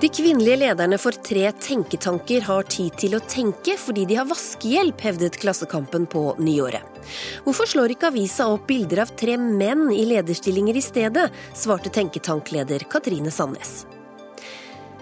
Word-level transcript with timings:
De 0.00 0.08
kvinnelige 0.08 0.56
lederne 0.62 0.96
for 0.96 1.12
tre 1.12 1.50
tenketanker 1.60 2.46
har 2.46 2.64
tid 2.72 2.94
til 3.02 3.18
å 3.18 3.20
tenke 3.28 3.74
fordi 3.76 4.06
de 4.08 4.16
har 4.16 4.28
vaskehjelp, 4.30 5.02
hevdet 5.04 5.36
Klassekampen 5.42 6.06
på 6.08 6.22
nyåret. 6.40 6.86
Hvorfor 7.44 7.68
slår 7.68 7.92
ikke 7.92 8.08
avisa 8.08 8.46
opp 8.48 8.64
bilder 8.70 9.02
av 9.04 9.12
tre 9.20 9.36
menn 9.36 9.90
i 9.92 10.06
lederstillinger 10.08 10.78
i 10.80 10.84
stedet, 10.84 11.26
svarte 11.52 11.92
tenketankleder 11.92 12.86
Katrine 12.88 13.32
Sandnes. 13.34 13.82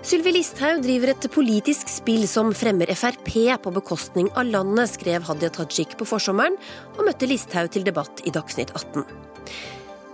Sylvi 0.02 0.34
Listhaug 0.34 0.82
driver 0.82 1.12
et 1.12 1.30
politisk 1.30 1.90
spill 1.92 2.26
som 2.30 2.50
fremmer 2.56 2.90
Frp 2.98 3.34
på 3.62 3.74
bekostning 3.78 4.32
av 4.34 4.50
landet, 4.50 4.96
skrev 4.96 5.22
Hadia 5.30 5.50
Tajik 5.54 5.94
på 5.98 6.10
forsommeren, 6.10 6.58
og 6.96 7.04
møtte 7.06 7.30
Listhaug 7.30 7.70
til 7.70 7.86
debatt 7.86 8.24
i 8.26 8.34
Dagsnytt 8.34 8.74
18. 8.74 9.06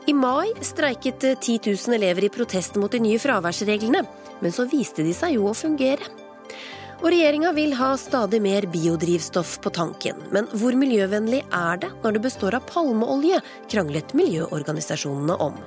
I 0.06 0.12
mai 0.12 0.52
streiket 0.60 1.24
10 1.40 1.60
000 1.64 1.96
elever 1.96 2.26
i 2.26 2.32
protest 2.32 2.76
mot 2.76 2.92
de 2.92 3.00
nye 3.00 3.20
fraværsreglene, 3.20 4.04
men 4.44 4.52
så 4.52 4.66
viste 4.68 5.04
de 5.06 5.14
seg 5.16 5.38
jo 5.38 5.48
å 5.48 5.56
fungere. 5.56 6.10
Og 7.02 7.10
regjeringa 7.12 7.50
vil 7.56 7.74
ha 7.76 7.90
stadig 8.00 8.40
mer 8.44 8.64
biodrivstoff 8.70 9.58
på 9.64 9.72
tanken. 9.76 10.20
Men 10.32 10.46
hvor 10.56 10.76
miljøvennlig 10.78 11.42
er 11.52 11.80
det 11.82 11.90
når 12.04 12.16
det 12.16 12.22
består 12.28 12.56
av 12.56 12.64
palmeolje, 12.70 13.40
kranglet 13.72 14.14
miljøorganisasjonene 14.16 15.36
om. 15.42 15.58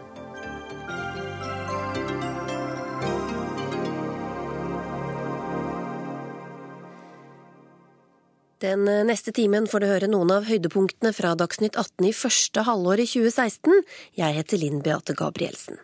Den 8.63 8.87
neste 9.05 9.29
timen 9.31 9.67
får 9.69 9.83
du 9.83 9.85
høre 9.85 10.07
noen 10.09 10.31
av 10.33 10.47
høydepunktene 10.49 11.11
fra 11.13 11.35
Dagsnytt 11.37 11.75
18 11.77 12.07
i 12.09 12.13
første 12.15 12.63
halvår 12.65 13.03
i 13.03 13.05
2016. 13.11 13.83
Jeg 14.17 14.37
heter 14.39 14.57
Linn 14.57 14.79
Beate 14.81 15.13
Gabrielsen. 15.17 15.77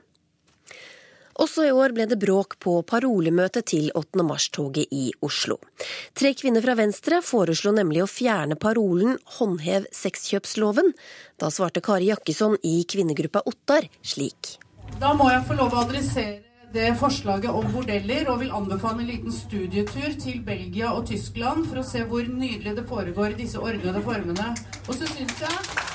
Også 1.42 1.66
i 1.66 1.74
år 1.74 1.94
ble 1.94 2.06
det 2.10 2.18
bråk 2.22 2.56
på 2.62 2.76
parolemøtet 2.90 3.68
til 3.72 3.92
8. 3.98 4.26
mars-toget 4.26 4.90
i 4.94 5.08
Oslo. 5.26 5.60
Tre 6.18 6.34
kvinner 6.38 6.66
fra 6.66 6.76
Venstre 6.78 7.22
foreslo 7.26 7.74
nemlig 7.74 8.04
å 8.04 8.10
fjerne 8.10 8.58
parolen 8.58 9.18
'Håndhev 9.18 9.86
sexkjøpsloven'. 9.94 10.94
Da 11.38 11.50
svarte 11.54 11.82
Kari 11.82 12.10
Jakkesson 12.10 12.58
i 12.62 12.82
kvinnegruppa 12.90 13.46
Ottar 13.50 13.90
slik. 14.02 14.58
Da 14.98 15.14
må 15.14 15.30
jeg 15.30 15.46
få 15.46 15.58
lov 15.58 15.74
å 15.74 15.86
adressere 15.86 16.53
det 16.74 16.96
forslaget 16.98 17.54
om 17.54 17.68
bordeller, 17.74 18.30
og 18.32 18.40
vil 18.42 18.54
anbefale 18.56 19.04
en 19.04 19.10
liten 19.12 19.32
studietur 19.32 20.16
til 20.20 20.42
Belgia 20.46 20.90
og 20.94 21.06
Tyskland 21.06 21.68
for 21.70 21.82
å 21.82 21.86
se 21.86 22.02
hvor 22.10 22.26
nydelig 22.26 22.74
det 22.80 22.86
foregår 22.90 23.36
i 23.36 23.42
disse 23.44 23.62
ordnede 23.62 24.02
formene. 24.02 24.54
Og 24.88 24.98
så 24.98 25.10
syns 25.12 25.44
jeg 25.44 25.92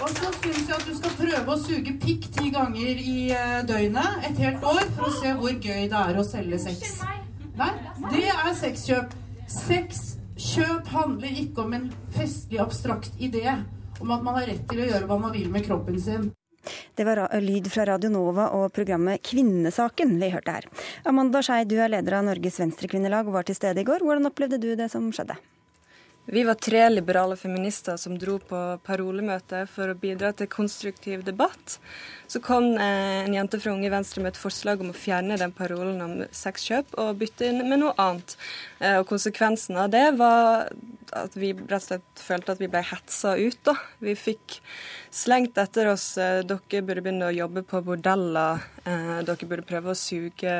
og 0.00 0.08
så 0.16 0.30
syns 0.32 0.62
jeg 0.64 0.76
at 0.78 0.86
du 0.88 0.94
skal 0.96 1.12
prøve 1.18 1.52
å 1.52 1.60
suge 1.60 1.92
pikk 2.00 2.30
ti 2.32 2.48
ganger 2.54 3.02
i 3.02 3.16
eh, 3.36 3.58
døgnet 3.68 4.24
et 4.30 4.38
helt 4.46 4.64
år 4.64 4.86
for 4.94 5.10
å 5.10 5.12
se 5.18 5.34
hvor 5.36 5.52
gøy 5.52 5.90
det 5.92 5.98
er 5.98 6.16
å 6.16 6.24
selge 6.24 6.62
sex. 6.62 7.02
Nei, 7.60 7.68
det 8.06 8.24
er 8.32 8.54
sexkjøp. 8.56 9.12
Sexkjøp 9.52 10.88
handler 10.94 11.42
ikke 11.44 11.66
om 11.66 11.76
en 11.76 11.88
festlig, 12.16 12.62
abstrakt 12.64 13.20
idé 13.20 13.44
om 14.00 14.16
at 14.16 14.24
man 14.24 14.40
har 14.40 14.48
rett 14.48 14.64
til 14.70 14.80
å 14.80 14.88
gjøre 14.88 15.10
hva 15.10 15.20
man 15.20 15.36
vil 15.36 15.52
med 15.52 15.68
kroppen 15.68 16.00
sin. 16.00 16.30
Det 16.94 17.06
var 17.08 17.22
lyd 17.40 17.70
fra 17.72 17.86
Radio 17.88 18.10
Nova 18.12 18.50
og 18.58 18.72
programmet 18.76 19.22
Kvinnesaken 19.26 20.18
vi 20.20 20.32
hørte 20.34 20.58
her. 20.58 20.68
Amanda 21.08 21.42
Skei, 21.44 21.62
du 21.68 21.78
er 21.80 21.92
leder 21.92 22.18
av 22.18 22.26
Norges 22.28 22.60
Venstrekvinnelag 22.60 23.30
og 23.30 23.38
var 23.38 23.48
til 23.48 23.58
stede 23.58 23.80
i 23.80 23.88
går. 23.88 24.04
Hvordan 24.04 24.28
opplevde 24.28 24.60
du 24.60 24.72
det 24.76 24.90
som 24.92 25.08
skjedde? 25.14 25.38
Vi 26.32 26.44
var 26.44 26.54
tre 26.54 26.88
liberale 26.88 27.34
feminister 27.36 27.96
som 27.98 28.14
dro 28.18 28.36
på 28.38 28.58
parolemøte 28.86 29.64
for 29.66 29.90
å 29.90 29.96
bidra 29.98 30.28
til 30.38 30.46
konstruktiv 30.46 31.24
debatt. 31.26 31.80
Så 32.30 32.38
kom 32.38 32.68
eh, 32.78 33.24
en 33.24 33.34
jente 33.34 33.58
fra 33.58 33.72
Unge 33.72 33.90
Venstre 33.90 34.22
med 34.22 34.36
et 34.36 34.38
forslag 34.38 34.78
om 34.84 34.92
å 34.92 34.94
fjerne 34.94 35.40
den 35.40 35.50
parolen 35.50 35.98
om 36.04 36.12
sexkjøp 36.30 36.94
og 37.02 37.18
bytte 37.18 37.48
inn 37.50 37.64
med 37.64 37.82
noe 37.82 37.96
annet. 37.98 38.36
Eh, 38.78 39.00
og 39.00 39.08
konsekvensen 39.10 39.80
av 39.82 39.88
det 39.90 40.04
var 40.20 40.70
at 41.18 41.34
vi 41.34 41.50
rett 41.50 41.80
og 41.80 41.86
slett 41.88 42.22
følte 42.22 42.54
at 42.54 42.62
vi 42.62 42.68
ble 42.70 42.84
hetsa 42.92 43.32
ut. 43.34 43.58
da. 43.66 43.74
Vi 43.98 44.14
fikk 44.14 44.60
slengt 45.10 45.58
etter 45.58 45.90
oss 45.90 46.12
eh, 46.14 46.44
dere 46.46 46.84
burde 46.86 47.02
begynne 47.08 47.32
å 47.32 47.34
jobbe 47.34 47.64
på 47.66 47.82
bordeller. 47.88 48.62
Dere 48.86 49.50
burde 49.50 49.66
prøve 49.66 49.90
å 49.90 49.98
suge 49.98 50.54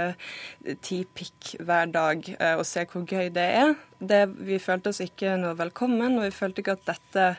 ti 0.83 1.05
pikk 1.15 1.55
hver 1.63 1.95
dag 1.95 2.27
og 2.57 2.67
se 2.67 2.83
hvor 2.91 3.07
gøy 3.07 3.31
det 3.39 3.47
er. 3.61 3.73
Det, 4.01 4.25
vi 4.49 4.59
følte 4.63 4.93
oss 4.93 5.03
ikke 5.05 5.37
noe 5.41 5.55
velkommen, 5.59 6.19
og 6.19 6.27
vi 6.29 6.35
følte 6.35 6.65
ikke 6.65 6.79
at 6.79 6.91
dette 6.95 7.31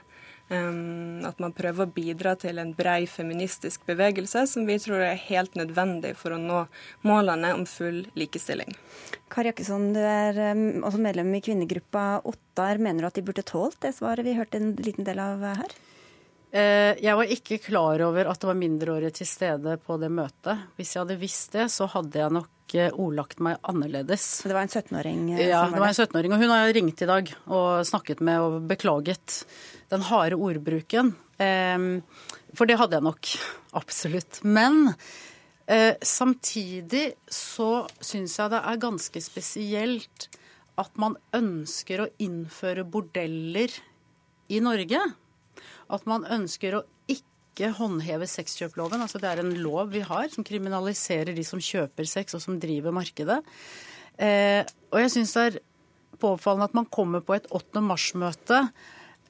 at 0.51 1.37
man 1.39 1.53
prøver 1.55 1.85
å 1.85 1.91
bidra 1.95 2.33
til 2.35 2.57
en 2.59 2.73
brei 2.75 3.05
feministisk 3.07 3.85
bevegelse, 3.87 4.43
som 4.51 4.65
vi 4.67 4.75
tror 4.83 4.99
er 5.05 5.19
helt 5.29 5.55
nødvendig 5.55 6.11
for 6.19 6.35
å 6.35 6.39
nå 6.41 6.65
målene 7.07 7.53
om 7.55 7.63
full 7.69 8.01
likestilling. 8.19 8.73
Kari 9.31 9.53
Jakkesson, 9.53 9.93
du 9.95 10.01
er 10.03 10.41
også 10.83 10.99
medlem 10.99 11.31
i 11.37 11.43
kvinnegruppa 11.45 12.19
Ottar. 12.27 12.81
Mener 12.83 13.05
du 13.05 13.07
at 13.07 13.21
de 13.21 13.23
burde 13.29 13.47
tålt 13.47 13.79
det 13.85 13.93
svaret 13.95 14.27
vi 14.27 14.35
hørte 14.35 14.59
en 14.59 14.73
liten 14.75 15.07
del 15.07 15.23
av 15.23 15.45
her? 15.61 15.77
Eh, 16.51 16.99
jeg 16.99 17.15
var 17.15 17.31
ikke 17.31 17.61
klar 17.63 18.03
over 18.03 18.27
at 18.27 18.41
det 18.41 18.49
var 18.49 18.59
mindreårige 18.59 19.21
til 19.21 19.29
stede 19.29 19.77
på 19.79 19.95
det 20.01 20.11
møtet. 20.11 20.67
Hvis 20.75 20.97
jeg 20.97 21.05
hadde 21.05 21.21
visst 21.21 21.55
det, 21.55 21.69
så 21.71 21.87
hadde 21.93 22.19
jeg 22.19 22.35
nok 22.41 22.51
eh, 22.77 22.91
ordlagt 22.91 23.41
meg 23.43 23.59
annerledes. 23.67 24.25
Det 24.47 24.55
var 24.55 24.65
en 24.65 24.71
17-åring? 24.71 25.25
Eh, 25.35 25.47
ja, 25.49 25.63
det 25.71 25.81
var 25.81 25.91
en 25.91 25.97
17-åring. 25.97 26.35
Og 26.35 26.43
hun 26.43 26.53
har 26.53 26.73
ringt 26.75 27.03
i 27.03 27.09
dag 27.09 27.31
og 27.47 27.85
snakket 27.87 28.23
med 28.25 28.43
og 28.43 28.57
beklaget 28.69 29.41
den 29.91 30.05
harde 30.07 30.39
ordbruken. 30.39 31.13
For 31.37 32.69
det 32.69 32.77
hadde 32.77 32.99
jeg 32.99 33.07
nok. 33.07 33.31
Absolutt. 33.81 34.41
Men 34.43 34.93
samtidig 36.03 37.13
så 37.31 37.85
syns 38.03 38.35
jeg 38.39 38.51
det 38.51 38.59
er 38.59 38.81
ganske 38.81 39.21
spesielt 39.23 40.27
at 40.81 40.97
man 40.99 41.15
ønsker 41.35 42.03
å 42.03 42.11
innføre 42.23 42.83
bordeller 42.87 43.71
i 44.51 44.59
Norge 44.63 44.99
at 45.91 46.07
man 46.09 46.25
ønsker 46.29 46.77
å 46.77 46.85
ikke 47.11 47.30
håndheve 47.59 48.27
sexkjøploven. 48.29 49.01
Altså 49.01 49.19
det 49.19 49.29
er 49.29 49.41
en 49.43 49.53
lov 49.59 49.91
vi 49.91 49.99
har 50.05 50.29
som 50.31 50.45
kriminaliserer 50.47 51.35
de 51.35 51.43
som 51.43 51.59
kjøper 51.59 52.07
sex 52.07 52.33
og 52.33 52.41
som 52.41 52.59
driver 52.59 52.91
markedet. 52.95 53.41
Eh, 54.17 54.63
og 54.91 54.99
jeg 55.01 55.11
syns 55.11 55.33
det 55.35 55.43
er 55.43 55.59
påfallende 56.21 56.69
at 56.69 56.77
man 56.77 56.89
kommer 56.91 57.23
på 57.25 57.35
et 57.35 57.47
8. 57.51 57.81
mars-møte 57.83 58.63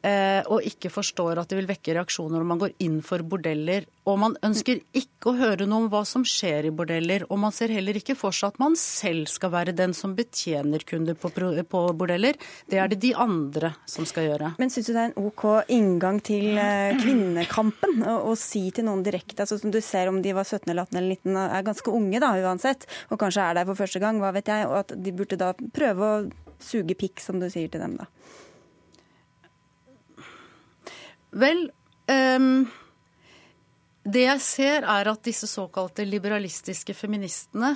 og 0.01 0.65
ikke 0.65 0.89
forstår 0.89 1.37
at 1.37 1.51
det 1.51 1.59
vil 1.59 1.69
vekke 1.69 1.93
reaksjoner 1.93 2.41
om 2.41 2.47
man 2.53 2.61
går 2.61 2.73
inn 2.81 2.99
for 3.05 3.21
bordeller. 3.21 3.85
Og 4.09 4.17
man 4.17 4.33
ønsker 4.41 4.79
ikke 4.97 5.29
å 5.29 5.37
høre 5.37 5.67
noe 5.69 5.83
om 5.83 5.89
hva 5.91 6.01
som 6.09 6.23
skjer 6.25 6.65
i 6.69 6.73
bordeller. 6.73 7.27
Og 7.29 7.37
man 7.43 7.53
ser 7.53 7.73
heller 7.73 7.99
ikke 7.99 8.15
for 8.17 8.33
seg 8.33 8.55
at 8.55 8.61
man 8.61 8.73
selv 8.79 9.29
skal 9.29 9.51
være 9.53 9.75
den 9.77 9.93
som 9.97 10.15
betjener 10.17 10.81
kunder 10.89 11.17
på, 11.19 11.29
på 11.29 11.83
bordeller. 11.97 12.39
Det 12.65 12.81
er 12.81 12.89
det 12.89 13.01
de 13.03 13.13
andre 13.13 13.75
som 13.89 14.07
skal 14.09 14.31
gjøre. 14.31 14.53
Men 14.61 14.73
syns 14.73 14.89
du 14.89 14.93
det 14.95 15.03
er 15.03 15.11
en 15.11 15.29
OK 15.29 15.45
inngang 15.71 16.21
til 16.25 16.57
eh, 16.57 16.97
kvinnekampen 17.01 18.01
å, 18.09 18.17
å 18.31 18.35
si 18.39 18.63
til 18.73 18.87
noen 18.89 19.05
direkte, 19.05 19.43
altså 19.43 19.59
som 19.61 19.73
du 19.73 19.79
ser 19.85 20.09
om 20.09 20.21
de 20.23 20.33
var 20.35 20.47
17 20.47 20.69
eller 20.71 20.87
18 20.87 20.97
eller 20.97 21.21
19, 21.21 21.41
er 21.45 21.67
ganske 21.67 21.95
unge 22.01 22.21
da 22.23 22.33
uansett, 22.41 22.87
og 23.09 23.21
kanskje 23.21 23.45
er 23.45 23.59
der 23.59 23.69
for 23.69 23.79
første 23.79 24.01
gang, 24.01 24.21
hva 24.21 24.33
vet 24.35 24.49
jeg, 24.49 24.69
og 24.69 24.79
at 24.81 24.95
de 24.97 25.13
burde 25.15 25.39
da 25.39 25.53
prøve 25.75 26.07
å 26.07 26.21
suge 26.61 26.97
pikk, 26.97 27.21
som 27.23 27.41
du 27.41 27.49
sier 27.51 27.69
til 27.71 27.83
dem 27.83 27.97
da? 27.99 28.09
Vel, 31.31 31.69
um, 32.11 32.65
det 34.03 34.23
jeg 34.25 34.43
ser 34.43 34.87
er 34.89 35.11
at 35.11 35.23
disse 35.23 35.47
såkalte 35.47 36.05
liberalistiske 36.07 36.95
feministene, 36.97 37.75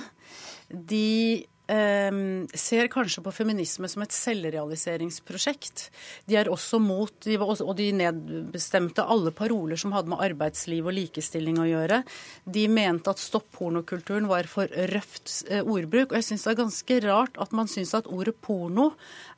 de 0.68 1.46
um, 1.70 2.46
ser 2.54 2.90
kanskje 2.92 3.22
på 3.24 3.32
feminisme 3.34 3.88
som 3.90 4.02
et 4.04 4.14
selvrealiseringsprosjekt. 4.14 5.86
De 6.28 6.38
er 6.38 6.50
også 6.50 6.80
mot, 6.82 7.14
de 7.24 7.38
også, 7.38 7.66
og 7.66 7.78
de 7.78 7.88
nedbestemte 7.96 9.04
alle 9.06 9.32
paroler 9.34 9.78
som 9.80 9.94
hadde 9.96 10.12
med 10.12 10.22
arbeidsliv 10.28 10.86
og 10.86 10.96
likestilling 10.96 11.60
å 11.62 11.68
gjøre. 11.68 12.02
De 12.44 12.66
mente 12.72 13.12
at 13.12 13.22
stopp 13.22 13.48
pornokulturen 13.56 14.28
var 14.30 14.50
for 14.50 14.70
røft 14.92 15.32
uh, 15.50 15.62
ordbruk. 15.62 16.10
Og 16.10 16.20
jeg 16.20 16.28
syns 16.30 16.46
det 16.46 16.54
er 16.54 16.62
ganske 16.64 17.00
rart 17.06 17.40
at 17.42 17.56
man 17.56 17.70
syns 17.70 17.94
at 17.98 18.10
ordet 18.10 18.36
porno 18.42 18.92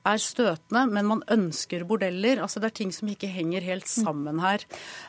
er 0.08 0.22
støtende, 0.22 0.84
men 0.90 1.08
man 1.08 1.22
ønsker 1.32 1.84
bordeller. 1.88 2.40
Altså 2.43 2.60
Det 2.60 2.70
er 2.70 2.76
ting 2.81 2.93
som 2.94 3.10
ikke 3.10 3.31
henger 3.31 3.64
helt 3.66 3.88
sammen 3.90 4.40
her. 4.43 4.64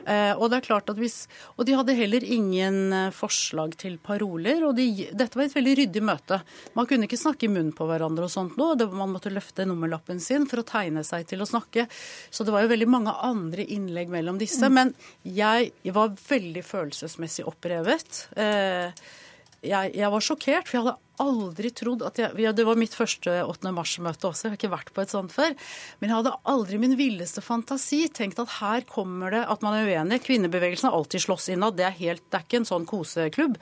Eh, 0.06 0.34
og 0.36 0.50
det 0.50 0.60
er 0.60 0.68
klart 0.68 0.92
at 0.92 1.00
hvis, 1.00 1.22
og 1.58 1.68
de 1.68 1.78
hadde 1.78 1.98
heller 1.98 2.26
ingen 2.26 2.94
eh, 2.96 3.14
forslag 3.16 3.76
til 3.80 3.98
paroler. 4.04 4.64
og 4.68 4.76
de, 4.78 5.10
Dette 5.14 5.40
var 5.40 5.48
et 5.48 5.58
veldig 5.58 5.78
ryddig 5.82 6.04
møte. 6.06 6.42
Man 6.78 6.90
kunne 6.90 7.10
ikke 7.10 7.22
snakke 7.22 7.48
i 7.48 7.52
munnen 7.52 7.76
på 7.76 7.88
hverandre 7.90 8.28
og 8.28 8.34
sånt 8.34 8.60
nå. 8.60 8.72
Man 8.94 9.14
måtte 9.14 9.34
løfte 9.34 9.68
nummerlappen 9.70 10.22
sin 10.24 10.48
for 10.50 10.62
å 10.62 10.68
tegne 10.68 11.06
seg 11.08 11.28
til 11.30 11.44
å 11.44 11.50
snakke. 11.50 11.88
Så 12.30 12.46
det 12.46 12.56
var 12.56 12.66
jo 12.66 12.74
veldig 12.74 12.90
mange 12.90 13.16
andre 13.26 13.66
innlegg 13.66 14.12
mellom 14.14 14.40
disse. 14.42 14.68
Mm. 14.70 14.78
Men 14.80 14.94
jeg 15.24 15.96
var 15.96 16.14
veldig 16.14 16.66
følelsesmessig 16.66 17.48
opprevet. 17.50 18.26
Eh, 18.40 18.92
jeg, 19.60 19.92
jeg, 19.96 20.10
var 20.14 20.24
sjokkert, 20.24 20.70
for 20.70 20.78
jeg 20.78 20.86
hadde 20.86 20.98
aldri 21.20 21.72
trodd 21.76 22.04
at 22.08 22.20
jeg 22.22 22.36
ja, 22.42 22.54
Det 22.56 22.66
var 22.68 22.80
mitt 22.80 22.96
første 22.96 23.34
8. 23.44 23.74
mars-møte 23.76 24.30
også, 24.30 24.48
jeg 24.48 24.54
har 24.54 24.60
ikke 24.60 24.72
vært 24.74 24.92
på 24.96 25.04
et 25.04 25.14
sånt 25.14 25.34
før. 25.34 25.56
Men 26.00 26.12
jeg 26.12 26.20
hadde 26.22 26.36
aldri 26.54 26.80
min 26.82 26.96
villeste 27.00 27.44
fantasi 27.44 28.06
tenkt 28.14 28.42
at 28.42 28.58
her 28.60 28.86
kommer 28.90 29.34
det 29.36 29.44
at 29.52 29.64
man 29.66 29.78
er 29.78 29.90
uenig. 29.90 30.22
Kvinnebevegelsen 30.26 30.90
har 30.90 30.98
alltid 30.98 31.26
slåss 31.26 31.50
innad, 31.54 31.78
det 31.80 31.88
er, 31.90 31.96
helt, 32.00 32.24
det 32.30 32.40
er 32.40 32.48
ikke 32.48 32.62
en 32.62 32.70
sånn 32.70 32.88
koseklubb. 32.90 33.60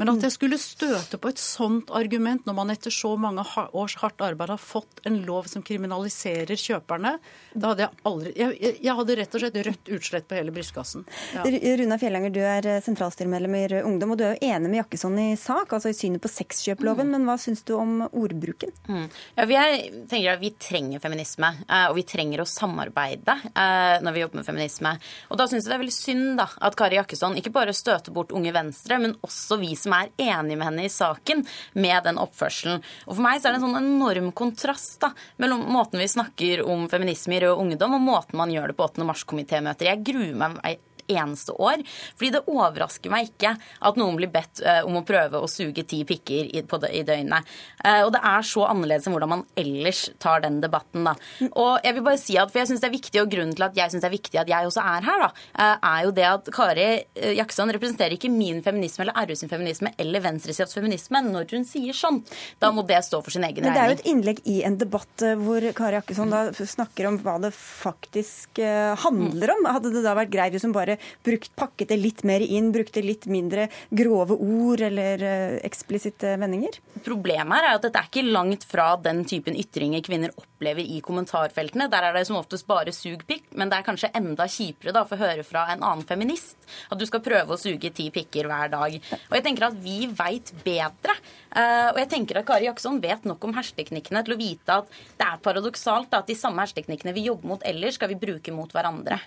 Men 0.00 0.12
at 0.14 0.26
jeg 0.26 0.36
skulle 0.36 0.60
støte 0.60 1.20
på 1.20 1.32
et 1.32 1.42
sånt 1.42 1.90
argument 1.94 2.46
når 2.48 2.58
man 2.60 2.74
etter 2.74 2.94
så 2.94 3.14
mange 3.20 3.44
års 3.76 3.96
hardt 4.02 4.22
arbeid 4.24 4.54
har 4.54 4.62
fått 4.62 5.02
en 5.08 5.20
lov 5.26 5.48
som 5.50 5.64
kriminaliserer 5.66 6.58
kjøperne, 6.58 7.16
da 7.54 7.72
hadde 7.72 7.86
jeg 7.86 8.04
aldri 8.06 8.32
Jeg, 8.36 8.76
jeg 8.84 8.94
hadde 8.96 9.14
rett 9.18 9.34
og 9.34 9.42
slett 9.42 9.56
rødt 9.66 9.90
utslett 9.96 10.26
på 10.28 10.36
hele 10.38 10.52
brystkassen. 10.54 11.04
Ja. 11.34 11.44
Runa 11.80 11.98
Fjellanger, 12.00 12.32
du 12.34 12.40
er 12.44 12.68
sentralstyremedlem 12.84 13.56
i 13.58 13.64
Rød 13.72 13.88
Ungdom, 13.88 14.14
og 14.14 14.20
du 14.20 14.24
er 14.26 14.36
jo 14.36 14.50
enig 14.52 14.70
med 14.70 14.80
Jakkesson 14.80 15.18
i 15.20 15.28
sak, 15.40 15.72
altså 15.76 15.92
i 15.92 15.96
synet 15.96 16.22
på 16.22 16.30
sexkjøploven. 16.30 16.99
Mm. 17.06 17.12
Men 17.14 17.26
hva 17.28 17.36
syns 17.40 17.62
du 17.66 17.74
om 17.76 18.04
ordbruken? 18.06 18.72
Mm. 18.88 19.06
Ja, 19.36 19.46
vi, 19.48 19.56
er, 19.58 19.76
tenker 20.10 20.34
at 20.34 20.42
vi 20.42 20.52
trenger 20.60 21.02
feminisme, 21.02 21.52
eh, 21.66 21.86
og 21.90 21.96
vi 21.98 22.04
trenger 22.08 22.42
å 22.42 22.48
samarbeide 22.48 23.36
eh, 23.50 23.96
når 24.04 24.16
vi 24.16 24.24
jobber 24.24 24.40
med 24.40 24.48
feminisme. 24.48 24.94
Og 25.30 25.40
da 25.40 25.46
syns 25.50 25.64
jeg 25.64 25.72
det 25.72 25.78
er 25.78 25.82
veldig 25.84 25.96
synd 25.96 26.40
da, 26.40 26.48
at 26.68 26.78
Kari 26.78 26.98
Jakkesson 27.00 27.38
ikke 27.40 27.54
bare 27.54 27.76
støter 27.76 28.14
bort 28.14 28.34
Unge 28.36 28.54
Venstre, 28.54 29.00
men 29.02 29.16
også 29.26 29.60
vi 29.62 29.72
som 29.78 29.96
er 29.96 30.12
enige 30.16 30.58
med 30.60 30.68
henne 30.68 30.86
i 30.86 30.92
saken, 30.92 31.44
med 31.80 32.06
den 32.06 32.20
oppførselen. 32.20 32.84
Og 33.06 33.16
for 33.16 33.24
meg 33.24 33.40
så 33.40 33.50
er 33.50 33.56
det 33.56 33.62
en 33.62 33.66
sånn 33.68 33.80
enorm 33.80 34.30
kontrast 34.36 35.00
da, 35.04 35.12
mellom 35.42 35.66
måten 35.70 36.02
vi 36.02 36.10
snakker 36.10 36.64
om 36.66 36.88
feminisme 36.92 37.38
i 37.38 37.42
Rød 37.44 37.64
Ungdom, 37.64 37.96
og 37.98 38.06
måten 38.06 38.40
man 38.40 38.52
gjør 38.52 38.72
det 38.72 38.78
på 38.78 38.88
8. 38.90 39.06
mars-komitémøter. 39.08 39.90
Jeg 39.90 40.06
gruer 40.06 40.54
meg 40.58 40.86
eneste 41.10 41.54
år. 41.56 41.82
Fordi 42.16 42.32
det 42.34 42.44
overrasker 42.50 43.12
meg 43.12 43.30
ikke 43.30 43.54
at 43.56 43.98
noen 44.00 44.18
blir 44.18 44.30
bedt 44.32 44.62
uh, 44.64 44.82
om 44.88 45.00
å 45.00 45.04
prøve 45.06 45.40
å 45.40 45.48
suge 45.50 45.84
ti 45.88 46.02
pikker 46.08 46.50
i, 46.50 46.62
døgnet. 47.06 47.48
Uh, 47.84 48.02
og 48.06 48.12
det 48.14 48.22
er 48.32 48.46
så 48.46 48.66
annerledes 48.68 49.08
enn 49.08 49.16
hvordan 49.16 49.32
man 49.34 49.44
ellers 49.58 50.06
tar 50.22 50.44
den 50.44 50.60
debatten, 50.62 51.06
da. 51.08 51.14
Og 51.50 51.86
jeg 51.86 51.96
vil 51.96 52.06
bare 52.06 52.20
si 52.20 52.36
at, 52.40 52.52
for 52.52 52.62
jeg 52.62 52.70
synes 52.70 52.84
det 52.84 52.90
er 52.90 52.96
viktig, 52.96 53.22
og 53.22 53.32
grunnen 53.32 53.56
til 53.56 53.66
at 53.66 53.78
jeg 53.78 53.92
syns 53.92 54.04
det 54.04 54.10
er 54.10 54.16
viktig 54.16 54.40
at 54.42 54.52
jeg 54.52 54.70
også 54.70 54.84
er 54.84 55.08
her, 55.08 55.24
da, 55.24 55.30
uh, 55.30 55.88
er 55.92 56.06
jo 56.06 56.14
det 56.20 56.26
at 56.30 56.50
Kari 56.54 56.88
Jaksson 57.36 57.72
representerer 57.74 58.16
ikke 58.16 58.32
min 58.32 58.60
feminisme 58.64 59.04
eller 59.04 59.30
RU 59.30 59.36
sin 59.38 59.50
feminisme 59.50 59.92
eller 60.00 60.22
venstresidas 60.24 60.74
feminisme 60.76 61.22
når 61.26 61.50
hun 61.54 61.66
sier 61.68 61.96
sånn. 61.96 62.20
Da 62.62 62.70
må 62.74 62.84
det 62.88 63.00
stå 63.06 63.22
for 63.24 63.34
sin 63.34 63.44
egen 63.46 63.64
regning. 63.64 63.70
Men 63.70 63.78
det 63.78 63.82
er 63.82 63.92
jo 63.92 63.98
et 63.98 64.10
innlegg 64.10 64.42
i 64.50 64.60
en 64.66 64.78
debatt 64.80 65.24
hvor 65.40 65.64
Kari 65.76 65.98
Jakkesson 65.98 66.32
da 66.32 66.42
snakker 66.54 67.08
om 67.10 67.18
hva 67.24 67.36
det 67.42 67.52
faktisk 67.56 68.60
handler 69.04 69.54
om. 69.56 69.68
Hadde 69.70 69.92
det 69.94 70.04
da 70.04 70.14
vært 70.18 70.32
greit 70.32 70.54
hvis 70.54 70.66
hun 70.66 70.76
bare 70.76 70.99
brukt, 71.26 71.52
pakket 71.58 71.92
det 71.92 72.00
litt 72.00 72.24
mer 72.28 72.42
inn, 72.44 72.70
brukte 72.74 73.02
litt 73.04 73.26
mindre 73.30 73.68
grove 73.90 74.36
ord 74.36 74.84
eller 74.86 75.24
uh, 75.24 75.58
eksplisitte 75.66 76.36
vendinger? 76.40 76.80
Problemet 77.06 77.60
er 77.60 77.74
at 77.74 77.86
dette 77.86 78.00
er 78.00 78.10
ikke 78.10 78.26
langt 78.28 78.66
fra 78.68 78.92
den 79.00 79.24
typen 79.28 79.56
ytringer 79.58 80.04
kvinner 80.04 80.34
opplever 80.36 80.84
i 80.84 81.00
kommentarfeltene. 81.04 81.88
Der 81.92 82.08
er 82.08 82.16
det 82.16 82.26
som 82.28 82.38
oftest 82.40 82.68
bare 82.68 82.94
sug 82.94 83.24
pikk, 83.28 83.50
men 83.58 83.70
det 83.70 83.80
er 83.80 83.86
kanskje 83.86 84.12
enda 84.16 84.46
kjipere 84.50 84.94
da, 84.96 85.04
for 85.08 85.16
å 85.16 85.30
høre 85.30 85.46
fra 85.46 85.66
en 85.72 85.84
annen 85.84 86.06
feminist 86.06 86.58
at 86.90 87.00
du 87.00 87.06
skal 87.08 87.22
prøve 87.24 87.54
å 87.54 87.60
suge 87.60 87.92
ti 87.94 88.08
pikker 88.14 88.48
hver 88.50 88.70
dag. 88.72 88.96
Og 89.28 89.36
jeg 89.36 89.46
tenker 89.46 89.68
at 89.70 89.78
vi 89.82 90.04
veit 90.06 90.52
bedre. 90.64 91.16
Uh, 91.50 91.90
og 91.90 91.98
jeg 92.02 92.10
tenker 92.12 92.40
at 92.40 92.46
Kari 92.48 92.68
Jaksson 92.68 93.00
vet 93.02 93.26
nok 93.26 93.42
om 93.48 93.56
hersteknikkene 93.56 94.22
til 94.26 94.36
å 94.36 94.40
vite 94.40 94.80
at 94.82 94.96
det 95.18 95.26
er 95.26 95.42
paradoksalt 95.42 96.14
at 96.14 96.30
de 96.30 96.38
samme 96.38 96.62
hersteknikkene 96.62 97.14
vi 97.16 97.26
jobber 97.26 97.54
mot 97.54 97.66
ellers, 97.66 97.98
skal 97.98 98.12
vi 98.12 98.20
bruke 98.20 98.54
mot 98.54 98.70
hverandre. 98.74 99.18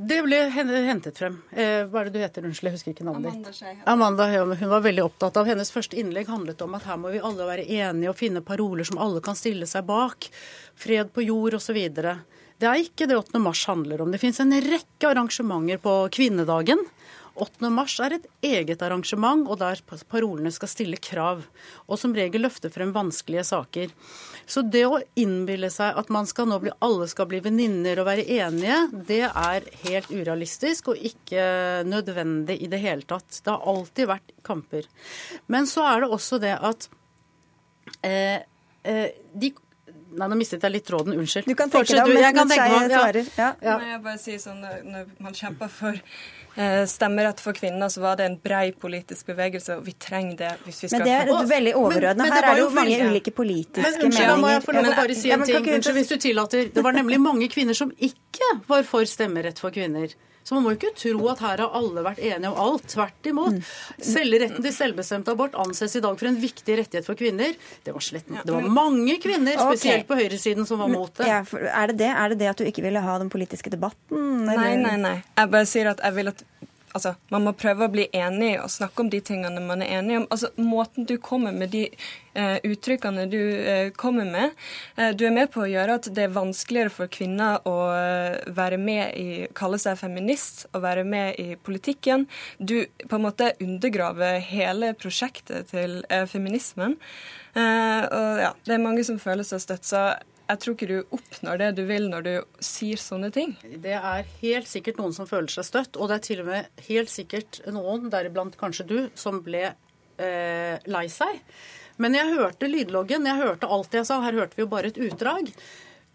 Det 0.00 0.22
ble 0.24 0.36
hentet 0.48 1.18
frem. 1.20 1.34
Eh, 1.52 1.84
hva 1.84 2.00
er 2.00 2.08
det 2.08 2.14
du 2.14 2.22
heter? 2.22 2.44
Unnskyld, 2.48 2.70
jeg 2.70 2.76
husker 2.78 2.94
ikke 2.94 3.04
navnet 3.04 3.34
Amanda 3.34 3.50
ditt. 3.52 3.82
Amanda 3.92 4.28
Hun 4.56 4.70
var 4.70 4.84
veldig 4.86 5.02
opptatt 5.04 5.36
av 5.36 5.50
Hennes 5.50 5.72
første 5.74 5.98
innlegg 6.00 6.30
handlet 6.32 6.62
om 6.64 6.76
at 6.78 6.86
her 6.88 6.96
må 6.96 7.12
vi 7.12 7.20
alle 7.20 7.44
være 7.44 7.66
enige 7.68 8.08
og 8.08 8.16
finne 8.16 8.40
paroler 8.40 8.88
som 8.88 8.96
alle 8.96 9.20
kan 9.20 9.36
stille 9.36 9.68
seg 9.68 9.84
bak. 9.90 10.30
Fred 10.80 11.12
på 11.12 11.26
jord 11.26 11.58
osv. 11.60 11.76
Det 11.92 12.68
er 12.68 12.80
ikke 12.80 13.10
det 13.10 13.18
8. 13.18 13.42
mars 13.44 13.66
handler 13.68 14.00
om. 14.00 14.08
Det 14.08 14.22
finnes 14.22 14.40
en 14.40 14.56
rekke 14.64 15.12
arrangementer 15.12 15.84
på 15.84 15.96
kvinnedagen 16.16 16.80
8. 17.40 17.70
mars 17.72 17.94
er 18.02 18.16
et 18.16 18.26
eget 18.44 18.82
arrangement, 18.84 19.46
og 19.48 19.60
der 19.60 19.80
parolene 20.10 20.50
skal 20.52 20.70
stille 20.70 20.98
krav. 21.00 21.44
Og 21.88 22.00
som 22.00 22.14
regel 22.16 22.44
løfte 22.44 22.70
frem 22.72 22.92
vanskelige 22.92 23.46
saker. 23.48 23.92
Så 24.50 24.64
det 24.66 24.82
å 24.88 24.98
innbille 25.20 25.70
seg 25.70 25.98
at 26.00 26.10
man 26.12 26.26
skal 26.26 26.48
nå 26.50 26.58
bli, 26.62 26.72
alle 26.82 27.06
skal 27.10 27.28
bli 27.30 27.38
venninner 27.44 28.00
og 28.02 28.08
være 28.08 28.26
enige, 28.40 28.80
det 29.06 29.22
er 29.28 29.68
helt 29.84 30.10
urealistisk 30.10 30.90
og 30.90 31.04
ikke 31.10 31.44
nødvendig 31.86 32.58
i 32.64 32.70
det 32.70 32.82
hele 32.82 33.06
tatt. 33.06 33.42
Det 33.44 33.54
har 33.54 33.66
alltid 33.70 34.10
vært 34.10 34.34
kamper. 34.46 34.88
Men 35.46 35.70
så 35.70 35.86
er 35.92 36.02
det 36.02 36.12
også 36.18 36.40
det 36.42 36.56
at 36.58 36.88
eh, 38.02 38.40
eh, 38.82 39.10
de 39.34 39.54
Nei, 40.10 40.26
nå 40.26 40.34
mistet 40.34 40.64
jeg 40.66 40.74
litt 40.74 40.86
tråden. 40.88 41.14
Unnskyld. 41.14 41.46
Du 41.46 41.54
kan 41.54 41.70
tenke 41.70 41.94
deg 41.94 42.00
om 42.02 42.34
mens 42.34 42.56
jeg 42.56 42.88
svarer. 42.90 43.28
Ja. 43.38 43.50
Ja. 43.62 43.76
Jeg 43.92 44.00
bare 44.02 44.18
si 44.18 44.34
sånn, 44.42 44.58
Når 44.58 45.12
man 45.22 45.36
kjemper 45.38 45.70
for 45.70 46.00
stemmerett 46.90 47.40
for 47.40 47.56
kvinner, 47.56 47.88
så 47.92 48.02
var 48.02 48.16
det 48.20 48.28
en 48.30 48.38
brei 48.42 48.70
politisk 48.72 49.30
bevegelse, 49.32 49.78
og 49.78 49.84
vi 49.86 49.94
trenger 50.00 50.38
det 50.40 50.54
hvis 50.64 50.82
vi 50.84 50.90
skal 50.92 51.04
Men 51.04 51.08
det 51.08 51.16
er 51.18 51.52
veldig 51.52 51.76
overordna. 51.80 52.30
Her 52.30 52.48
er 52.50 52.58
det 52.58 52.64
jo 52.64 52.70
mange 52.76 53.02
ulike 53.10 53.34
politiske 53.34 53.84
men, 53.84 54.00
unnskyld, 54.08 54.16
meninger. 54.16 54.42
Må 54.42 54.54
jeg 54.54 54.64
få 54.64 54.78
lov 54.78 54.90
å 54.90 54.96
bare 55.02 55.18
si 55.18 55.34
en 55.34 55.46
ting? 55.46 55.70
Unnskyld, 55.76 56.00
hvis 56.00 56.10
du 56.10 56.16
tillater. 56.26 56.72
Det 56.74 56.84
var 56.86 56.96
nemlig 56.96 57.20
mange 57.22 57.50
kvinner 57.52 57.76
som 57.76 57.94
ikke 57.96 58.56
var 58.70 58.84
for 58.88 59.08
stemmerett 59.08 59.62
for 59.62 59.74
kvinner. 59.74 60.12
Så 60.42 60.56
man 60.56 60.64
må 60.64 60.72
jo 60.72 60.78
ikke 60.80 60.94
tro 60.96 61.26
at 61.30 61.40
her 61.44 61.60
har 61.62 61.74
alle 61.78 62.02
vært 62.04 62.20
enige 62.24 62.48
om 62.50 62.56
alt. 62.58 62.86
Tvert 62.90 63.28
imot. 63.28 63.58
Mm. 63.60 64.30
Retten 64.40 64.64
til 64.64 64.72
selvbestemt 64.74 65.28
abort 65.30 65.54
anses 65.60 65.94
i 65.98 66.02
dag 66.02 66.16
for 66.18 66.30
en 66.30 66.38
viktig 66.40 66.78
rettighet 66.80 67.06
for 67.06 67.18
kvinner. 67.18 67.52
Det 67.84 67.92
var, 67.94 68.02
slett, 68.02 68.26
det 68.26 68.54
var 68.54 68.66
mange 68.72 69.18
kvinner, 69.22 69.60
spesielt 69.60 70.02
okay. 70.02 70.08
på 70.08 70.18
høyresiden, 70.18 70.66
som 70.66 70.80
var 70.82 70.90
mot 70.90 71.12
det. 71.20 71.28
Ja, 71.28 71.42
er, 71.44 71.92
det 71.92 72.00
det. 72.00 72.10
er 72.10 72.32
det 72.32 72.40
det 72.40 72.50
at 72.54 72.62
du 72.62 72.66
ikke 72.66 72.82
ville 72.86 73.02
ha 73.04 73.18
den 73.20 73.30
politiske 73.32 73.72
debatten? 73.72 74.48
Eller? 74.48 74.58
Nei, 74.58 74.74
nei, 74.80 74.96
nei. 75.04 75.14
Jeg 75.36 75.52
bare 75.52 75.68
sier 75.68 75.92
at 75.92 76.02
jeg 76.02 76.16
vil 76.16 76.32
altså, 76.96 77.14
man 77.32 77.44
må 77.46 77.52
prøve 77.58 77.86
å 77.86 77.92
bli 77.92 78.06
enig 78.16 78.54
og 78.60 78.70
snakke 78.72 79.04
om 79.04 79.10
de 79.12 79.20
tingene 79.24 79.62
man 79.62 79.82
er 79.84 80.00
enig 80.00 80.18
om. 80.20 80.26
Altså, 80.32 80.50
Måten 80.60 81.06
du 81.08 81.16
kommer 81.22 81.54
med 81.54 81.72
de 81.74 81.84
uh, 82.36 82.58
uttrykkene 82.66 83.26
du 83.30 83.38
uh, 83.38 83.90
kommer 83.98 84.28
med 84.28 84.54
uh, 84.98 85.10
Du 85.16 85.24
er 85.26 85.34
med 85.34 85.50
på 85.54 85.64
å 85.64 85.70
gjøre 85.70 85.98
at 86.00 86.08
det 86.14 86.26
er 86.26 86.34
vanskeligere 86.34 86.92
for 86.94 87.10
kvinner 87.12 87.60
å 87.68 87.76
være 88.56 88.78
med 88.80 89.18
i 89.18 89.46
Kalle 89.56 89.80
seg 89.82 89.98
feminist 90.00 90.66
og 90.72 90.84
være 90.84 91.04
med 91.06 91.38
i 91.40 91.56
politikken. 91.56 92.26
Du 92.58 92.82
på 93.06 93.18
en 93.18 93.26
måte 93.26 93.52
undergraver 93.60 94.40
hele 94.44 94.92
prosjektet 94.98 95.70
til 95.72 96.00
feminismen. 96.30 96.96
og 97.54 98.40
ja, 98.44 98.52
Det 98.64 98.74
er 98.74 98.82
mange 98.82 99.04
som 99.06 99.18
føler 99.22 99.46
seg 99.46 99.62
støtt. 99.62 99.88
Jeg 100.50 100.58
tror 100.62 100.74
ikke 100.74 100.88
du 100.90 101.14
oppnår 101.14 101.60
det 101.60 101.68
du 101.78 101.84
vil 101.86 102.08
når 102.10 102.24
du 102.26 102.32
sier 102.64 102.98
sånne 102.98 103.28
ting. 103.34 103.52
Det 103.62 103.94
er 103.94 104.26
helt 104.40 104.70
sikkert 104.70 104.98
noen 104.98 105.14
som 105.14 105.28
føler 105.30 105.52
seg 105.52 105.68
støtt, 105.68 105.98
og 105.98 106.10
det 106.10 106.16
er 106.16 106.24
til 106.26 106.40
og 106.42 106.48
med 106.48 106.86
helt 106.88 107.12
sikkert 107.12 107.60
noen, 107.70 108.08
deriblant 108.10 108.56
kanskje 108.58 108.86
du, 108.88 108.96
som 109.14 109.38
ble 109.46 109.68
eh, 109.70 110.74
lei 110.90 111.04
seg. 111.12 111.38
Men 112.02 112.16
jeg 112.16 112.34
hørte 112.34 112.70
lydloggen, 112.70 113.28
jeg 113.28 113.42
hørte 113.42 113.70
alt 113.70 113.94
jeg 113.94 114.08
sa, 114.08 114.18
her 114.24 114.40
hørte 114.40 114.58
vi 114.58 114.64
jo 114.64 114.72
bare 114.72 114.90
et 114.90 114.98
utdrag. 114.98 115.52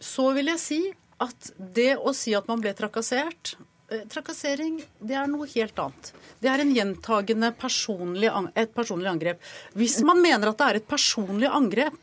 Så 0.02 0.32
vil 0.36 0.52
jeg 0.52 0.62
si 0.64 0.82
at 1.24 1.54
det 1.56 1.94
å 1.96 2.12
si 2.18 2.34
at 2.36 2.50
man 2.52 2.60
ble 2.60 2.74
trakassert 2.76 3.54
eh, 3.88 4.04
Trakassering 4.12 4.82
det 5.00 5.16
er 5.16 5.30
noe 5.32 5.48
helt 5.54 5.80
annet. 5.80 6.12
Det 6.44 6.52
er 6.52 6.64
en 6.66 6.74
gjentagende 6.76 7.54
personlig, 7.56 8.34
et 8.60 8.76
personlig 8.76 9.14
angrep. 9.14 9.48
Hvis 9.80 10.02
man 10.04 10.20
mener 10.20 10.52
at 10.52 10.60
det 10.60 10.68
er 10.68 10.82
et 10.82 10.90
personlig 10.90 11.48
angrep, 11.48 11.96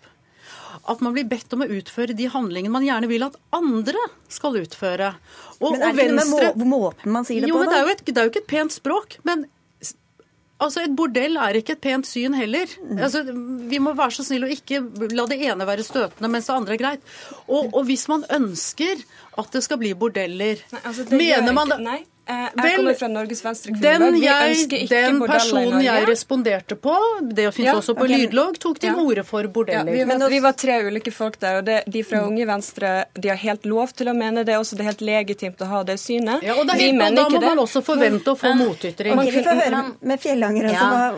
at 0.83 1.03
man 1.05 1.15
blir 1.17 1.27
bedt 1.29 1.53
om 1.55 1.65
å 1.65 1.71
utføre 1.79 2.17
de 2.19 2.29
handlingene 2.33 2.73
man 2.73 2.87
gjerne 2.87 3.11
vil 3.11 3.27
at 3.27 3.39
andre 3.55 4.03
skal 4.33 4.59
utføre. 4.63 5.15
Og, 5.61 5.75
men 5.75 5.89
er 5.89 5.97
det 5.97 6.07
venstre... 6.13 6.53
med 6.59 6.71
måten 6.73 7.15
man 7.15 7.29
sier 7.29 7.45
det 7.45 7.53
jo, 7.53 7.59
på? 7.59 7.65
Men 7.65 7.75
det, 7.75 7.81
er 7.81 7.89
jo 7.89 7.97
et, 7.97 8.07
det 8.09 8.17
er 8.19 8.29
jo 8.29 8.35
ikke 8.35 8.45
et 8.45 8.55
pent 8.55 8.81
språk. 8.81 9.19
men 9.29 9.49
Altså, 10.63 10.85
Et 10.87 10.93
bordell 10.95 11.39
er 11.43 11.59
ikke 11.59 11.75
et 11.75 11.83
pent 11.83 12.07
syn 12.07 12.37
heller. 12.39 12.71
Mm. 12.85 12.99
Altså, 13.03 13.23
vi 13.71 13.81
må 13.83 13.97
være 13.99 14.15
så 14.15 14.27
snille 14.27 14.47
og 14.47 14.55
ikke 14.55 14.79
la 15.11 15.27
det 15.31 15.41
ene 15.49 15.67
være 15.67 15.87
støtende, 15.87 16.31
mens 16.31 16.49
det 16.49 16.55
andre 16.55 16.77
er 16.77 16.83
greit. 16.83 17.13
Og, 17.49 17.73
og 17.73 17.83
hvis 17.89 18.07
man 18.13 18.23
ønsker 18.31 19.03
at 19.41 19.51
det 19.55 19.65
skal 19.67 19.81
bli 19.81 19.91
bordeller, 19.99 20.63
nei, 20.71 20.83
altså, 20.85 21.09
mener 21.11 21.57
man 21.57 21.73
ikke, 21.73 21.83
Nei, 21.83 21.99
jeg 22.23 22.51
Vel, 22.55 22.77
kommer 22.77 22.95
fra 22.95 23.09
Norges 23.11 23.41
Venstre 23.45 23.73
Den, 23.83 24.17
jeg, 24.23 24.87
den 24.87 25.17
personen 25.27 25.81
jeg 25.83 26.05
responderte 26.07 26.77
på, 26.79 26.95
det 27.27 27.49
finnes 27.51 27.73
ja, 27.73 27.75
også 27.81 27.97
på 27.99 28.05
okay. 28.07 28.21
lydlogg, 28.23 28.61
tok 28.63 28.79
til 28.83 28.93
ja. 28.93 29.03
orde 29.03 29.25
for 29.27 29.49
bordeller. 29.51 29.91
Ja, 29.91 30.05
vi, 30.07 30.07
var, 30.07 30.31
vi, 30.31 30.39
var, 30.45 30.55
tre 30.59 30.77
ulike 30.87 31.11
folk 31.15 31.41
der, 31.43 31.59
og 31.59 31.67
det, 31.67 31.81
de 31.91 32.05
fra 32.07 32.21
mm. 32.23 32.29
Unge 32.31 32.47
Venstre 32.47 32.93
de 33.19 33.33
har 33.33 33.41
helt 33.43 33.67
lov 33.67 33.91
til 33.99 34.13
å 34.13 34.15
mene 34.15 34.45
det. 34.47 34.55
Også 34.61 34.79
det 34.79 34.85
er 34.85 34.91
helt 34.93 35.03
legitimt 35.09 35.65
å 35.67 35.69
ha 35.73 35.83
det 35.89 35.99
synet. 35.99 36.45
Ja, 36.47 36.55
og 36.61 36.69
det 36.71 36.77
er 36.77 36.85
helt, 36.85 37.19
Da 37.19 37.27
må 37.33 37.43
man 37.43 37.65
også 37.65 37.83
forvente 37.85 38.37
å 38.37 38.39
få 38.39 38.55
motytring. 38.61 39.19
Okay, 39.19 39.35
vi 39.35 39.43
får 39.43 39.61
høre 39.65 39.83
med 40.13 40.23
Fjellanger. 40.23 40.71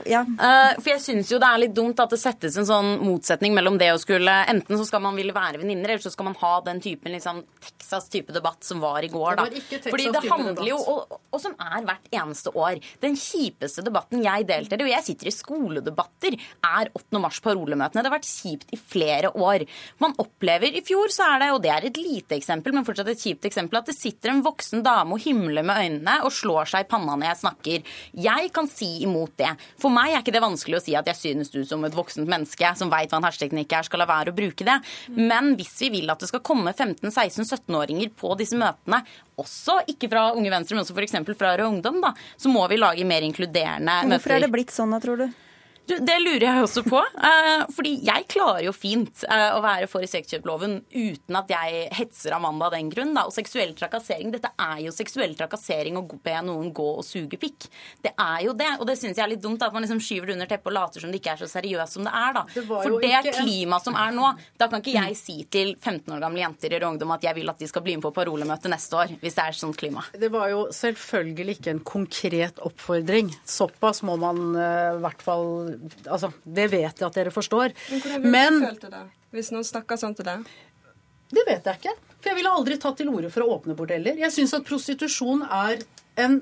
Ja. 0.09 0.25
Uh, 0.25 0.73
for 0.81 0.95
jeg 0.95 1.05
syns 1.05 1.35
jo 1.35 1.43
det 1.43 1.51
er 1.51 1.63
litt 1.67 1.77
dumt 1.77 2.01
at 2.01 2.17
det 2.17 2.21
settes 2.23 2.57
en 2.61 2.69
sånn 2.69 2.95
motsetning 3.05 3.53
mellom 3.57 3.77
det 3.81 3.93
å 3.93 4.01
skulle 4.01 4.33
Enten 4.49 4.79
så 4.79 4.85
skal 4.89 5.03
man 5.05 5.17
ville 5.19 5.35
være 5.37 5.61
venninner, 5.61 5.95
eller 5.95 6.03
så 6.03 6.13
skal 6.13 6.31
man 6.31 6.37
ha 6.41 6.55
den 6.65 6.81
typen 6.85 7.13
liksom, 7.13 7.43
Texas-type 7.61 8.33
debatt 8.33 8.65
som 8.65 8.81
var 8.81 9.05
i 9.05 9.13
går. 9.13 9.37
Da. 9.37 9.45
Det 9.45 9.51
var 9.51 9.61
ikke 9.61 9.77
Texas 9.77 9.93
Fordi 9.93 10.11
det 10.15 10.25
handler 10.31 10.69
jo 10.69 10.81
og, 10.95 11.19
og, 11.31 11.39
som 11.43 11.55
er 11.59 11.85
hvert 11.87 12.09
eneste 12.15 12.53
år. 12.55 12.81
Den 13.03 13.19
kjipeste 13.19 13.85
debatten 13.85 14.23
jeg 14.25 14.47
deltar 14.49 14.81
i, 14.81 14.87
og 14.87 14.93
jeg 14.93 15.07
sitter 15.09 15.31
i 15.31 15.35
skoledebatter, 15.35 16.37
er 16.65 16.91
8. 16.95 17.23
mars-parolemøtene. 17.23 18.03
Det 18.05 18.11
har 18.11 18.17
vært 18.17 18.31
kjipt 18.31 18.75
i 18.75 18.81
flere 18.81 19.33
år. 19.35 19.67
Man 20.03 20.17
opplever 20.23 20.75
I 20.75 20.85
fjor 20.87 21.13
så 21.13 21.29
er 21.35 21.45
det, 21.45 21.51
og 21.55 21.63
det 21.65 21.73
er 21.75 21.89
et 21.89 22.01
lite 22.01 22.39
eksempel, 22.39 22.75
men 22.75 22.87
fortsatt 22.87 23.11
et 23.13 23.21
kjipt 23.21 23.49
eksempel, 23.49 23.81
at 23.81 23.91
det 23.91 23.97
sitter 23.97 24.33
en 24.33 24.45
voksen 24.45 24.85
dame 24.85 25.17
og 25.17 25.23
himler 25.25 25.67
med 25.67 25.81
øynene 25.85 26.19
og 26.27 26.33
slår 26.35 26.71
seg 26.71 26.87
i 26.87 26.91
panna 26.91 27.17
når 27.17 27.31
jeg 27.31 27.43
snakker. 27.43 27.95
Jeg 28.27 28.53
kan 28.55 28.71
si 28.71 28.91
imot 29.05 29.37
det. 29.41 29.53
For 29.81 29.93
meg 29.95 30.13
er 30.13 30.23
ikke 30.23 30.35
det 30.35 30.45
vanskelig 30.45 30.81
å 30.81 30.85
si 30.85 30.97
at 30.99 31.09
jeg 31.11 31.21
synes 31.21 31.53
du 31.53 31.63
som 31.69 31.85
et 31.87 31.97
voksent 31.97 32.29
menneske 32.31 32.73
som 32.79 32.93
veit 32.93 33.13
hva 33.13 33.21
en 33.21 33.29
hersketeknikk 33.29 33.77
er, 33.77 33.87
skal 33.87 34.03
la 34.03 34.09
være 34.11 34.33
å 34.33 34.37
bruke 34.37 34.67
det. 34.67 34.79
Men 35.15 35.55
hvis 35.59 35.77
vi 35.85 35.93
vil 35.99 36.13
at 36.13 36.23
det 36.23 36.31
skal 36.31 36.45
komme 36.45 36.75
15-16-17-åringer 36.75 38.13
på 38.19 38.35
disse 38.41 38.59
møtene, 38.59 39.03
også 39.41 39.81
ikke 39.91 40.11
fra 40.13 40.27
Unge 40.37 40.53
Venstre, 40.53 40.77
men 40.77 40.85
også 40.85 40.95
f.eks. 40.97 41.17
fra 41.39 41.55
Rød 41.57 41.67
Ungdom, 41.77 42.01
da, 42.05 42.13
så 42.37 42.53
må 42.53 42.67
vi 42.71 42.79
lage 42.81 43.07
mer 43.09 43.27
inkluderende 43.27 43.91
Hvorfor 43.91 44.11
møter. 44.11 44.21
Hvorfor 44.21 44.37
er 44.37 44.47
det 44.47 44.53
blitt 44.55 44.75
sånn 44.75 44.95
da, 44.95 45.01
tror 45.03 45.25
du? 45.25 45.27
Det 45.85 46.17
lurer 46.23 46.47
jeg 46.47 46.65
også 46.65 46.85
på. 46.87 47.01
Uh, 47.19 47.65
fordi 47.77 47.95
jeg 48.07 48.27
klarer 48.33 48.65
jo 48.67 48.73
fint 48.77 49.25
uh, 49.29 49.57
å 49.59 49.61
være 49.65 49.89
for 49.91 50.07
sexkjøploven 50.09 50.79
uten 50.95 51.39
at 51.39 51.53
jeg 51.53 51.89
hetser 51.95 52.37
Amanda 52.37 52.71
av 52.71 52.77
den 52.77 52.91
grunn. 52.93 53.13
Og 53.21 53.33
seksuell 53.35 53.75
trakassering, 53.77 54.33
dette 54.35 54.51
er 54.61 54.85
jo 54.87 54.95
seksuell 54.95 55.37
trakassering 55.39 55.99
å 56.01 56.07
be 56.09 56.37
noen 56.47 56.73
gå 56.75 56.89
og 56.99 57.05
suge 57.07 57.39
pikk. 57.41 57.69
Det 58.05 58.15
er 58.15 58.47
jo 58.47 58.57
det. 58.57 58.71
Og 58.79 58.89
det 58.89 58.97
syns 59.01 59.21
jeg 59.21 59.27
er 59.27 59.33
litt 59.35 59.45
dumt, 59.45 59.63
at 59.65 59.75
man 59.75 59.85
liksom 59.85 60.03
skyver 60.03 60.31
det 60.31 60.39
under 60.39 60.51
teppet 60.51 60.73
og 60.73 60.77
later 60.79 61.05
som 61.05 61.13
det 61.13 61.21
ikke 61.21 61.37
er 61.37 61.43
så 61.45 61.51
seriøst 61.53 61.99
som 61.99 62.09
det 62.09 62.15
er. 62.15 62.37
da. 62.39 62.45
Det 62.55 62.65
for 62.71 62.99
det 63.05 63.13
er 63.19 63.31
klimaet 63.41 63.89
som 63.91 63.99
er 64.01 64.17
nå. 64.17 64.33
Da 64.61 64.71
kan 64.73 64.83
ikke 64.83 64.97
jeg 64.97 65.19
si 65.21 65.39
til 65.53 65.75
15 65.77 66.17
år 66.17 66.25
gamle 66.25 66.45
jenter 66.45 66.75
i 66.75 66.83
ungdom 66.85 67.15
at 67.15 67.25
jeg 67.27 67.37
vil 67.37 67.53
at 67.53 67.61
de 67.61 67.69
skal 67.69 67.85
bli 67.85 67.97
med 67.99 68.07
på 68.07 68.15
parolemøte 68.17 68.71
neste 68.73 68.99
år, 68.99 69.15
hvis 69.21 69.37
det 69.37 69.45
er 69.45 69.59
sånt 69.59 69.79
klima. 69.81 70.05
Det 70.17 70.31
var 70.33 70.51
jo 70.53 70.67
selvfølgelig 70.75 71.59
ikke 71.59 71.75
en 71.75 71.85
konkret 71.85 72.61
oppfordring. 72.65 73.33
Såpass 73.49 74.03
må 74.07 74.17
man 74.21 74.43
eh, 74.57 74.95
i 74.95 75.03
hvert 75.05 75.25
fall 75.25 75.74
altså, 76.07 76.33
Det 76.45 76.69
vet 76.73 77.01
jeg 77.01 77.07
at 77.09 77.19
dere 77.19 77.33
forstår. 77.35 77.75
Men 77.91 78.01
hvordan 78.01 78.25
ville 78.25 78.47
du 78.51 78.67
følt 78.67 78.87
det 78.87 78.93
da? 78.95 79.03
Hvis 79.35 79.51
noen 79.55 79.67
snakka 79.67 79.99
sånn 80.01 80.17
til 80.19 80.29
deg? 80.29 80.49
Det 81.35 81.45
vet 81.49 81.67
jeg 81.67 81.81
ikke. 81.81 81.95
For 82.21 82.31
jeg 82.31 82.39
ville 82.39 82.55
aldri 82.57 82.79
tatt 82.81 82.99
til 83.01 83.11
orde 83.13 83.31
for 83.33 83.45
å 83.45 83.57
åpne 83.59 83.77
bordeller. 83.79 84.19
Jeg 84.21 84.33
syns 84.35 84.55
at 84.57 84.67
prostitusjon 84.69 85.45
er 85.49 85.83
en 86.21 86.39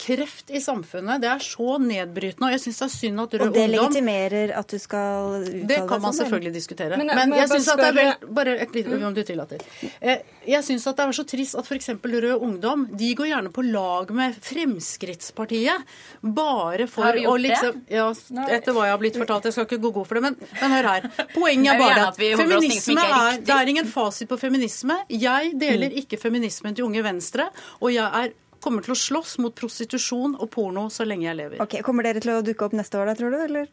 kreft 0.00 0.50
i 0.50 0.60
samfunnet. 0.62 1.20
Det 1.22 1.28
er 1.30 1.42
så 1.44 1.76
nedbrytende. 1.82 2.48
Og 2.48 2.54
jeg 2.54 2.62
syns 2.64 2.80
det 2.80 2.86
er 2.86 2.92
synd 2.94 3.22
at 3.22 3.34
rød 3.34 3.46
ungdom 3.46 3.50
Og 3.50 3.58
det 3.58 3.66
legitimerer 3.74 4.52
at 4.56 4.72
du 4.72 4.78
skal 4.80 5.00
uttale 5.10 5.50
deg 5.50 5.66
Det 5.70 5.78
kan 5.80 6.00
man 6.00 6.06
sånn, 6.08 6.18
selvfølgelig 6.22 6.52
diskutere. 6.56 7.00
Men, 7.00 7.12
men 7.18 7.34
jeg 7.36 7.50
syns 7.52 7.70
at 7.74 7.82
det 7.82 7.88
er 7.90 7.96
vel 7.98 8.34
Bare 8.40 8.56
et 8.64 8.76
lite 8.76 8.94
mm. 8.94 9.06
om 9.10 9.16
du 9.16 9.22
tillater. 9.26 9.64
Eh, 10.00 10.24
jeg 10.50 10.66
syns 10.66 10.86
at 10.90 10.98
det 10.98 11.06
er 11.06 11.16
så 11.20 11.26
trist 11.34 11.58
at 11.60 11.68
f.eks. 11.68 11.92
Rød 12.10 12.44
Ungdom 12.46 12.86
de 13.00 13.12
går 13.18 13.30
gjerne 13.30 13.52
på 13.54 13.64
lag 13.66 14.10
med 14.16 14.36
Fremskrittspartiet 14.44 15.86
bare 16.20 16.86
for 16.90 17.16
å 17.30 17.36
liksom 17.40 17.84
Ja, 17.90 18.08
etter 18.48 18.74
hva 18.76 18.88
jeg 18.88 18.96
har 18.96 19.00
blitt 19.02 19.18
fortalt. 19.20 19.48
Jeg 19.48 19.56
skal 19.56 19.68
ikke 19.68 19.80
gå 19.84 19.94
god 20.00 20.08
for 20.08 20.18
det, 20.18 20.24
men, 20.28 20.52
men 20.60 20.76
hør 20.78 20.90
her. 20.94 21.08
Poenget 21.36 21.74
er 21.74 21.82
bare 21.82 22.06
at 22.08 22.20
feminisme 22.20 23.06
er 23.06 23.40
Det 23.44 23.56
er 23.56 23.72
ingen 23.74 23.88
fasit 23.90 24.30
på 24.30 24.38
feminisme. 24.40 25.02
Jeg 25.12 25.54
deler 25.60 25.90
mm. 25.90 25.98
ikke 26.04 26.20
feminismen 26.20 26.76
til 26.76 26.88
Unge 26.88 27.04
Venstre, 27.04 27.50
og 27.80 27.92
jeg 27.94 28.06
er 28.06 28.32
kommer 28.62 28.86
til 28.86 28.94
å 28.94 29.00
slåss 29.00 29.38
mot 29.42 29.54
prostitusjon 29.56 30.38
og 30.38 30.50
porno 30.52 30.88
så 30.92 31.06
lenge 31.08 31.28
jeg 31.28 31.38
lever. 31.40 31.62
Ok, 31.64 31.80
Kommer 31.86 32.06
dere 32.06 32.22
til 32.22 32.34
å 32.36 32.40
dukke 32.44 32.68
opp 32.68 32.76
neste 32.76 33.00
år 33.00 33.12
da, 33.12 33.18
tror 33.18 33.34
du? 33.34 33.40
eller? 33.44 33.70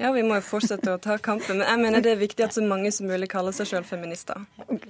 Ja, 0.00 0.12
vi 0.14 0.22
må 0.24 0.38
jo 0.38 0.42
fortsette 0.46 0.94
å 0.94 0.98
ta 1.02 1.16
kampen. 1.20 1.58
Men 1.60 1.66
jeg 1.66 1.80
mener 1.82 2.04
det 2.04 2.14
er 2.14 2.20
viktig 2.20 2.44
at 2.46 2.54
så 2.56 2.62
mange 2.64 2.88
som 2.94 3.10
mulig 3.10 3.26
kaller 3.28 3.52
seg 3.52 3.68
sjøl 3.68 3.84
feminister. 3.84 4.38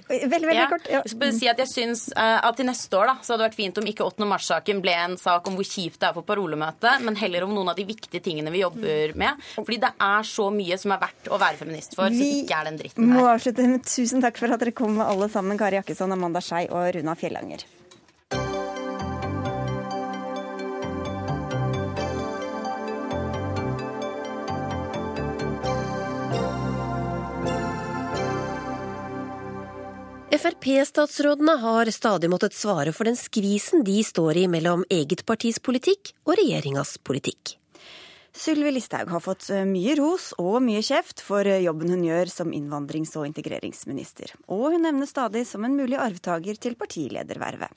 Veldig, 0.07 0.29
veldig 0.31 0.55
ja. 0.55 0.67
kort. 0.71 0.87
Ja. 0.87 1.01
Jeg 1.03 1.13
skal 1.15 1.33
si 1.35 1.49
at 1.51 1.59
jeg 1.59 1.67
syns 1.71 2.05
uh, 2.13 2.37
at 2.47 2.55
til 2.59 2.69
neste 2.69 2.95
år 2.95 3.09
da, 3.09 3.15
så 3.19 3.33
hadde 3.33 3.41
det 3.41 3.47
vært 3.49 3.57
fint 3.57 3.81
om 3.81 3.89
ikke 3.91 4.07
8. 4.07 4.29
mars-saken 4.29 4.79
ble 4.83 4.93
en 4.95 5.17
sak 5.19 5.49
om 5.49 5.57
hvor 5.59 5.67
kjipt 5.67 5.99
det 5.99 6.11
er 6.11 6.15
for 6.15 6.27
parolemøtet, 6.27 7.03
men 7.03 7.19
heller 7.19 7.47
om 7.47 7.51
noen 7.57 7.73
av 7.73 7.81
de 7.81 7.87
viktige 7.89 8.23
tingene 8.23 8.53
vi 8.53 8.63
jobber 8.63 9.15
med. 9.19 9.43
Fordi 9.57 9.81
det 9.83 9.91
er 10.07 10.31
så 10.31 10.47
mye 10.53 10.79
som 10.79 10.95
er 10.95 11.03
verdt 11.03 11.27
å 11.27 11.41
være 11.41 11.59
feminist 11.65 11.97
for, 11.97 12.07
vi 12.07 12.21
som 12.21 12.41
ikke 12.45 12.61
er 12.61 12.71
den 12.71 12.81
dritten 12.85 13.03
her. 13.03 13.11
Vi 13.11 13.19
må 13.19 13.27
avslutte 13.33 13.67
med 13.73 13.85
tusen 13.89 14.23
takk 14.23 14.39
for 14.39 14.55
at 14.55 14.63
dere 14.63 14.77
kom 14.77 15.01
alle 15.03 15.27
sammen, 15.33 15.59
Kari 15.59 15.81
Jakkesson, 15.81 16.15
Amanda 16.15 16.43
Skei 16.45 16.67
og 16.69 16.87
Runa 16.95 17.19
Fjellanger. 17.19 17.67
Frp-statsrådene 30.31 31.57
har 31.59 31.89
stadig 31.91 32.29
måttet 32.31 32.55
svare 32.55 32.93
for 32.95 33.09
den 33.09 33.17
skvisen 33.19 33.83
de 33.83 33.97
står 34.03 34.37
i 34.39 34.45
mellom 34.47 34.85
eget 34.87 35.25
partis 35.27 35.59
politikk 35.59 36.13
og 36.23 36.37
regjeringas 36.39 36.95
politikk. 37.03 37.57
Sylvi 38.33 38.71
Listhaug 38.71 39.09
har 39.11 39.19
fått 39.19 39.49
eh, 39.51 39.65
mye 39.67 39.91
ros 39.99 40.29
og 40.39 40.61
mye 40.63 40.79
kjeft 40.85 41.19
for 41.25 41.43
eh, 41.43 41.59
jobben 41.65 41.91
hun 41.91 42.05
gjør 42.05 42.29
som 42.31 42.53
innvandrings- 42.55 43.11
og 43.19 43.25
integreringsminister, 43.27 44.31
og 44.47 44.71
hun 44.71 44.85
nevnes 44.85 45.11
stadig 45.11 45.43
som 45.49 45.67
en 45.67 45.75
mulig 45.75 45.97
arvtaker 45.99 46.55
til 46.63 46.77
partiledervervet. 46.79 47.75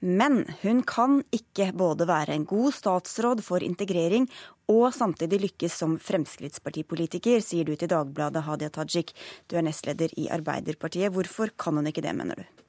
Men 0.00 0.46
hun 0.62 0.80
kan 0.88 1.20
ikke 1.36 1.68
både 1.76 2.08
være 2.08 2.32
en 2.38 2.48
god 2.48 2.72
statsråd 2.78 3.44
for 3.44 3.66
integrering 3.66 4.30
og 4.72 4.88
samtidig 4.96 5.42
lykkes 5.44 5.76
som 5.82 5.98
Fremskrittspartipolitiker, 6.00 7.44
sier 7.44 7.68
du 7.68 7.74
til 7.76 7.92
Dagbladet, 7.92 8.46
Hadia 8.48 8.72
Tajik. 8.72 9.12
Du 9.52 9.58
er 9.60 9.68
nestleder 9.68 10.16
i 10.16 10.30
Arbeiderpartiet. 10.32 11.12
Hvorfor 11.12 11.52
kan 11.60 11.76
hun 11.76 11.92
ikke 11.92 12.06
det, 12.06 12.16
mener 12.16 12.40
du? 12.40 12.59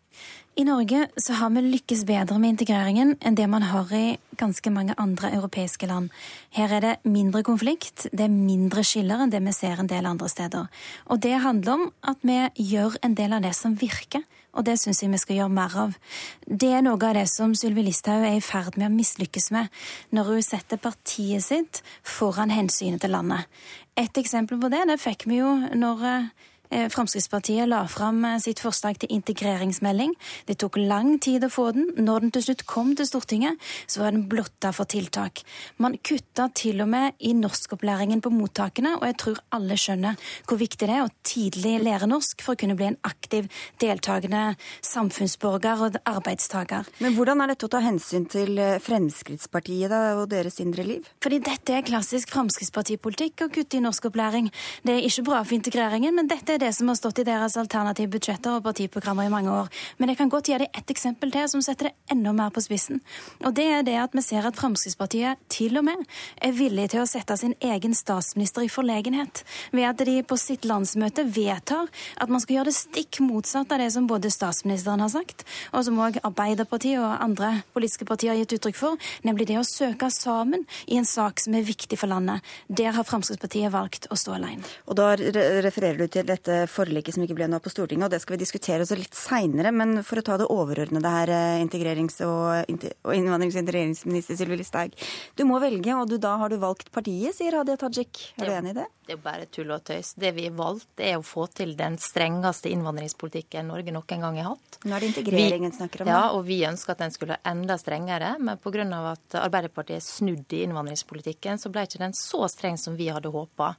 I 0.59 0.65
Norge 0.67 1.05
så 1.15 1.37
har 1.39 1.49
vi 1.55 1.61
lykkes 1.63 2.03
bedre 2.05 2.35
med 2.37 2.57
integreringen 2.57 3.13
enn 3.23 3.37
det 3.39 3.45
man 3.47 3.63
har 3.63 3.87
i 3.95 4.17
ganske 4.37 4.73
mange 4.73 4.93
andre 4.99 5.29
europeiske 5.37 5.87
land. 5.87 6.09
Her 6.51 6.73
er 6.75 6.83
det 6.83 6.91
mindre 7.07 7.39
konflikt, 7.47 8.09
det 8.11 8.25
er 8.25 8.33
mindre 8.33 8.83
skiller 8.83 9.23
enn 9.23 9.31
det 9.31 9.39
vi 9.45 9.53
ser 9.55 9.79
en 9.79 9.89
del 9.89 10.09
andre 10.09 10.27
steder. 10.29 10.67
Og 11.07 11.23
det 11.23 11.39
handler 11.45 11.77
om 11.77 11.87
at 12.03 12.19
vi 12.27 12.37
gjør 12.73 12.99
en 12.99 13.15
del 13.15 13.37
av 13.37 13.47
det 13.47 13.55
som 13.55 13.79
virker. 13.79 14.27
Og 14.51 14.65
det 14.67 14.75
syns 14.81 14.99
jeg 14.99 15.13
vi 15.13 15.21
skal 15.21 15.37
gjøre 15.39 15.55
mer 15.55 15.75
av. 15.79 15.95
Det 16.43 16.73
er 16.75 16.83
noe 16.83 16.99
av 16.99 17.15
det 17.15 17.27
som 17.31 17.55
Sylvi 17.55 17.85
Listhaug 17.87 18.25
er 18.27 18.35
i 18.35 18.43
ferd 18.43 18.75
med 18.75 18.89
å 18.89 18.93
mislykkes 18.93 19.47
med, 19.55 19.71
når 20.11 20.33
hun 20.33 20.43
setter 20.43 20.81
partiet 20.81 21.47
sitt 21.47 21.79
foran 22.03 22.51
hensynet 22.51 22.99
til 22.99 23.15
landet. 23.15 23.47
Et 23.95 24.19
eksempel 24.19 24.59
på 24.59 24.71
det 24.71 24.83
det 24.91 24.99
fikk 24.99 25.29
vi 25.31 25.39
jo 25.39 25.55
når 25.79 26.03
eh, 26.09 26.49
Fremskrittspartiet 26.71 27.67
la 27.67 27.81
fram 27.91 28.23
eh, 28.25 28.37
sitt 28.39 28.61
forslag 28.63 28.99
til 29.01 29.11
integreringsmelding. 29.11 30.13
Det 30.47 30.55
tok 30.61 30.77
lang 30.79 31.17
tid 31.23 31.43
å 31.43 31.51
få 31.51 31.71
den. 31.75 31.89
Når 31.99 32.25
den 32.25 32.33
til 32.35 32.45
slutt 32.45 32.63
kom 32.69 32.93
til 32.95 33.07
Stortinget, 33.09 33.59
så 33.91 34.03
var 34.03 34.15
den 34.15 34.27
blotta 34.31 34.71
for 34.75 34.87
tiltak. 34.87 35.43
Man 35.83 35.97
kutta 35.99 36.47
til 36.55 36.79
og 36.83 36.91
med 36.93 37.17
i 37.19 37.33
norskopplæringen 37.35 38.23
på 38.23 38.31
mottakene, 38.33 38.95
og 38.99 39.05
jeg 39.09 39.17
tror 39.23 39.41
alle 39.57 39.77
skjønner 39.79 40.31
hvor 40.47 40.61
viktig 40.61 40.87
det 40.87 40.95
er 40.95 41.03
å 41.03 41.11
tidlig 41.27 41.75
lære 41.83 42.07
norsk 42.09 42.45
for 42.45 42.55
å 42.55 42.61
kunne 42.61 42.77
bli 42.79 42.87
en 42.91 42.99
aktiv, 43.07 43.49
deltakende 43.83 44.55
samfunnsborger 44.85 45.85
og 45.87 45.99
arbeidstaker. 46.07 46.87
Men 47.03 47.17
hvordan 47.17 47.43
er 47.43 47.53
dette 47.53 47.67
å 47.67 47.73
ta 47.75 47.83
hensyn 47.83 48.29
til 48.31 48.55
eh, 48.61 48.79
Fremskrittspartiet 48.83 49.91
da, 49.91 50.01
og 50.21 50.29
deres 50.31 50.61
indre 50.63 50.87
liv? 50.87 51.11
Fordi 51.23 51.41
dette 51.43 51.75
er 51.75 51.85
klassisk 51.87 52.31
Fremskrittspartipolitikk 52.31 53.45
å 53.45 53.51
kutte 53.51 53.79
i 53.79 53.83
norskopplæring. 53.83 54.47
Det 54.87 54.95
er 54.95 55.07
ikke 55.07 55.27
bra 55.27 55.43
for 55.43 55.57
integreringen, 55.57 56.15
men 56.15 56.31
dette 56.31 56.55
er 56.55 56.60
det 56.61 56.71
som 56.77 56.89
har 56.91 56.97
stått 56.99 57.21
i 57.21 57.25
deres 57.27 57.57
alternative 57.59 58.11
budsjetter 58.13 58.57
og 58.57 58.65
partiprogrammer 58.65 59.27
i 59.27 59.33
mange 59.33 59.51
år. 59.51 59.69
Men 59.97 60.11
jeg 60.11 60.19
kan 60.19 60.31
godt 60.31 60.49
gi 60.51 60.59
deg 60.61 60.77
ett 60.77 60.93
eksempel 60.93 61.33
til 61.33 61.47
som 61.49 61.63
setter 61.65 61.89
det 61.89 62.13
enda 62.13 62.33
mer 62.35 62.51
på 62.53 62.63
spissen. 62.63 63.01
Og 63.45 63.55
det 63.57 63.67
er 63.71 63.85
det 63.87 63.97
at 64.01 64.15
vi 64.15 64.23
ser 64.25 64.45
at 64.47 64.57
Fremskrittspartiet 64.59 65.41
til 65.51 65.79
og 65.79 65.87
med 65.87 66.05
er 66.41 66.55
villig 66.55 66.89
til 66.93 67.03
å 67.03 67.09
sette 67.09 67.37
sin 67.39 67.55
egen 67.59 67.95
statsminister 67.97 68.65
i 68.65 68.71
forlegenhet 68.71 69.43
ved 69.73 69.87
at 69.89 70.03
de 70.05 70.19
på 70.27 70.37
sitt 70.39 70.67
landsmøte 70.69 71.25
vedtar 71.33 71.89
at 72.21 72.31
man 72.31 72.43
skal 72.43 72.59
gjøre 72.59 72.69
det 72.69 72.77
stikk 72.77 73.21
motsatt 73.25 73.71
av 73.73 73.81
det 73.81 73.89
som 73.95 74.09
både 74.09 74.31
statsministeren 74.33 75.01
har 75.03 75.11
sagt, 75.13 75.45
og 75.73 75.85
som 75.87 75.99
òg 76.01 76.19
Arbeiderpartiet 76.27 76.99
og 77.01 77.23
andre 77.23 77.53
politiske 77.73 78.05
partier 78.07 78.33
har 78.33 78.41
gitt 78.41 78.57
uttrykk 78.57 78.77
for, 78.77 79.11
nemlig 79.27 79.47
det 79.49 79.59
å 79.59 79.65
søke 79.67 80.11
sammen 80.13 80.65
i 80.87 80.99
en 80.99 81.07
sak 81.07 81.41
som 81.41 81.55
er 81.57 81.65
viktig 81.67 81.99
for 81.99 82.11
landet. 82.11 82.45
Der 82.67 82.93
har 82.95 83.07
Fremskrittspartiet 83.07 83.73
valgt 83.73 84.09
å 84.11 84.19
stå 84.19 84.35
alene. 84.37 84.65
Og 84.87 84.97
da 84.99 85.13
refererer 85.17 86.03
du 86.03 86.07
til 86.11 86.27
dette 86.27 86.50
dette 86.51 86.71
forliket 86.71 87.15
som 87.15 87.23
ikke 87.25 87.37
ble 87.37 87.47
noe 87.51 87.63
på 87.63 87.71
Stortinget, 87.71 88.07
og 88.07 88.13
det 88.13 88.21
skal 88.23 88.35
vi 88.35 88.41
diskutere 88.43 88.83
også 88.83 88.97
litt 88.99 89.17
seinere. 89.17 89.71
Men 89.75 90.01
for 90.07 90.19
å 90.19 90.25
ta 90.25 90.37
det 90.41 90.49
overordnede 90.51 91.11
her, 91.11 91.31
eh, 91.31 91.63
integrerings- 91.63 92.21
og, 92.25 92.65
og 92.67 93.13
innvandrings- 93.15 93.57
og 93.57 93.63
integreringsminister 93.63 94.39
Sylvi 94.39 94.59
Listhaug. 94.61 94.95
Du 95.35 95.45
må 95.45 95.59
velge, 95.63 95.95
og 95.95 96.09
du, 96.09 96.17
da 96.17 96.37
har 96.37 96.49
du 96.49 96.57
valgt 96.61 96.91
partiet, 96.91 97.35
sier 97.37 97.57
Hadia 97.57 97.77
Tajik. 97.77 98.33
Er 98.39 98.45
du 98.45 98.51
enig 98.51 98.75
i 98.75 98.79
det? 98.81 98.87
Er 99.11 99.17
jo 99.17 99.23
bare 99.23 99.47
tull 99.51 99.71
og 99.75 99.83
tøys. 99.87 100.13
Det 100.19 100.31
vi 100.35 100.47
har 100.47 100.55
valgt, 100.57 100.91
er 100.99 101.17
å 101.19 101.25
få 101.25 101.47
til 101.51 101.75
den 101.79 101.97
strengeste 102.01 102.71
innvandringspolitikken 102.71 103.69
Norge 103.71 103.93
noen 103.93 104.25
gang 104.25 104.39
har 104.39 104.53
hatt. 104.53 104.79
Nå 104.85 104.95
er 104.95 105.03
det 105.03 105.11
integreringen 105.11 105.71
vi 105.71 105.77
snakker 105.77 106.03
om. 106.03 106.11
Ja, 106.11 106.21
og 106.35 106.45
vi 106.47 106.61
ønsker 106.67 106.95
at 106.95 107.03
den 107.03 107.13
skulle 107.13 107.35
være 107.35 107.51
enda 107.51 107.77
strengere. 107.81 108.33
Men 108.39 108.59
pga. 108.61 108.85
at 109.11 109.37
Arbeiderpartiet 109.41 109.99
er 109.99 110.05
snudd 110.05 110.55
i 110.55 110.63
innvandringspolitikken, 110.65 111.59
så 111.61 111.71
ble 111.73 111.85
ikke 111.87 112.01
den 112.01 112.15
så 112.17 112.47
streng 112.51 112.79
som 112.79 112.95
vi 112.99 113.09
hadde 113.11 113.31
håpa. 113.33 113.73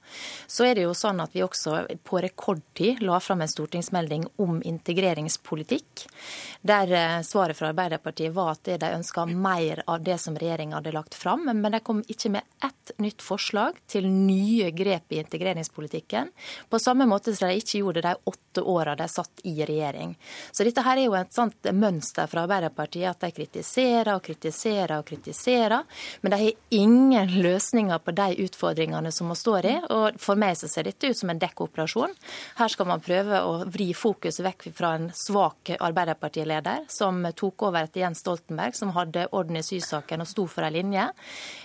Så 0.46 0.66
er 0.68 0.76
det 0.76 0.86
jo 0.86 0.94
sånn 0.96 1.22
at 1.24 1.34
vi 1.34 1.44
også 1.44 1.82
på 2.04 2.20
rekordtid 2.22 3.02
la 3.02 3.18
fram 3.20 3.42
en 3.42 3.50
stortingsmelding 3.50 4.26
om 4.42 4.60
integreringspolitikk, 4.66 6.06
der 6.62 6.92
eh, 6.92 7.18
svaret 7.26 7.58
fra 7.58 7.72
Arbeiderpartiet 7.72 8.34
var 8.36 8.54
at 8.54 8.68
de 8.68 8.92
ønska 8.92 9.26
mer 9.26 9.82
av 9.86 10.02
det 10.04 10.18
som 10.22 10.36
regjeringa 10.38 10.78
hadde 10.78 10.94
lagt 10.94 11.16
fram, 11.18 11.48
men 11.48 11.72
de 11.72 11.80
kom 11.82 12.02
ikke 12.06 12.32
med 12.36 12.46
ett 12.64 12.94
nytt 13.02 13.22
forslag 13.24 13.78
til 13.90 14.08
nye 14.10 14.70
grep 14.76 15.12
i 15.12 15.21
integreringspolitikken, 15.22 16.30
på 16.68 16.80
samme 16.82 17.06
måte 17.08 17.34
som 17.36 17.48
de 17.48 17.60
ikke 17.60 17.80
gjorde 17.82 18.04
de 18.04 18.14
åtte 18.28 18.62
åra 18.62 18.94
de 18.98 19.08
satt 19.08 19.42
i 19.48 19.54
regjering. 19.64 20.14
Så 20.52 20.66
dette 20.66 20.84
her 20.84 21.00
er 21.00 21.08
jo 21.08 21.16
et 21.18 21.34
sånt 21.34 21.70
mønster 21.72 22.28
fra 22.30 22.44
Arbeiderpartiet 22.46 23.10
at 23.10 23.24
de 23.24 23.32
kritiserer 23.34 24.12
og 24.14 24.22
kritiserer 24.26 24.98
og 24.98 25.06
kritiserer, 25.08 25.86
men 26.20 26.34
de 26.34 26.40
har 26.42 26.78
ingen 26.82 27.34
løsninger 27.42 28.02
på 28.04 28.14
de 28.16 28.28
utfordringene 28.44 29.12
som 29.12 29.30
vi 29.32 29.38
står 29.38 29.68
i. 29.68 29.74
Og 29.92 30.20
for 30.22 30.38
meg 30.38 30.56
så 30.58 30.70
ser 30.70 30.86
dette 30.88 31.10
ut 31.10 31.18
som 31.18 31.32
en 31.32 31.40
dekkoperasjon. 31.42 32.14
Her 32.58 32.72
skal 32.72 32.88
man 32.88 33.02
prøve 33.04 33.42
å 33.42 33.56
vri 33.72 33.90
fokuset 33.96 34.44
vekk 34.46 34.68
fra 34.76 34.94
en 34.98 35.10
svak 35.16 35.74
Arbeiderpartileder 35.82 36.86
som 36.92 37.22
tok 37.36 37.66
over 37.68 37.86
etter 37.86 38.04
Jens 38.04 38.22
Stoltenberg, 38.22 38.76
som 38.76 38.92
hadde 38.96 39.26
orden 39.34 39.58
i 39.58 39.64
sysaken 39.66 40.22
og 40.22 40.30
sto 40.30 40.46
for 40.50 40.66
ei 40.66 40.74
linje. 40.76 41.08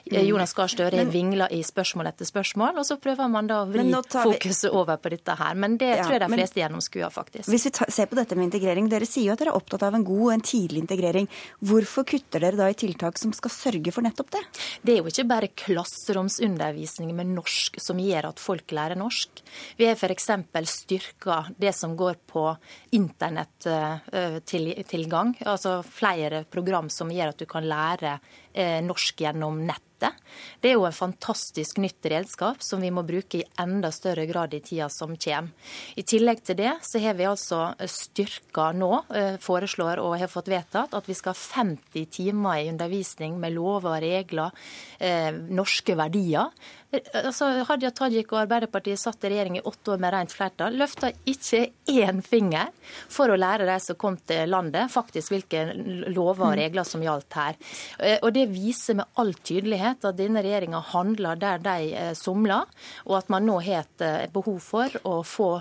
Mm. 0.07 0.19
Jonas 0.25 0.55
Gahr 0.57 0.71
Støre 0.71 1.05
vingla 1.11 1.49
i 1.53 1.61
spørsmål 1.65 2.11
etter 2.11 2.27
spørsmål, 2.27 2.79
og 2.79 2.87
så 2.87 2.97
prøver 3.01 3.29
man 3.31 3.36
da 3.45 3.59
vri 3.69 3.83
vri 3.83 3.93
vi... 3.93 4.01
fokuset 4.11 4.71
over 4.73 4.97
på 4.97 5.09
dette 5.13 5.35
her. 5.37 5.55
Men 5.55 5.77
det 5.77 5.91
ja, 5.91 6.03
tror 6.03 6.13
jeg 6.17 6.21
de 6.23 6.29
fleste 6.33 6.59
gjennomskuer, 6.61 7.09
faktisk. 7.13 7.49
Hvis 7.51 7.65
vi 7.67 7.71
ser 7.93 8.07
på 8.09 8.15
dette 8.17 8.35
med 8.37 8.45
integrering, 8.49 8.89
dere 8.89 9.05
sier 9.05 9.25
jo 9.29 9.33
at 9.35 9.39
dere 9.43 9.51
er 9.53 9.59
opptatt 9.59 9.83
av 9.87 9.93
en 9.97 10.05
god 10.07 10.23
og 10.25 10.33
en 10.33 10.47
tidlig 10.47 10.79
integrering. 10.85 11.27
Hvorfor 11.59 12.03
kutter 12.07 12.39
dere 12.43 12.57
da 12.57 12.69
i 12.71 12.77
tiltak 12.77 13.19
som 13.21 13.31
skal 13.35 13.51
sørge 13.53 13.91
for 13.93 14.01
nettopp 14.05 14.29
det? 14.33 14.43
Det 14.81 14.91
er 14.95 14.99
jo 15.01 15.07
ikke 15.11 15.29
bare 15.29 15.53
klasseromsundervisning 15.53 17.09
med 17.17 17.27
norsk 17.35 17.71
som 17.83 17.97
gjør 18.01 18.23
at 18.31 18.39
folk 18.41 18.71
lærer 18.75 18.97
norsk. 18.99 19.29
Vi 19.77 19.85
har 19.85 19.95
f.eks. 19.97 20.29
styrka 20.71 21.35
det 21.57 21.73
som 21.75 21.97
går 21.99 22.15
på 22.27 22.57
internettilgang, 22.97 25.35
altså 25.45 25.83
flere 25.83 26.43
program 26.49 26.89
som 26.89 27.11
gjør 27.11 27.27
at 27.33 27.39
du 27.39 27.45
kan 27.49 27.67
lære 27.67 28.11
eh, 28.15 28.21
norsk 28.57 29.21
gjennom 29.21 29.59
nett 29.67 29.87
nettet. 29.97 30.23
Det 30.61 30.69
er 30.69 30.73
jo 30.75 30.85
en 30.85 30.93
fantastisk 30.93 31.77
nytt 31.77 32.05
redskap 32.05 32.61
som 32.61 32.81
vi 32.81 32.91
må 32.91 33.03
bruke 33.03 33.39
i 33.39 33.45
enda 33.59 33.91
større 33.91 34.25
grad 34.25 34.53
i 34.53 34.59
tida 34.59 34.89
som 34.89 35.15
kommer. 35.17 35.51
I 35.95 36.03
tillegg 36.03 36.43
til 36.43 36.57
det 36.57 36.77
så 36.83 36.99
har 36.99 37.15
vi 37.15 37.25
altså 37.25 37.73
styrka 37.85 38.71
nå, 38.73 39.03
eh, 39.13 39.37
foreslår 39.37 39.99
og 39.99 40.19
har 40.19 40.27
fått 40.27 40.49
vedtatt, 40.49 40.93
at 40.93 41.07
vi 41.07 41.13
skal 41.13 41.33
ha 41.33 41.63
50 41.63 42.05
timer 42.05 42.57
i 42.57 42.69
undervisning 42.69 43.39
med 43.39 43.53
lover 43.53 43.97
og 43.97 44.01
regler, 44.01 44.51
eh, 44.99 45.31
norske 45.31 45.95
verdier. 45.95 46.51
Altså, 46.87 47.49
Hadia 47.67 47.89
Tajik 47.91 48.29
og 48.31 48.45
Arbeiderpartiet 48.45 48.99
satt 49.01 49.25
i 49.27 49.31
regjering 49.33 49.57
i 49.59 49.63
åtte 49.67 49.91
år 49.91 49.99
med 49.99 50.13
rent 50.13 50.31
flertall. 50.31 50.77
Løfta 50.79 51.09
ikke 51.27 51.65
én 51.91 52.21
finger 52.23 52.71
for 53.11 53.27
å 53.27 53.35
lære 53.35 53.67
de 53.67 53.75
som 53.83 53.97
kom 53.99 54.15
til 54.29 54.47
landet, 54.47 54.87
faktisk 54.93 55.33
hvilke 55.33 55.65
lover 56.07 56.45
og 56.45 56.53
mm. 56.53 56.59
regler 56.61 56.87
som 56.87 57.03
gjaldt 57.03 57.37
her. 57.39 57.59
Eh, 57.99 58.15
og 58.21 58.31
Det 58.37 58.47
viser 58.53 59.01
med 59.01 59.19
all 59.19 59.33
tydelighet 59.35 60.07
at 60.07 60.19
denne 60.19 60.43
regjeringa 60.45 60.79
handler 60.93 61.41
der 61.41 61.59
de 61.65 61.91
eh, 61.91 62.13
somler, 62.15 62.71
og 63.03 63.19
at 63.19 63.35
man 63.35 63.43
nå 63.49 63.59
har 63.67 63.83
et 63.83 64.07
eh, 64.07 64.29
behov 64.31 64.61
for 64.63 65.01
å 65.03 65.19
få 65.27 65.51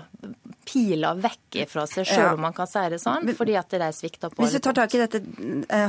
pila 0.67 1.13
vekk 1.17 1.61
fra 1.71 1.85
seg 1.89 2.07
sjøl, 2.07 2.23
ja. 2.23 2.33
om 2.35 2.43
man 2.43 2.55
kan 2.55 2.69
si 2.69 2.83
det 2.91 2.99
sånn, 3.01 3.27
fordi 3.37 3.55
at 3.59 3.71
de 3.71 3.89
svikter 3.95 4.33
på 4.33 4.43
Hvis 4.43 4.57
du 4.57 4.61
tar 4.63 4.75
tak 4.77 4.95
i 4.97 5.01
dette, 5.01 5.21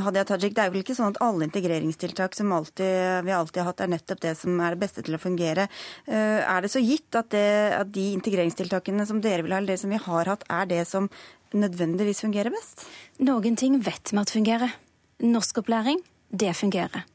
Hadia 0.04 0.24
Tajik, 0.28 0.54
det 0.56 0.64
er 0.64 0.74
vel 0.74 0.84
ikke 0.84 0.96
sånn 0.96 1.14
at 1.14 1.20
alle 1.24 1.48
integreringstiltak 1.48 2.36
som 2.38 2.54
alltid, 2.54 3.26
vi 3.26 3.34
alltid 3.34 3.62
har 3.62 3.70
hatt, 3.72 3.82
er 3.84 3.92
nettopp 3.94 4.22
det 4.24 4.34
som 4.38 4.60
er 4.62 4.76
det 4.76 4.82
beste 4.84 5.04
til 5.06 5.18
å 5.18 5.22
fungere. 5.22 5.68
Eh, 6.06 6.40
er 6.44 6.64
det 6.64 6.72
så 6.72 6.82
gitt 6.82 7.18
at, 7.18 7.30
det, 7.34 7.48
at 7.78 7.90
de 7.94 8.10
integreringstiltakene 8.16 9.06
som 9.08 9.22
dere 9.24 9.46
vil 9.46 9.56
ha, 9.56 9.60
eller 9.62 9.74
det 9.74 9.82
som 9.82 9.92
vi 9.92 10.00
har 10.08 10.32
hatt, 10.32 10.46
er 10.48 10.70
det 10.70 10.84
som 10.90 11.10
nødvendigvis 11.56 12.22
fungerer 12.24 12.52
best? 12.54 12.86
Noen 13.24 13.56
ting 13.58 13.78
vet 13.84 14.12
vi 14.12 14.20
at 14.20 14.32
fungerer. 14.34 14.74
Norskopplæring, 15.24 16.02
det 16.30 16.54
fungerer. 16.56 17.06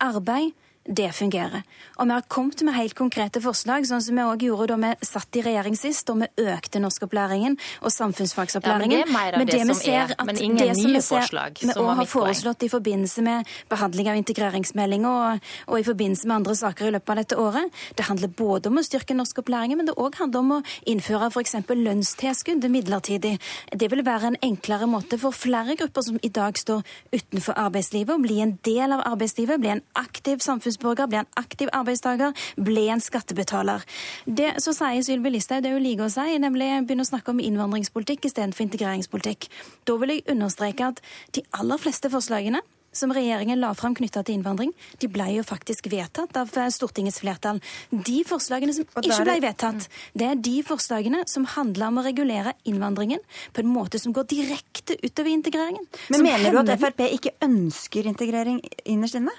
Arbeid, 0.00 0.54
det 0.88 1.10
fungerer. 1.12 1.62
Og 2.00 2.06
vi 2.08 2.14
har 2.14 2.24
kommet 2.32 2.62
med 2.64 2.74
helt 2.74 2.94
konkrete 2.96 3.40
forslag, 3.44 3.84
sånn 3.84 4.00
som 4.00 4.16
vi 4.16 4.24
òg 4.24 4.44
gjorde 4.46 4.72
da 4.72 4.78
vi 4.80 5.06
satt 5.06 5.36
i 5.36 5.42
regjering 5.44 5.76
sist, 5.76 6.06
da 6.08 6.14
vi 6.16 6.48
økte 6.48 6.80
norskopplæringen 6.80 7.56
og 7.84 7.92
samfunnsfagsopplæringen. 7.92 9.02
Ja, 9.02 9.04
men 9.04 9.10
det 9.10 9.10
er 9.10 9.18
mer 9.18 9.36
av 9.36 9.44
det, 9.44 9.58
det 9.58 9.76
som 9.76 9.92
er, 9.92 10.14
men 10.24 10.40
ingen 10.40 10.72
nye 10.72 11.02
ser, 11.04 11.20
forslag. 11.20 11.60
Vi 11.60 11.74
òg 11.76 11.90
har 12.00 12.08
foreslått 12.08 12.64
i 12.64 12.70
forbindelse 12.72 13.24
med 13.26 13.50
behandling 13.70 14.08
av 14.08 14.20
integreringsmeldinga 14.22 15.12
og, 15.12 15.50
og, 15.68 15.76
i 15.82 15.86
forbindelse 15.86 16.30
med 16.30 16.36
andre 16.40 16.56
saker 16.62 16.88
i 16.88 16.94
løpet 16.96 17.12
av 17.12 17.20
dette 17.20 17.38
året. 17.44 17.76
Det 18.00 18.08
handler 18.08 18.32
både 18.40 18.72
om 18.72 18.80
å 18.80 18.86
styrke 18.86 19.18
norskopplæringen, 19.18 19.82
men 19.82 19.90
det 19.90 19.98
òg 20.00 20.16
handler 20.22 20.46
om 20.46 20.56
å 20.56 20.60
innføre 20.88 21.28
f.eks. 21.28 21.58
lønnstilskudd 21.68 22.64
midlertidig. 22.72 23.36
Det 23.76 23.90
vil 23.92 24.04
være 24.06 24.32
en 24.32 24.40
enklere 24.48 24.88
måte 24.88 25.20
for 25.20 25.36
flere 25.36 25.76
grupper 25.76 26.08
som 26.08 26.18
i 26.24 26.32
dag 26.32 26.56
står 26.56 26.82
utenfor 27.12 27.60
arbeidslivet, 27.68 28.16
å 28.16 28.24
bli 28.24 28.40
en 28.40 28.56
del 28.64 28.96
av 28.96 29.04
arbeidslivet, 29.12 29.60
bli 29.60 29.74
en 29.76 29.86
aktiv 30.00 30.40
samfunnsborger 30.40 30.69
samfunnsborger, 30.70 31.08
bli 31.10 31.18
en 31.18 31.30
aktiv 31.36 31.68
arbeidstaker, 31.72 32.34
bli 32.56 32.88
en 32.88 33.00
skattebetaler. 33.00 33.84
Det 34.26 34.54
så 34.62 34.74
sier 34.76 35.02
Sylvi 35.02 35.34
Listhaug 35.34 35.62
det 35.64 35.74
hun 35.74 35.82
liker 35.82 36.06
å 36.06 36.12
si, 36.12 36.38
nemlig 36.38 36.86
begynne 36.86 37.06
å 37.06 37.10
snakke 37.10 37.30
om 37.32 37.40
innvandringspolitikk 37.40 38.26
istedenfor 38.30 38.66
integreringspolitikk. 38.68 39.48
Da 39.84 39.96
vil 40.00 40.16
jeg 40.16 40.28
understreke 40.30 40.92
at 40.92 41.00
de 41.34 41.44
aller 41.52 41.80
fleste 41.80 42.10
forslagene 42.10 42.62
som 42.92 43.12
regjeringen 43.14 43.60
la 43.62 43.70
fram 43.78 43.94
knytta 43.94 44.24
til 44.26 44.34
innvandring, 44.34 44.72
de 44.98 45.06
ble 45.06 45.28
jo 45.36 45.44
faktisk 45.46 45.86
vedtatt 45.92 46.34
av 46.40 46.50
eh, 46.58 46.70
Stortingets 46.74 47.20
flertall. 47.22 47.60
De 47.90 48.16
forslagene 48.26 48.74
som 48.74 48.82
ikke 48.82 49.20
ble 49.22 49.36
vedtatt, 49.44 49.86
det 50.18 50.26
er 50.26 50.40
de 50.42 50.56
forslagene 50.66 51.22
som 51.30 51.46
handler 51.54 51.86
om 51.86 52.00
å 52.00 52.06
regulere 52.08 52.56
innvandringen 52.66 53.22
på 53.54 53.62
en 53.62 53.70
måte 53.70 54.00
som 54.02 54.14
går 54.16 54.26
direkte 54.32 54.98
utover 55.04 55.30
integreringen. 55.30 55.86
Men 56.10 56.26
mener 56.26 56.50
du 56.50 56.64
at 56.64 56.74
Frp 56.82 57.06
ikke 57.06 57.36
ønsker 57.46 58.10
integrering 58.10 58.58
innerst 58.82 59.20
inne? 59.20 59.36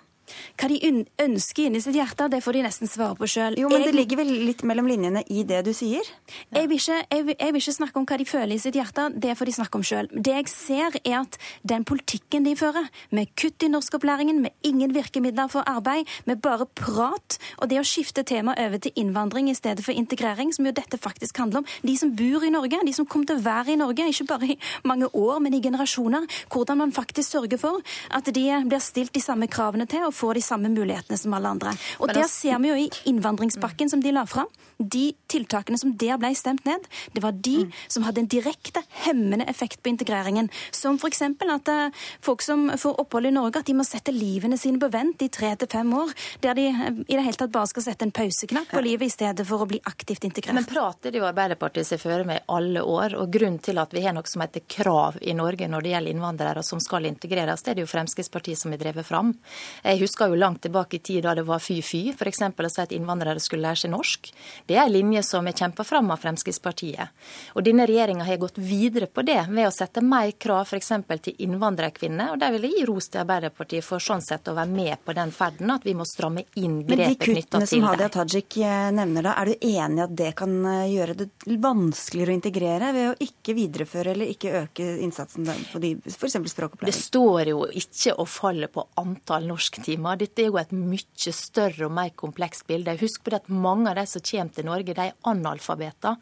Hva 0.60 0.68
de 0.70 0.78
ønsker 1.22 1.68
inni 1.68 1.82
sitt 1.84 1.96
hjerte, 1.98 2.28
det 2.32 2.42
får 2.44 2.58
de 2.58 2.64
nesten 2.66 2.90
svare 2.90 3.18
på 3.20 3.28
sjøl. 3.30 3.58
Jo, 3.60 3.70
men 3.72 3.82
jeg, 3.82 3.90
det 3.90 3.98
ligger 3.98 4.22
vel 4.22 4.32
litt 4.48 4.64
mellom 4.68 4.88
linjene 4.90 5.24
i 5.34 5.44
det 5.48 5.62
du 5.66 5.72
sier? 5.76 6.06
Ja. 6.52 6.62
Jeg, 6.62 6.70
vil 6.70 6.80
ikke, 6.80 7.00
jeg, 7.02 7.26
vil, 7.28 7.36
jeg, 7.38 7.56
vil 7.56 7.64
ikke, 7.64 7.76
snakke 7.78 8.00
om 8.02 8.08
hva 8.10 8.20
de 8.22 8.28
føler 8.30 8.54
i 8.56 8.60
sitt 8.62 8.78
hjerte, 8.78 9.08
det 9.24 9.36
får 9.40 9.50
de 9.50 9.56
snakke 9.58 9.80
om 9.80 9.86
sjøl. 9.88 10.10
Det 10.12 10.36
jeg 10.38 10.52
ser, 10.52 10.98
er 11.02 11.18
at 11.24 11.38
den 11.68 11.86
politikken 11.88 12.48
de 12.48 12.56
fører, 12.60 12.90
med 13.16 13.32
kutt 13.40 13.66
i 13.66 13.72
norskopplæringen, 13.72 14.42
med 14.46 14.68
ingen 14.68 14.94
virkemidler 14.96 15.50
for 15.52 15.68
arbeid, 15.70 16.10
med 16.30 16.42
bare 16.44 16.68
prat, 16.78 17.38
og 17.58 17.72
det 17.72 17.82
å 17.82 17.86
skifte 17.88 18.26
tema 18.28 18.56
over 18.62 18.82
til 18.82 18.96
innvandring 19.02 19.50
i 19.52 19.58
stedet 19.58 19.84
for 19.86 19.96
integrering, 19.98 20.54
som 20.56 20.68
jo 20.68 20.76
dette 20.76 21.00
faktisk 21.02 21.42
handler 21.42 21.64
om, 21.64 21.70
de 21.88 21.98
som 21.98 22.14
bor 22.16 22.46
i 22.46 22.54
Norge, 22.54 22.82
de 22.86 22.96
som 22.96 23.08
kommer 23.10 23.32
til 23.32 23.42
å 23.42 23.46
være 23.46 23.76
i 23.76 23.80
Norge, 23.82 24.08
ikke 24.12 24.30
bare 24.30 24.52
i 24.54 24.60
mange 24.88 25.10
år, 25.18 25.42
men 25.44 25.58
i 25.58 25.64
generasjoner, 25.64 26.28
hvordan 26.52 26.84
man 26.84 26.96
faktisk 26.96 27.38
sørger 27.38 27.62
for 27.62 27.82
at 28.12 28.30
de 28.32 28.46
blir 28.68 28.84
stilt 28.84 29.14
de 29.16 29.24
samme 29.24 29.50
kravene 29.52 29.88
til. 29.90 30.06
og 30.08 30.11
får 30.16 30.40
de 30.40 30.46
samme 30.46 30.72
mulighetene 30.74 31.18
som 31.18 31.34
alle 31.34 31.48
andre. 31.48 31.76
Og 32.00 32.08
Der 32.08 32.24
altså- 32.24 32.42
ser 32.42 32.60
vi 32.60 32.68
jo 32.70 32.76
i 32.76 32.90
innvandringspakken 33.06 33.90
som 33.90 34.02
de 34.02 34.12
la 34.12 34.26
fram, 34.26 34.48
de 34.82 35.12
tiltakene 35.30 35.78
som 35.78 35.94
der 35.98 36.18
ble 36.22 36.32
stemt 36.38 36.66
ned, 36.66 36.86
det 37.14 37.22
var 37.24 37.32
de 37.32 37.66
mm. 37.66 37.74
som 37.92 38.04
hadde 38.04 38.24
en 38.24 38.30
direkte 38.32 38.84
hemmende 39.06 39.46
effekt 39.50 39.82
på 39.84 39.92
integreringen. 39.92 40.50
Som 40.72 40.98
f.eks. 40.98 41.22
at 41.22 41.72
uh, 41.72 41.90
folk 42.22 42.42
som 42.42 42.70
får 42.78 43.00
opphold 43.04 43.30
i 43.30 43.34
Norge, 43.36 43.62
at 43.62 43.70
de 43.70 43.76
må 43.78 43.86
sette 43.88 44.14
livene 44.16 44.58
sine 44.58 44.82
på 44.82 44.90
vent 44.92 45.22
i 45.22 45.30
tre 45.30 45.54
til 45.56 45.70
fem 45.72 45.94
år. 45.94 46.14
Der 46.42 46.58
de 46.58 46.68
uh, 46.74 46.90
i 47.06 47.18
det 47.18 47.26
hele 47.26 47.40
tatt 47.40 47.54
bare 47.54 47.70
skal 47.72 47.86
sette 47.86 48.08
en 48.08 48.14
pauseknapp 48.16 48.72
på 48.72 48.84
livet 48.84 49.10
i 49.10 49.14
stedet 49.14 49.46
for 49.48 49.64
å 49.64 49.70
bli 49.70 49.82
aktivt 49.92 50.26
integrert. 50.28 50.58
Men 50.58 50.70
prater 50.70 51.14
de 51.14 51.22
jo 51.22 51.28
Arbeiderpartiet 51.30 51.88
seg 51.88 52.02
føre 52.02 52.26
med 52.28 52.42
i 52.42 52.46
alle 52.52 52.84
år. 52.84 53.18
Og 53.22 53.32
grunnen 53.34 53.62
til 53.64 53.82
at 53.82 53.94
vi 53.94 54.06
har 54.06 54.16
noe 54.18 54.28
som 54.30 54.44
heter 54.44 54.66
krav 54.66 55.20
i 55.22 55.36
Norge 55.38 55.70
når 55.70 55.86
det 55.86 55.96
gjelder 55.96 56.16
innvandrere 56.16 56.66
som 56.66 56.82
skal 56.84 57.08
integreres, 57.10 57.64
det 57.64 57.74
er 57.74 57.80
det 57.80 57.86
jo 57.86 57.92
Fremskrittspartiet 57.92 58.60
som 58.60 58.74
har 58.74 58.82
drevet 58.82 59.08
fram. 59.08 59.34
Jeg 59.84 60.01
husker 60.06 60.32
jo 60.32 60.40
langt 60.40 60.62
tilbake 60.66 60.98
i 60.98 61.04
tid 61.04 61.24
da 61.26 61.36
det 61.38 61.46
var 61.48 61.62
fy-fy, 61.64 62.12
f.eks. 62.16 62.42
å 62.42 62.70
si 62.72 62.82
at 62.84 62.96
innvandrere 62.96 63.42
skulle 63.42 63.68
lære 63.68 63.84
seg 63.84 63.94
norsk. 63.94 64.32
Det 64.68 64.78
er 64.78 64.86
en 64.86 64.94
linje 64.94 65.24
som 65.26 65.48
er 65.48 65.58
kjempa 65.58 65.86
fram 65.88 66.12
av 66.14 66.22
Fremskrittspartiet. 66.22 67.14
Og 67.56 67.66
denne 67.66 67.86
regjeringa 67.90 68.26
har 68.28 68.42
gått 68.42 68.60
videre 68.62 69.08
på 69.08 69.24
det 69.28 69.40
ved 69.50 69.68
å 69.68 69.74
sette 69.74 70.04
mer 70.06 70.32
krav 70.42 70.68
f.eks. 70.68 70.92
til 71.28 71.46
innvandrerkvinner. 71.46 72.34
Og 72.34 72.42
der 72.42 72.56
vil 72.56 72.68
jeg 72.68 72.80
gi 72.80 72.88
ros 72.90 73.10
til 73.12 73.24
Arbeiderpartiet 73.24 73.86
for 73.86 74.04
sånn 74.04 74.24
sett 74.26 74.50
å 74.52 74.56
være 74.58 74.72
med 74.72 75.04
på 75.06 75.16
den 75.18 75.34
ferden, 75.36 75.74
at 75.74 75.86
vi 75.88 75.96
må 75.98 76.08
stramme 76.08 76.46
inn 76.60 76.82
grepet 76.88 77.22
knytta 77.22 77.22
til 77.22 77.22
det. 77.22 77.32
Men 77.32 77.38
de 77.38 77.42
kuttene 77.42 77.70
som 77.72 77.88
Hadia 77.90 78.10
Tajik 78.14 78.60
eh, 78.62 78.90
nevner 78.96 79.28
da, 79.30 79.36
er 79.42 79.52
du 79.52 79.68
enig 79.72 80.02
i 80.02 80.06
at 80.06 80.16
det 80.24 80.32
kan 80.40 80.58
eh, 80.74 80.88
gjøre 80.96 81.18
det 81.22 81.30
vanskeligere 81.62 82.34
å 82.34 82.40
integrere 82.40 82.92
ved 82.96 83.10
å 83.12 83.18
ikke 83.28 83.56
videreføre 83.58 84.16
eller 84.16 84.32
ikke 84.34 84.56
øke 84.64 84.90
innsatsen 85.06 85.48
på 85.72 85.82
de 85.84 85.94
f.eks. 86.10 86.38
språkopplæring? 86.54 86.92
Det 86.92 86.98
står 86.98 87.54
jo 87.54 87.66
ikke 87.82 88.16
og 88.22 88.30
faller 88.32 88.72
på 88.72 88.86
antall 89.02 89.48
norsktimer 89.50 89.91
timer. 89.92 90.20
Dette 90.22 90.46
er 90.46 90.50
jo 90.52 90.60
et 90.62 90.74
mye 90.76 91.36
større 91.36 91.88
og 91.88 91.96
mer 91.96 92.12
komplekst 92.18 92.66
bilde. 92.70 92.96
Husk 93.02 93.24
på 93.24 93.34
det 93.34 93.42
at 93.44 93.52
mange 93.52 93.92
av 93.92 94.00
de 94.00 94.08
som 94.10 94.24
kommer 94.32 94.56
til 94.56 94.68
Norge, 94.68 94.96
de 94.96 95.06
er 95.06 95.16
analfabeter. 95.30 96.18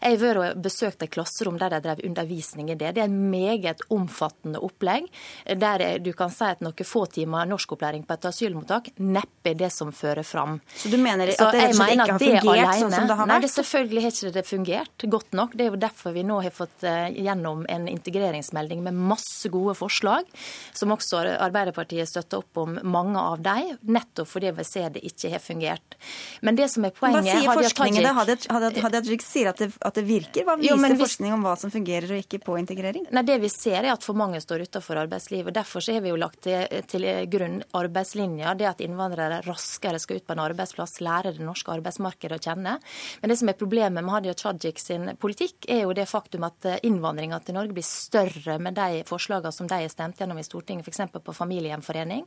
Jeg 0.00 0.16
har 0.16 0.22
vært 0.22 0.42
og 0.44 0.62
besøkt 0.64 1.04
et 1.04 1.12
klasserom 1.14 1.58
der 1.60 1.74
de 1.74 1.82
drev 1.84 2.04
undervisning 2.06 2.70
i 2.72 2.78
det. 2.78 2.94
Det 2.96 3.04
er 3.04 3.10
en 3.10 3.30
meget 3.30 3.84
omfattende 3.94 4.60
opplegg, 4.64 5.08
der 5.44 5.84
du 6.04 6.12
kan 6.16 6.32
si 6.34 6.46
at 6.48 6.62
noen 6.64 6.88
få 6.88 7.04
timer 7.12 7.48
norskopplæring 7.48 8.04
på 8.06 8.16
et 8.16 8.28
asylmottak 8.30 8.90
neppe 9.00 9.52
er 9.52 9.58
det 9.58 9.70
som 9.72 9.92
fører 9.94 10.24
fram. 10.26 10.58
Så 10.76 10.90
du 10.92 10.96
mener 11.00 11.30
at 11.30 11.38
det 11.38 11.64
rett 11.64 11.74
og 11.74 11.78
slett 11.78 11.94
ikke 11.94 12.06
har 12.08 12.22
fungert 12.22 12.48
alene, 12.48 12.76
sånn 12.80 12.94
som 12.94 13.08
det 13.08 13.16
har 13.16 13.22
vært? 13.22 13.32
Nei, 13.32 13.40
det 13.44 13.50
selvfølgelig 13.54 14.04
har 14.04 14.14
ikke 14.14 14.34
det 14.34 14.44
fungert 14.48 15.06
godt 15.14 15.36
nok. 15.38 15.54
Det 15.54 15.66
er 15.66 15.70
jo 15.70 15.80
derfor 15.84 16.16
vi 16.16 16.24
nå 16.26 16.40
har 16.44 16.54
fått 16.54 16.86
eh, 16.88 17.06
gjennom 17.24 17.64
en 17.70 17.88
integreringsmelding 17.90 18.84
med 18.86 19.00
masse 19.12 19.50
gode 19.52 19.76
forslag, 19.78 20.28
som 20.74 20.94
også 20.94 21.22
Arbeiderpartiet 21.34 22.10
støtter 22.10 22.42
opp 22.42 22.62
om 22.64 22.78
mange 22.82 23.13
av 23.20 23.42
dem, 23.44 23.76
nettopp 23.82 24.28
fordi 24.28 24.50
vi 24.56 24.64
ser 24.66 24.90
det 24.94 25.04
ikke 25.06 25.30
har 25.34 25.42
fungert. 25.42 25.96
Men 26.44 26.58
det 26.58 26.68
som 26.72 26.84
er 26.86 26.94
poenget 26.94 27.24
Hva 27.26 27.38
sier 27.40 27.60
forskningen? 27.60 28.08
Hadia 28.14 28.70
Tajik 29.04 29.24
sier 29.24 29.50
at 29.52 29.62
det, 29.62 29.70
at 29.80 29.98
det 29.98 30.04
virker. 30.08 30.46
Hva 30.46 30.56
viser 30.60 30.76
jo, 30.76 30.98
forskning 31.00 31.34
om 31.36 31.44
hva 31.46 31.54
som 31.60 31.72
fungerer 31.72 32.14
og 32.16 32.22
ikke 32.22 32.40
på 32.44 32.58
integrering? 32.60 33.06
Nei, 33.14 33.24
Det 33.26 33.38
vi 33.42 33.50
ser 33.52 33.80
er 33.82 33.92
at 33.94 34.04
for 34.06 34.18
mange 34.18 34.40
står 34.42 34.66
utenfor 34.68 35.00
arbeidslivet. 35.04 35.54
Derfor 35.54 35.84
har 35.92 36.04
vi 36.04 36.12
jo 36.12 36.20
lagt 36.20 36.42
til, 36.46 36.66
til 36.90 37.06
grunn 37.32 37.60
arbeidslinja. 37.76 38.54
Det 38.58 38.68
at 38.70 38.84
innvandrere 38.84 39.42
raskere 39.46 40.00
skal 40.02 40.20
ut 40.20 40.26
på 40.26 40.36
en 40.36 40.44
arbeidsplass, 40.44 40.98
lære 41.04 41.34
det 41.36 41.44
norske 41.44 41.72
arbeidsmarkedet 41.74 42.38
å 42.38 42.44
kjenne. 42.50 42.76
Men 43.22 43.32
det 43.32 43.38
som 43.40 43.50
er 43.50 43.58
problemet 43.58 44.04
med 44.04 44.12
Hadia 44.14 44.36
Tajik 44.38 44.80
sin 44.82 45.10
politikk, 45.20 45.68
er 45.70 45.84
jo 45.84 45.94
det 45.96 46.06
faktum 46.10 46.46
at 46.48 46.68
innvandringa 46.84 47.40
til 47.44 47.58
Norge 47.58 47.76
blir 47.76 47.86
større 47.86 48.58
med 48.62 48.76
de 48.78 49.02
forslagene 49.08 49.52
som 49.54 49.68
de 49.70 49.80
har 49.82 49.92
stemt 49.92 50.20
gjennom 50.20 50.38
i 50.40 50.46
Stortinget, 50.46 50.88
f.eks. 50.88 51.12
på 51.24 51.36
familiegjenforening. 51.36 52.24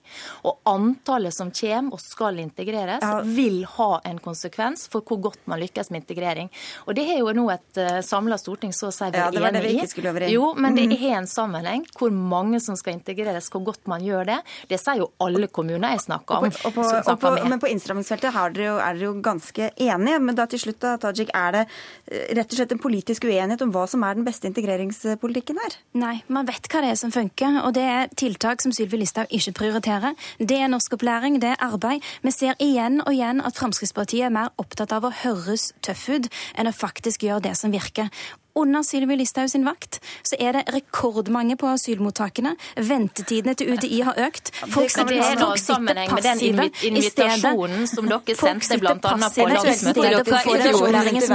Og 0.47 0.62
antallet 0.77 1.35
som 1.35 1.51
kommer 1.51 1.97
og 1.97 2.01
skal 2.03 2.39
integreres, 2.41 3.03
ja. 3.03 3.21
vil 3.25 3.63
ha 3.77 3.89
en 4.07 4.19
konsekvens 4.23 4.87
for 4.91 5.05
hvor 5.07 5.19
godt 5.29 5.43
man 5.49 5.61
lykkes 5.61 5.91
med 5.91 6.03
integrering. 6.03 6.51
Og 6.85 6.95
det 6.97 7.07
har 7.09 7.21
jo 7.21 7.33
nå 7.35 7.47
et 7.53 7.81
eh, 7.81 7.99
samla 8.05 8.37
storting 8.39 8.73
så 8.75 8.89
å 8.89 8.95
si 8.95 9.07
vært 9.07 9.37
ja, 9.37 9.49
enig 9.49 9.73
i. 9.75 10.31
Jo, 10.33 10.51
men 10.57 10.77
det 10.77 10.87
er 10.97 11.17
en 11.19 11.29
sammenheng. 11.29 11.85
Hvor 11.97 12.13
mange 12.13 12.61
som 12.63 12.77
skal 12.79 12.97
integreres, 12.97 13.49
hvor 13.53 13.63
godt 13.67 13.87
man 13.89 14.03
gjør 14.05 14.27
det. 14.29 14.37
Det 14.69 14.79
sier 14.81 15.01
jo 15.01 15.11
alle 15.23 15.49
kommuner 15.53 15.95
jeg 15.95 16.05
snakker 16.07 16.41
om. 16.41 16.49
Og 16.49 16.57
på, 16.57 16.69
og 16.69 16.75
på, 16.77 17.13
og 17.13 17.21
på, 17.21 17.33
men 17.47 17.61
på 17.61 17.71
innstrammingsfeltet 17.71 18.29
er 18.31 18.55
dere, 18.55 18.69
jo, 18.69 18.77
er 18.81 18.97
dere 18.97 19.09
jo 19.09 19.13
ganske 19.23 19.71
enige. 19.73 20.21
Men 20.23 20.37
da 20.37 20.47
til 20.49 20.61
slutt, 20.61 20.79
da, 20.83 20.95
Tajik, 21.01 21.33
er 21.37 21.59
det 21.59 21.63
eh, 21.65 22.33
rett 22.37 22.51
og 22.51 22.59
slett 22.59 22.75
en 22.75 22.83
politisk 22.83 23.27
uenighet 23.27 23.63
om 23.65 23.73
hva 23.75 23.87
som 23.89 24.05
er 24.07 24.19
den 24.19 24.27
beste 24.27 24.49
integreringspolitikken 24.49 25.61
her? 25.63 25.77
Nei, 25.97 26.15
man 26.33 26.47
vet 26.49 26.69
hva 26.71 26.83
det 26.85 26.93
er 26.93 26.99
som 26.99 27.13
funker. 27.13 27.61
Og 27.63 27.73
det 27.77 27.85
er 27.87 28.13
tiltak 28.19 28.63
som 28.63 28.75
Sylvi 28.75 29.01
Listhaug 29.01 29.31
ikke 29.33 29.55
prioriterer. 29.61 30.17
Det 30.39 30.59
er 30.59 30.66
norskopplæring, 30.71 31.39
det 31.41 31.53
er 31.53 31.63
arbeid. 31.63 32.03
Vi 32.23 32.32
ser 32.32 32.58
igjen 32.63 33.01
og 33.06 33.13
igjen 33.13 33.41
at 33.45 33.58
Fremskrittspartiet 33.60 34.27
er 34.27 34.34
mer 34.34 34.53
opptatt 34.62 34.93
av 34.95 35.08
å 35.08 35.15
høres 35.23 35.71
tøff 35.86 36.08
ut 36.10 36.30
enn 36.58 36.69
å 36.69 36.75
faktisk 36.75 37.27
gjøre 37.27 37.47
det 37.49 37.56
som 37.60 37.73
virker. 37.73 38.12
Under 38.58 38.84
Sylvi 38.86 39.17
Listhaug 39.20 39.50
sin 39.52 39.65
vakt 39.67 40.00
så 40.26 40.38
er 40.41 40.58
det 40.58 40.63
rekordmange 40.74 41.58
på 41.60 41.70
asylmottakene. 41.70 42.56
Ventetidene 42.76 43.54
til 43.58 43.76
UDI 43.76 44.02
har 44.08 44.17
økt. 44.28 44.52
Folk 44.74 44.91
sitter, 44.91 45.12
det 45.13 45.20
er 45.26 45.39
noe 45.41 45.58
sammenheng 45.62 46.13
med 46.15 46.26
den 46.26 46.43
invitasjonen 46.91 47.88
som 47.89 48.10
dere 48.10 48.38
sendte 48.38 48.80
bl.a. 48.82 48.96
på 48.98 49.13
landsmøtet 49.13 50.02
deres 50.02 50.28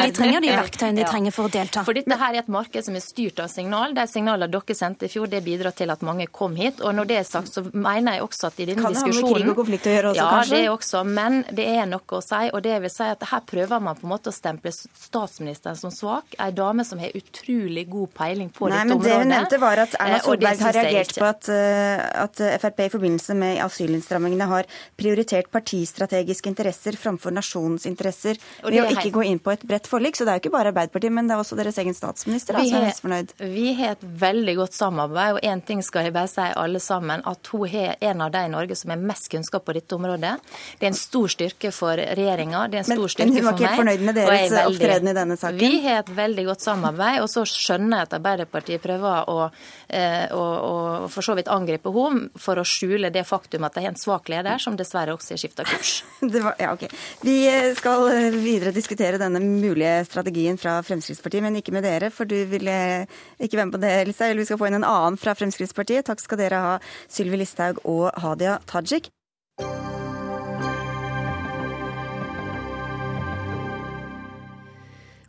i 0.02 0.12
trenger 0.16 0.44
de 0.44 0.52
verktøyene 0.52 1.00
de 1.00 1.06
trenger 1.08 1.34
for 1.34 1.48
å 1.48 1.52
delta. 1.52 1.84
For 1.86 1.96
dette 1.96 2.18
her 2.18 2.36
er 2.36 2.42
et 2.42 2.50
marked 2.52 2.86
som 2.86 2.96
er 2.98 3.04
styrt 3.04 3.40
av 3.42 3.50
signal. 3.52 3.94
De 3.96 4.06
signalene 4.10 4.50
dere 4.52 4.76
sendte 4.76 5.08
i 5.08 5.12
fjor, 5.12 5.30
det 5.30 5.42
bidrar 5.46 5.76
til 5.76 5.92
at 5.94 6.02
mange 6.06 6.28
kom 6.32 6.56
hit. 6.58 6.82
Og 6.82 6.94
når 6.96 7.10
det 7.10 7.18
er 7.20 7.28
sagt, 7.28 7.52
så 7.54 7.64
mener 7.72 8.18
jeg 8.18 8.26
også 8.26 8.50
at 8.50 8.60
i 8.60 8.68
denne 8.72 8.92
diskusjonen 8.94 9.02
Kan 9.02 9.12
det 9.12 9.22
ha 9.22 9.30
med 9.30 9.42
krig 9.42 9.52
og 9.52 9.60
konflikt 9.62 9.88
å 9.88 9.94
gjøre 9.96 10.12
også, 10.12 10.28
kanskje? 10.34 10.56
Ja, 10.56 10.62
det 10.62 10.74
også. 10.74 11.04
Men 11.08 11.40
det 11.50 11.68
er 11.72 11.88
noe 11.90 12.18
å 12.18 12.22
si. 12.24 12.42
Og 12.52 12.64
det 12.66 12.78
vil 12.84 12.94
si 12.94 13.08
at 13.14 13.26
her 13.32 13.44
prøver 13.52 13.84
man 13.84 13.98
på 13.98 14.08
en 14.08 14.14
måte 14.14 14.32
å 14.32 14.36
stemple 14.36 14.74
statsministeren 14.74 15.78
som 15.78 15.94
svak. 15.94 16.36
Ei 16.42 16.50
dame 16.56 16.86
som 16.88 17.02
har 17.02 17.11
utrolig 17.18 17.84
god 17.90 18.10
peiling 18.16 18.50
på 18.52 18.68
Nei, 18.68 18.78
dette 18.82 18.96
området. 18.96 19.10
Det 19.10 19.18
hun 19.20 19.32
nevnte 19.32 19.60
var 19.62 19.82
at 19.84 19.96
Erna 19.98 20.18
eh, 20.18 20.24
Solberg 20.24 20.64
har 20.66 20.76
reagert 20.76 21.14
på 21.18 21.28
at, 21.28 21.48
eh, 21.52 22.02
at, 22.22 22.42
Frp 22.62 22.82
i 22.86 22.88
forbindelse 22.92 23.36
med 23.38 23.60
asylinnstrammingene 23.64 24.48
har 24.50 24.68
prioritert 24.98 25.50
partistrategiske 25.52 26.50
interesser 26.50 26.98
framfor 27.00 27.34
nasjonens 27.34 27.86
interesser 27.90 28.40
ved 28.62 28.80
å 28.82 28.88
ikke 28.90 29.12
gå 29.14 29.26
inn 29.28 29.40
på 29.42 29.54
et 29.54 29.66
bredt 29.68 29.90
forlik. 29.90 30.18
Så 30.18 30.26
det 30.26 30.34
er 30.34 30.40
jo 30.40 30.44
ikke 30.46 30.54
bare 30.56 30.72
Arbeiderpartiet, 30.72 31.14
men 31.14 31.28
det 31.28 31.36
er 31.36 31.44
også 31.44 31.58
deres 31.58 31.78
egen 31.82 31.96
statsminister 31.96 32.56
da, 32.56 32.64
som 32.66 32.78
er 32.80 32.88
misfornøyd. 32.90 33.36
Vi 33.52 33.68
har 33.80 33.96
et 33.96 34.06
veldig 34.24 34.56
godt 34.62 34.78
samarbeid, 34.78 35.38
og 35.38 35.48
én 35.52 35.64
ting 35.66 35.82
skal 35.84 36.08
jeg 36.08 36.16
bare 36.16 36.30
si 36.30 36.48
alle 36.64 36.82
sammen, 36.82 37.24
at 37.28 37.52
hun 37.52 37.66
er 37.68 37.96
en 38.00 38.24
av 38.26 38.32
de 38.34 38.44
i 38.46 38.52
Norge 38.52 38.76
som 38.78 38.92
har 38.94 39.00
mest 39.00 39.28
kunnskap 39.32 39.66
på 39.66 39.76
dette 39.76 39.96
området. 39.96 40.34
Det 40.80 40.88
er 40.88 40.92
en 40.92 40.98
stor 40.98 41.30
styrke 41.32 41.72
for 41.74 42.00
regjeringa, 42.00 42.66
det 42.72 42.80
er 42.80 42.84
en 42.84 42.90
stor 42.90 43.04
men, 43.04 43.14
styrke 43.14 43.28
for 43.28 43.32
meg. 43.32 43.32
Men 43.32 43.42
hun 43.42 43.48
var 43.48 43.58
ikke 43.58 43.68
helt 43.68 43.82
fornøyd 43.82 44.06
med 44.08 44.18
deres 44.20 44.56
opptreden 44.62 45.12
i 45.12 45.16
denne 45.16 45.38
saken? 45.40 45.60
Vi 45.62 45.82
har 45.86 46.02
et 46.02 46.12
veldig 46.16 46.46
godt 46.50 46.64
samarbeid. 46.64 47.01
Og 47.22 47.28
så 47.30 47.44
skjønner 47.48 48.02
jeg 48.02 48.08
at 48.08 48.16
Arbeiderpartiet 48.18 48.82
prøver 48.82 49.30
å, 49.30 49.48
eh, 49.88 50.26
å, 50.34 50.42
å 50.42 50.74
for 51.12 51.24
så 51.24 51.36
vidt 51.38 51.50
angripe 51.52 51.92
henne 51.92 52.30
for 52.40 52.60
å 52.60 52.66
skjule 52.66 53.12
det 53.14 53.24
faktum 53.28 53.66
at 53.66 53.76
de 53.76 53.84
har 53.84 53.92
en 53.92 54.00
svak 54.00 54.30
leder, 54.32 54.60
som 54.62 54.76
dessverre 54.78 55.14
også 55.16 55.36
har 55.36 55.42
skifta 55.42 55.66
kurs. 55.68 55.94
Var, 56.42 56.54
ja, 56.58 56.72
okay. 56.74 56.90
Vi 57.22 57.36
skal 57.78 58.08
videre 58.34 58.74
diskutere 58.74 59.20
denne 59.20 59.42
mulige 59.42 60.02
strategien 60.08 60.58
fra 60.60 60.78
Fremskrittspartiet, 60.86 61.44
men 61.44 61.60
ikke 61.60 61.74
med 61.76 61.86
dere, 61.86 62.10
for 62.14 62.28
du 62.28 62.38
ville 62.50 62.76
ikke 63.38 63.58
være 63.58 63.70
med 63.70 63.76
på 63.76 63.82
det, 63.84 63.94
Listhaug. 64.08 64.30
Eller 64.32 64.42
vi 64.42 64.50
skal 64.50 64.60
få 64.60 64.70
inn 64.70 64.80
en 64.80 64.88
annen 64.88 65.18
fra 65.20 65.36
Fremskrittspartiet. 65.38 66.08
Takk 66.08 66.22
skal 66.22 66.40
dere 66.40 66.62
ha, 66.66 66.76
Sylvi 67.12 67.42
Listhaug 67.42 67.82
og 67.88 68.08
Hadia 68.22 68.58
Tajik. 68.70 69.12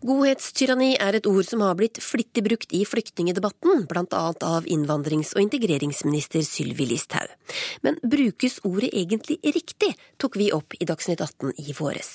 Godhetstyranni 0.04 0.98
er 1.00 1.16
et 1.16 1.28
ord 1.30 1.46
som 1.48 1.62
har 1.64 1.78
blitt 1.80 2.02
flittig 2.04 2.44
brukt 2.44 2.74
i 2.76 2.82
flyktningedebatten, 2.84 3.86
bl.a. 3.88 4.24
av 4.44 4.66
innvandrings- 4.68 5.32
og 5.38 5.46
integreringsminister 5.46 6.44
Sylvi 6.44 6.90
Listhaug. 6.90 7.32
Men 7.88 7.96
brukes 8.04 8.60
ordet 8.68 8.92
egentlig 8.92 9.40
riktig, 9.48 9.94
tok 10.20 10.36
vi 10.42 10.50
opp 10.52 10.76
i 10.76 10.88
Dagsnytt 10.90 11.24
18 11.24 11.56
i 11.64 11.76
våres. 11.78 12.12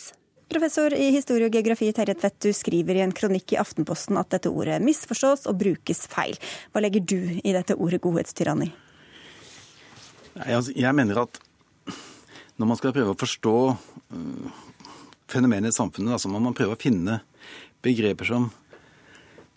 Professor 0.53 0.93
i 0.97 1.09
historie 1.13 1.49
og 1.49 1.57
geografi 1.57 1.89
Terje 1.97 2.17
Tvedt, 2.21 2.37
du 2.45 2.53
skriver 2.57 2.97
i 2.99 3.03
en 3.05 3.13
kronikk 3.17 3.53
i 3.53 3.61
Aftenposten 3.61 4.21
at 4.21 4.31
dette 4.37 4.53
ordet 4.53 4.79
misforstås 4.85 5.49
og 5.49 5.57
brukes 5.61 6.05
feil. 6.13 6.37
Hva 6.73 6.85
legger 6.85 7.05
du 7.05 7.19
i 7.41 7.57
dette 7.57 7.77
ordet 7.77 8.03
godhetstyranni? 8.05 8.69
Altså, 10.45 10.77
jeg 10.77 10.93
mener 10.97 11.25
at 11.25 11.41
når 12.61 12.69
man 12.69 12.81
skal 12.81 12.93
prøve 12.97 13.17
å 13.17 13.19
forstå 13.19 13.57
øh, 13.73 14.63
fenomenet 15.31 15.73
i 15.73 15.77
samfunnet, 15.77 16.21
så 16.21 16.29
må 16.33 16.41
man 16.43 16.57
prøve 16.57 16.77
å 16.77 16.81
finne 16.81 17.21
begreper 17.85 18.29
som 18.29 18.49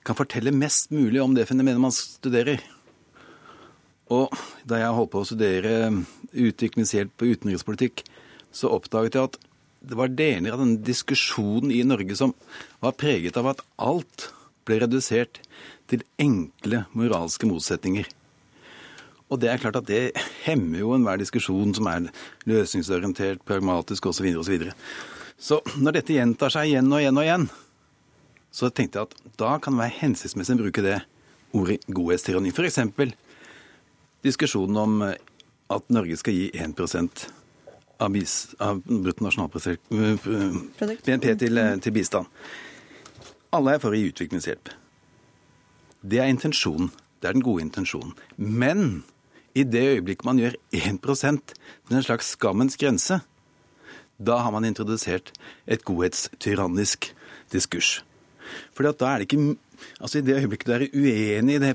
kan 0.05 0.17
fortelle 0.17 0.53
mest 0.53 0.91
mulig 0.93 1.21
om 1.21 1.35
det 1.35 1.47
fenomenet 1.49 1.81
man 1.81 1.93
studerer. 1.95 2.61
Og 4.11 4.33
da 4.67 4.81
jeg 4.81 4.97
holdt 4.97 5.13
på 5.13 5.21
å 5.21 5.29
studere 5.29 5.75
utviklingshjelp 6.31 7.23
og 7.23 7.35
utenrikspolitikk, 7.35 8.03
så 8.51 8.71
oppdaget 8.75 9.15
jeg 9.15 9.29
at 9.29 9.39
det 9.81 9.97
var 9.97 10.13
deler 10.13 10.53
av 10.53 10.61
denne 10.61 10.81
diskusjonen 10.85 11.71
i 11.73 11.81
Norge 11.87 12.17
som 12.17 12.33
var 12.83 12.97
preget 12.99 13.37
av 13.39 13.49
at 13.53 13.63
alt 13.81 14.27
ble 14.67 14.81
redusert 14.83 15.39
til 15.89 16.03
enkle 16.21 16.83
moralske 16.97 17.49
motsetninger. 17.49 18.05
Og 19.31 19.39
det 19.39 19.47
er 19.47 19.61
klart 19.63 19.79
at 19.79 19.87
det 19.87 20.11
hemmer 20.43 20.81
jo 20.83 20.91
enhver 20.93 21.21
diskusjon 21.21 21.71
som 21.77 21.87
er 21.87 22.09
løsningsorientert, 22.49 23.45
pragmatisk 23.47 24.09
osv. 24.11 24.27
osv. 24.27 24.43
Så, 24.43 24.51
videre. 24.51 24.75
så 25.39 25.61
når 25.79 26.01
dette 26.01 26.17
gjentar 26.17 26.53
seg 26.53 26.73
igjen 26.73 26.91
og 26.91 26.99
igjen 26.99 27.21
og 27.21 27.27
igjen, 27.27 27.47
så 28.51 28.69
tenkte 28.69 28.99
jeg 28.99 29.09
at 29.09 29.35
da 29.39 29.55
kan 29.63 29.75
det 29.75 29.85
være 29.85 29.99
hensiktsmessig 30.01 30.57
å 30.57 30.63
bruke 30.65 30.83
det 30.85 30.99
ordet 31.55 31.85
godhetstyranni. 31.87 32.51
F.eks. 32.51 32.79
diskusjonen 34.23 34.77
om 34.77 34.97
eh, 35.07 35.15
at 35.71 35.87
Norge 35.93 36.17
skal 36.19 36.35
gi 36.35 36.49
1 36.53 36.75
av, 38.01 38.11
bis, 38.11 38.55
av 38.59 38.81
BNP 41.05 41.35
til, 41.39 41.57
eh, 41.57 41.77
til 41.79 41.95
bistand. 41.95 42.27
Alle 43.51 43.75
er 43.75 43.83
for 43.83 43.91
å 43.91 43.99
gi 43.99 44.11
utviklingshjelp. 44.11 44.71
Det 46.01 46.19
er 46.19 46.31
intensjonen. 46.31 46.91
Det 47.21 47.29
er 47.29 47.33
den 47.37 47.45
gode 47.45 47.61
intensjonen. 47.61 48.15
Men 48.37 49.03
i 49.53 49.63
det 49.63 49.83
øyeblikket 49.95 50.25
man 50.25 50.39
gjør 50.39 50.55
1 50.71 51.01
til 51.03 51.97
en 51.97 52.03
slags 52.03 52.31
skammens 52.35 52.77
grense, 52.79 53.21
da 54.17 54.37
har 54.37 54.51
man 54.51 54.65
introdusert 54.65 55.31
et 55.67 55.83
godhetstyrannisk 55.85 57.13
diskurs. 57.51 58.01
For 58.75 58.87
da 58.87 58.91
er 59.09 59.21
det 59.21 59.27
ikke 59.29 59.57
Altså 59.97 60.19
i 60.19 60.21
det 60.21 60.35
øyeblikket 60.37 60.67
du 60.67 60.73
er 60.75 60.83
uenig 60.93 61.55
i, 61.55 61.61
det, 61.61 61.73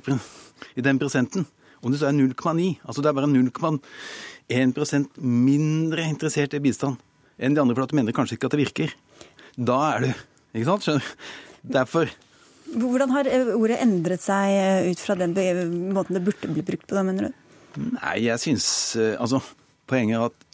i 0.78 0.82
den 0.84 0.98
prosenten, 0.98 1.46
om 1.82 1.90
det 1.90 1.98
så 2.00 2.06
er 2.06 2.14
0,9 2.14 2.78
Altså 2.86 3.02
det 3.02 3.10
er 3.10 3.16
bare 3.18 3.32
0,1% 3.32 5.18
mindre 5.18 6.06
interessert 6.06 6.54
i 6.54 6.62
bistand 6.62 6.96
enn 7.36 7.52
de 7.56 7.60
andre, 7.60 7.74
for 7.76 7.84
at 7.84 7.90
du 7.92 7.98
mener 7.98 8.14
kanskje 8.16 8.38
ikke 8.38 8.48
at 8.48 8.54
det 8.54 8.62
virker. 8.62 8.94
Da 9.56 9.76
er 9.96 10.06
du 10.06 10.08
Ikke 10.56 10.68
sant? 10.70 10.86
Skjønner 10.86 11.04
Derfor 11.76 12.12
Hvordan 12.66 13.12
har 13.14 13.28
eh, 13.30 13.52
ordet 13.54 13.78
endret 13.82 14.22
seg 14.24 14.54
eh, 14.56 14.88
ut 14.90 15.02
fra 15.02 15.14
den 15.18 15.36
måten 15.94 16.16
det 16.16 16.24
burde 16.26 16.50
bli 16.50 16.64
brukt 16.66 16.86
på, 16.88 16.96
da, 16.96 17.04
mener 17.06 17.28
du? 17.28 17.44
Nei, 17.76 18.16
jeg 18.24 18.42
syns 18.42 18.66
eh, 18.98 19.14
Altså, 19.20 19.38
poenget 19.86 20.18
er 20.18 20.26
at 20.26 20.46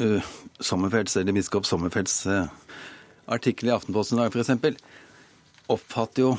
uh, 0.00 0.30
Sommerfelds, 0.60 1.18
eller 1.20 1.36
biskop 1.36 1.66
Sommerfelds 1.68 2.22
uh, 2.30 2.46
artikkel 3.28 3.68
i 3.68 3.74
Aftenposten 3.74 4.18
i 4.18 4.24
dag 4.24 4.32
f.eks., 4.32 4.80
oppfatter 5.68 6.24
jo 6.24 6.34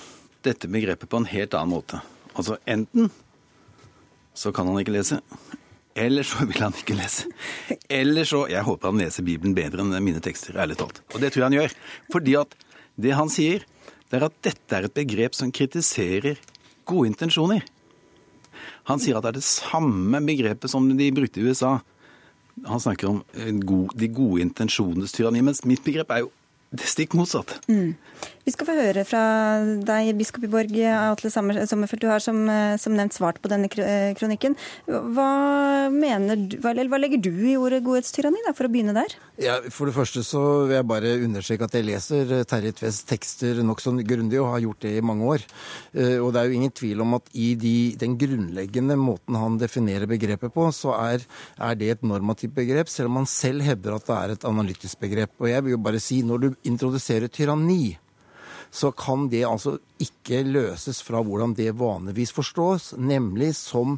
dette 0.46 0.70
begrepet 0.72 1.10
på 1.10 1.20
en 1.20 1.30
helt 1.30 1.56
annen 1.58 1.76
måte. 1.76 2.02
Altså 2.34 2.58
enten 2.70 3.10
så 4.38 4.54
kan 4.56 4.70
han 4.70 4.80
ikke 4.80 4.94
lese, 4.96 5.20
eller 6.00 6.24
så 6.24 6.46
vil 6.48 6.63
han 6.63 6.76
ikke 6.78 6.96
lese. 6.96 7.28
Eller 7.92 8.28
så 8.28 8.46
Jeg 8.48 8.63
håper 8.63 8.92
han 8.92 9.02
leser 9.02 9.26
Bibelen 9.28 9.56
bedre 9.58 9.84
enn 9.84 9.98
mine 10.06 10.22
tekster, 10.24 10.56
ærlig 10.56 10.80
talt. 10.80 11.02
Og 11.13 11.20
det 11.20 11.34
tror 11.34 11.44
jeg 11.44 11.50
han 11.50 11.58
gjør. 11.60 11.76
Fordi 12.13 12.38
at 12.39 12.56
det 13.00 13.18
han 13.18 13.32
sier, 13.32 13.65
det 14.10 14.20
er 14.20 14.28
at 14.30 14.39
dette 14.46 14.78
er 14.78 14.88
et 14.88 14.96
begrep 14.96 15.36
som 15.38 15.52
kritiserer 15.52 16.39
gode 16.88 17.12
intensjoner. 17.12 17.65
Han 18.89 19.02
sier 19.02 19.18
at 19.18 19.26
det 19.26 19.34
er 19.34 19.39
det 19.39 19.48
samme 19.48 20.22
begrepet 20.26 20.72
som 20.72 20.88
de 20.98 21.12
brukte 21.13 21.42
i 21.42 21.46
USA. 21.46 21.78
Han 22.65 22.82
snakker 22.82 23.12
om 23.12 23.22
de 23.36 24.10
gode 24.12 24.42
intensjonenes 24.44 25.13
tyranni. 25.15 25.44
Mens 25.46 25.63
mitt 25.68 25.84
begrep 25.86 26.12
er 26.15 26.26
jo 26.26 26.32
det 26.70 26.86
stikk 26.89 27.15
motsatt. 27.18 27.56
Mm. 27.70 27.96
Vi 28.50 28.56
skal 28.56 28.66
få 28.66 28.74
høre 28.80 29.04
fra 29.06 29.20
deg, 29.86 30.08
biskop 30.18 30.48
i 30.48 30.50
Borg, 30.50 30.72
Atle 30.82 31.30
Sommerfelt. 31.30 32.02
Du 32.02 32.08
har 32.10 32.24
som, 32.24 32.40
som, 32.82 32.96
nevnt 32.98 33.14
svart 33.14 33.38
på 33.44 33.50
denne 33.52 33.68
eh, 33.70 34.16
kronikken. 34.18 34.56
Hva, 34.90 35.28
mener 35.94 36.58
hva, 36.64 36.74
hva 36.74 36.98
legger 36.98 37.22
du 37.22 37.30
i 37.46 37.54
ordet 37.62 37.84
godhetstyranni, 37.86 38.42
for 38.58 38.66
å 38.66 38.72
begynne 38.74 38.96
der? 38.98 39.14
Ja, 39.38 39.60
for 39.70 39.86
det 39.86 39.94
første 40.00 40.24
så 40.26 40.42
vil 40.64 40.80
jeg 40.80 40.88
bare 40.90 41.12
understreke 41.28 41.70
at 41.70 41.78
jeg 41.78 41.86
leser 41.92 42.34
Terje 42.50 42.74
Tves 42.82 43.04
tekster 43.12 43.62
nokså 43.62 43.94
grundig, 44.02 44.42
og 44.42 44.56
har 44.56 44.66
gjort 44.66 44.82
det 44.88 44.96
i 44.98 45.06
mange 45.06 45.30
år. 45.36 45.46
Eh, 45.94 46.18
og 46.18 46.34
det 46.34 46.42
er 46.42 46.50
jo 46.50 46.60
ingen 46.64 46.76
tvil 46.82 47.06
om 47.06 47.20
at 47.22 47.30
i 47.38 47.54
de, 47.54 47.76
den 48.02 48.18
grunnleggende 48.18 48.98
måten 48.98 49.38
han 49.38 49.62
definerer 49.62 50.10
begrepet 50.10 50.58
på, 50.58 50.72
så 50.74 50.98
er, 50.98 51.30
er 51.70 51.78
det 51.78 51.94
et 52.00 52.12
normativt 52.16 52.58
begrep, 52.58 52.90
selv 52.90 53.14
om 53.14 53.22
han 53.22 53.30
selv 53.30 53.70
hevder 53.70 54.02
at 54.02 54.10
det 54.10 54.20
er 54.20 54.38
et 54.40 54.52
analytisk 54.56 55.06
begrep. 55.06 55.38
Og 55.38 55.54
jeg 55.54 55.70
vil 55.70 55.78
jo 55.78 55.86
bare 55.92 56.02
si, 56.02 56.24
når 56.26 56.48
du 56.48 56.54
introduserer 56.74 57.30
tyranni, 57.30 57.84
så 58.72 58.92
kan 58.96 59.28
det 59.32 59.46
altså 59.48 59.78
ikke 60.02 60.44
løses 60.48 61.02
fra 61.06 61.22
hvordan 61.26 61.56
det 61.58 61.72
vanligvis 61.78 62.34
forstås, 62.36 62.94
nemlig 62.98 63.54
som 63.58 63.98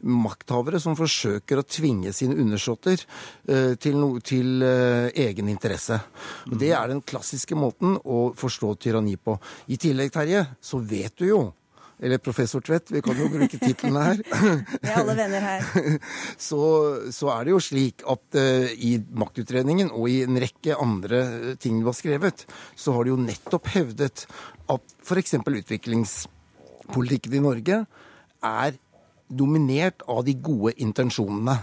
makthavere 0.00 0.80
som 0.80 0.96
forsøker 0.96 1.60
å 1.60 1.66
tvinge 1.68 2.12
sine 2.16 2.38
undersåtter 2.40 3.02
uh, 3.04 3.74
til, 3.80 3.98
no, 4.00 4.14
til 4.24 4.64
uh, 4.64 5.10
egen 5.12 5.50
interesse. 5.52 5.98
Og 6.48 6.56
Det 6.60 6.72
er 6.76 6.92
den 6.92 7.04
klassiske 7.04 7.58
måten 7.58 7.98
å 8.00 8.30
forstå 8.36 8.74
tyranni 8.80 9.16
på. 9.20 9.36
I 9.68 9.80
tillegg, 9.80 10.12
Terje, 10.14 10.46
så 10.60 10.80
vet 10.80 11.16
du 11.20 11.28
jo 11.28 11.42
eller 12.00 12.20
professor 12.22 12.62
Tvedt, 12.64 12.90
vi 12.94 13.02
kan 13.04 13.18
jo 13.18 13.28
bruke 13.32 13.58
titlene 13.60 14.02
her. 14.04 14.20
Vi 14.80 14.88
er 14.88 14.98
alle 15.02 15.16
venner 15.18 15.44
her. 15.44 15.60
Så, 16.48 16.60
så, 17.12 17.28
er 17.34 17.46
det 17.46 17.52
jo 17.52 17.60
slik 17.62 18.04
at 18.08 18.38
uh, 18.40 18.68
i 18.72 18.94
maktutredningen 19.20 19.92
og 19.92 20.08
i 20.08 20.22
en 20.24 20.40
rekke 20.40 20.78
andre 20.80 21.54
ting 21.60 21.80
du 21.80 21.88
har 21.90 21.96
skrevet, 21.96 22.46
så 22.78 22.94
har 22.96 23.04
du 23.04 23.12
jo 23.12 23.20
nettopp 23.20 23.68
hevdet 23.74 24.24
at 24.70 24.94
f.eks. 25.04 25.34
utviklingspolitikken 25.44 27.36
i 27.36 27.44
Norge 27.44 27.82
er 28.48 28.78
dominert 29.30 30.02
av 30.10 30.24
de 30.26 30.34
gode 30.40 30.72
intensjonene. 30.82 31.58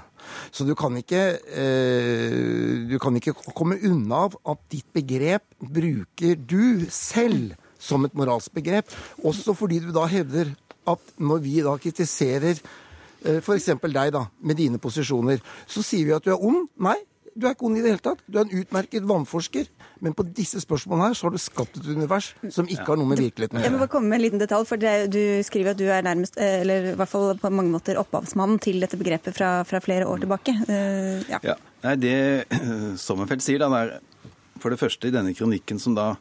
Så 0.53 0.67
du 0.67 0.73
kan 0.77 0.95
ikke, 0.99 1.23
uh, 1.41 2.87
du 2.89 2.97
kan 3.01 3.17
ikke 3.17 3.35
komme 3.57 3.79
unna 3.89 4.27
at 4.29 4.67
ditt 4.71 4.89
begrep 4.93 5.49
bruker 5.57 6.37
du 6.37 6.85
selv 6.93 7.57
som 7.87 8.07
et 8.07 8.15
moralsk 8.17 8.53
begrep. 8.57 8.91
Også 9.23 9.55
fordi 9.57 9.81
du 9.83 9.91
da 9.95 10.05
hevder 10.11 10.53
at 10.87 11.13
når 11.19 11.43
vi 11.43 11.59
da 11.65 11.75
kritiserer 11.81 12.55
eh, 12.55 13.39
f.eks. 13.41 13.73
deg, 13.83 14.15
da, 14.15 14.27
med 14.39 14.59
dine 14.59 14.81
posisjoner, 14.81 15.43
så 15.67 15.83
sier 15.85 16.07
vi 16.07 16.15
at 16.15 16.25
du 16.25 16.33
er 16.33 16.43
ond. 16.43 16.67
Nei, 16.83 16.97
du 17.37 17.45
er 17.45 17.53
ikke 17.53 17.67
ond 17.67 17.77
i 17.77 17.83
det 17.83 17.91
hele 17.91 18.01
tatt. 18.01 18.21
Du 18.25 18.39
er 18.39 18.47
en 18.47 18.61
utmerket 18.61 19.05
vannforsker. 19.05 19.67
Men 20.01 20.13
på 20.17 20.25
disse 20.37 20.61
spørsmålene 20.61 21.09
her 21.09 21.17
så 21.17 21.27
har 21.27 21.35
du 21.35 21.41
skapt 21.41 21.77
et 21.79 21.89
univers 21.89 22.31
som 22.53 22.69
ikke 22.69 22.85
har 22.87 22.99
noe 22.99 23.09
med 23.09 23.21
virkeligheten 23.21 23.57
å 23.57 23.61
gjøre. 23.61 23.67
Jeg 23.67 23.75
må 23.75 23.81
bare 23.81 23.91
komme 23.93 24.11
med 24.11 24.19
en 24.19 24.23
liten 24.25 24.41
detalj, 24.41 24.65
for 24.69 24.81
det, 24.81 24.93
du 25.13 25.21
skriver 25.45 25.73
at 25.73 25.79
du 25.79 25.85
er 25.89 26.05
nærmest, 26.05 26.37
eh, 26.41 26.61
eller 26.63 26.91
i 26.93 26.95
hvert 26.97 27.11
fall 27.11 27.37
på 27.41 27.51
mange 27.53 27.73
måter 27.73 27.99
opphavsmannen 28.01 28.61
til 28.63 28.81
dette 28.81 28.97
begrepet 28.99 29.37
fra, 29.37 29.51
fra 29.69 29.81
flere 29.83 30.09
år 30.09 30.25
tilbake. 30.25 30.53
Uh, 30.65 31.21
ja. 31.29 31.41
ja. 31.45 31.57
Nei, 31.85 31.95
det 32.01 32.17
Sommerfeld 33.05 33.45
sier, 33.45 33.61
da, 33.61 33.69
det 33.73 33.83
er 33.85 34.61
for 34.61 34.73
det 34.73 34.81
første 34.81 35.09
i 35.09 35.13
denne 35.13 35.33
kronikken 35.37 35.81
som 35.81 35.97
da 35.97 36.15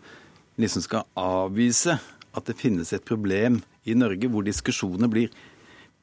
liksom 0.61 0.85
skal 0.85 1.07
avvise 1.19 1.99
at 2.37 2.49
det 2.49 2.59
finnes 2.59 2.93
et 2.93 3.05
problem 3.07 3.61
i 3.89 3.97
Norge 3.97 4.29
hvor 4.31 4.45
diskusjonene 4.47 5.09
blir 5.11 5.33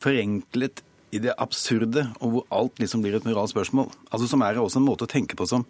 forenklet 0.03 0.83
i 1.13 1.19
det 1.21 1.35
absurde, 1.37 2.07
og 2.25 2.31
hvor 2.33 2.45
alt 2.53 2.79
liksom 2.81 3.03
blir 3.03 3.13
et 3.17 3.25
moralsk 3.27 3.53
spørsmål. 3.53 3.91
Altså 4.09 4.27
Som 4.27 4.41
er 4.41 4.57
også 4.57 4.81
en 4.81 4.87
måte 4.87 5.05
å 5.05 5.11
tenke 5.11 5.37
på 5.37 5.45
som 5.49 5.65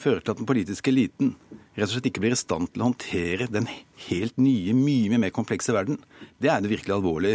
fører 0.00 0.22
til 0.24 0.32
at 0.32 0.40
den 0.40 0.48
politiske 0.48 0.88
eliten 0.88 1.34
rett 1.76 1.84
og 1.84 1.92
slett 1.92 2.08
ikke 2.08 2.22
blir 2.24 2.32
i 2.32 2.38
stand 2.38 2.70
til 2.72 2.82
å 2.82 2.88
håndtere 2.88 3.50
den 3.52 3.68
helt 4.08 4.38
nye, 4.40 4.72
mye 4.76 5.20
mer 5.20 5.34
komplekse 5.36 5.74
verden. 5.76 6.00
Det 6.40 6.48
er 6.48 6.62
det 6.64 6.72
virkelig 6.72 6.96
alvorlig 6.96 7.34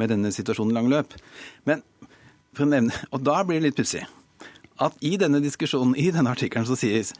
med 0.00 0.10
denne 0.10 0.32
situasjonen 0.34 0.74
i 0.74 0.78
lang 0.80 0.90
løp. 0.90 1.14
Men 1.68 1.84
for 2.52 2.66
å 2.66 2.72
nevne, 2.72 2.92
Og 3.12 3.22
da 3.22 3.42
blir 3.46 3.60
det 3.60 3.70
litt 3.70 3.78
pussig 3.78 4.02
at 4.82 4.96
i 5.00 5.16
denne 5.16 5.40
diskusjonen, 5.40 5.94
i 5.96 6.10
denne 6.10 6.32
artikkelen, 6.32 6.66
så 6.66 6.76
sies 6.76 7.12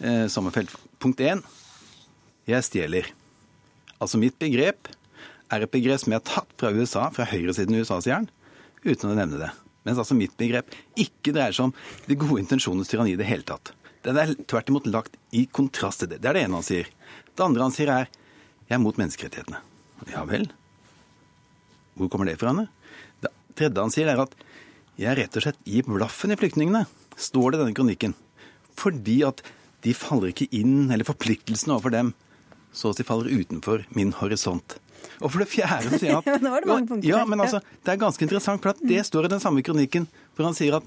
eh, 0.00 0.28
Sommerfelt 0.30 0.70
punkt 1.00 1.20
én 1.20 1.42
jeg 2.48 2.66
stjeler. 2.66 3.08
Altså 3.98 4.20
mitt 4.20 4.38
begrep 4.40 4.90
er 5.52 5.64
et 5.64 5.72
begrep 5.72 6.00
som 6.02 6.12
jeg 6.12 6.20
har 6.20 6.28
tatt 6.28 6.52
fra 6.60 6.72
USA, 6.74 7.08
fra 7.14 7.26
høyresiden 7.28 7.76
i 7.76 7.82
USA, 7.82 8.00
sier 8.04 8.28
uten 8.84 9.10
å 9.10 9.16
nevne 9.16 9.40
det. 9.40 9.50
Mens 9.86 10.00
altså 10.00 10.16
mitt 10.16 10.36
begrep 10.40 10.72
ikke 10.98 11.32
dreier 11.34 11.54
seg 11.56 11.68
om 11.68 11.74
de 12.06 12.18
gode 12.18 12.42
intensjonenes 12.42 12.90
tyranni 12.90 13.14
i 13.14 13.20
det 13.20 13.28
hele 13.28 13.46
tatt. 13.48 13.72
Den 14.06 14.18
er 14.20 14.34
tvert 14.48 14.70
imot 14.70 14.86
lagt 14.88 15.16
i 15.34 15.46
kontrast 15.50 16.02
til 16.02 16.12
det. 16.12 16.20
Det 16.22 16.30
er 16.30 16.38
det 16.38 16.44
ene 16.46 16.60
han 16.60 16.66
sier. 16.66 16.88
Det 17.34 17.44
andre 17.44 17.66
han 17.66 17.74
sier, 17.74 17.90
er 17.90 18.08
jeg 18.68 18.76
er 18.76 18.82
mot 18.82 18.98
menneskerettighetene. 19.00 19.60
Ja 20.12 20.22
vel? 20.28 20.46
Hvor 21.98 22.10
kommer 22.12 22.28
det 22.28 22.38
fra? 22.40 22.52
henne? 22.52 22.68
Det 23.24 23.32
tredje 23.58 23.82
han 23.82 23.92
sier, 23.94 24.10
er 24.12 24.22
at 24.22 24.36
jeg 24.98 25.18
rett 25.18 25.38
og 25.38 25.44
slett 25.44 25.60
gir 25.66 25.86
blaffen 25.88 26.34
i 26.34 26.38
flyktningene, 26.38 26.84
står 27.18 27.52
det 27.52 27.58
i 27.58 27.62
denne 27.64 27.78
kronikken. 27.78 28.14
Fordi 28.78 29.20
at 29.26 29.42
de 29.86 29.94
faller 29.96 30.32
ikke 30.32 30.50
inn, 30.54 30.90
eller 30.90 31.06
forpliktelsene 31.06 31.76
overfor 31.76 31.94
dem 31.94 32.12
så 32.72 32.92
å 32.92 32.96
si 32.96 33.06
faller 33.06 33.32
utenfor 33.32 33.86
min 33.96 34.12
horisont. 34.18 34.78
Og 35.18 35.32
for 35.32 35.42
det 35.42 35.48
fjerde 35.50 35.92
så 35.92 36.00
sier 36.00 36.16
han 36.16 36.22
at 36.36 36.44
Nå 36.44 36.52
var 36.52 36.64
det 36.64 36.70
mange 36.70 36.90
punkter. 36.90 37.10
Ja, 37.10 37.22
men 37.28 37.42
altså, 37.42 37.60
det 37.84 37.94
er 37.94 38.00
ganske 38.00 38.24
interessant, 38.26 38.62
for 38.62 38.78
det 38.92 39.04
står 39.06 39.28
i 39.28 39.32
den 39.34 39.42
samme 39.42 39.64
kronikken 39.66 40.08
hvor 40.36 40.48
han 40.48 40.56
sier 40.58 40.78
at 40.78 40.86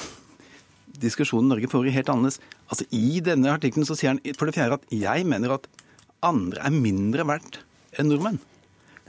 diskusjonen 1.04 1.50
Norge 1.52 1.70
får 1.72 1.90
i 1.90 1.96
helt 1.96 2.12
annerledes. 2.12 2.40
Altså, 2.70 2.86
I 2.94 3.20
denne 3.24 3.52
artikkelen 3.56 3.88
så 3.88 3.98
sier 3.98 4.14
han 4.14 4.22
for 4.38 4.48
det 4.48 4.56
fjerde 4.56 4.80
at 4.80 4.88
jeg 4.94 5.28
mener 5.28 5.58
at 5.58 5.68
andre 6.24 6.64
er 6.64 6.74
mindre 6.74 7.26
verdt 7.28 7.62
enn 7.98 8.10
nordmenn. 8.12 8.40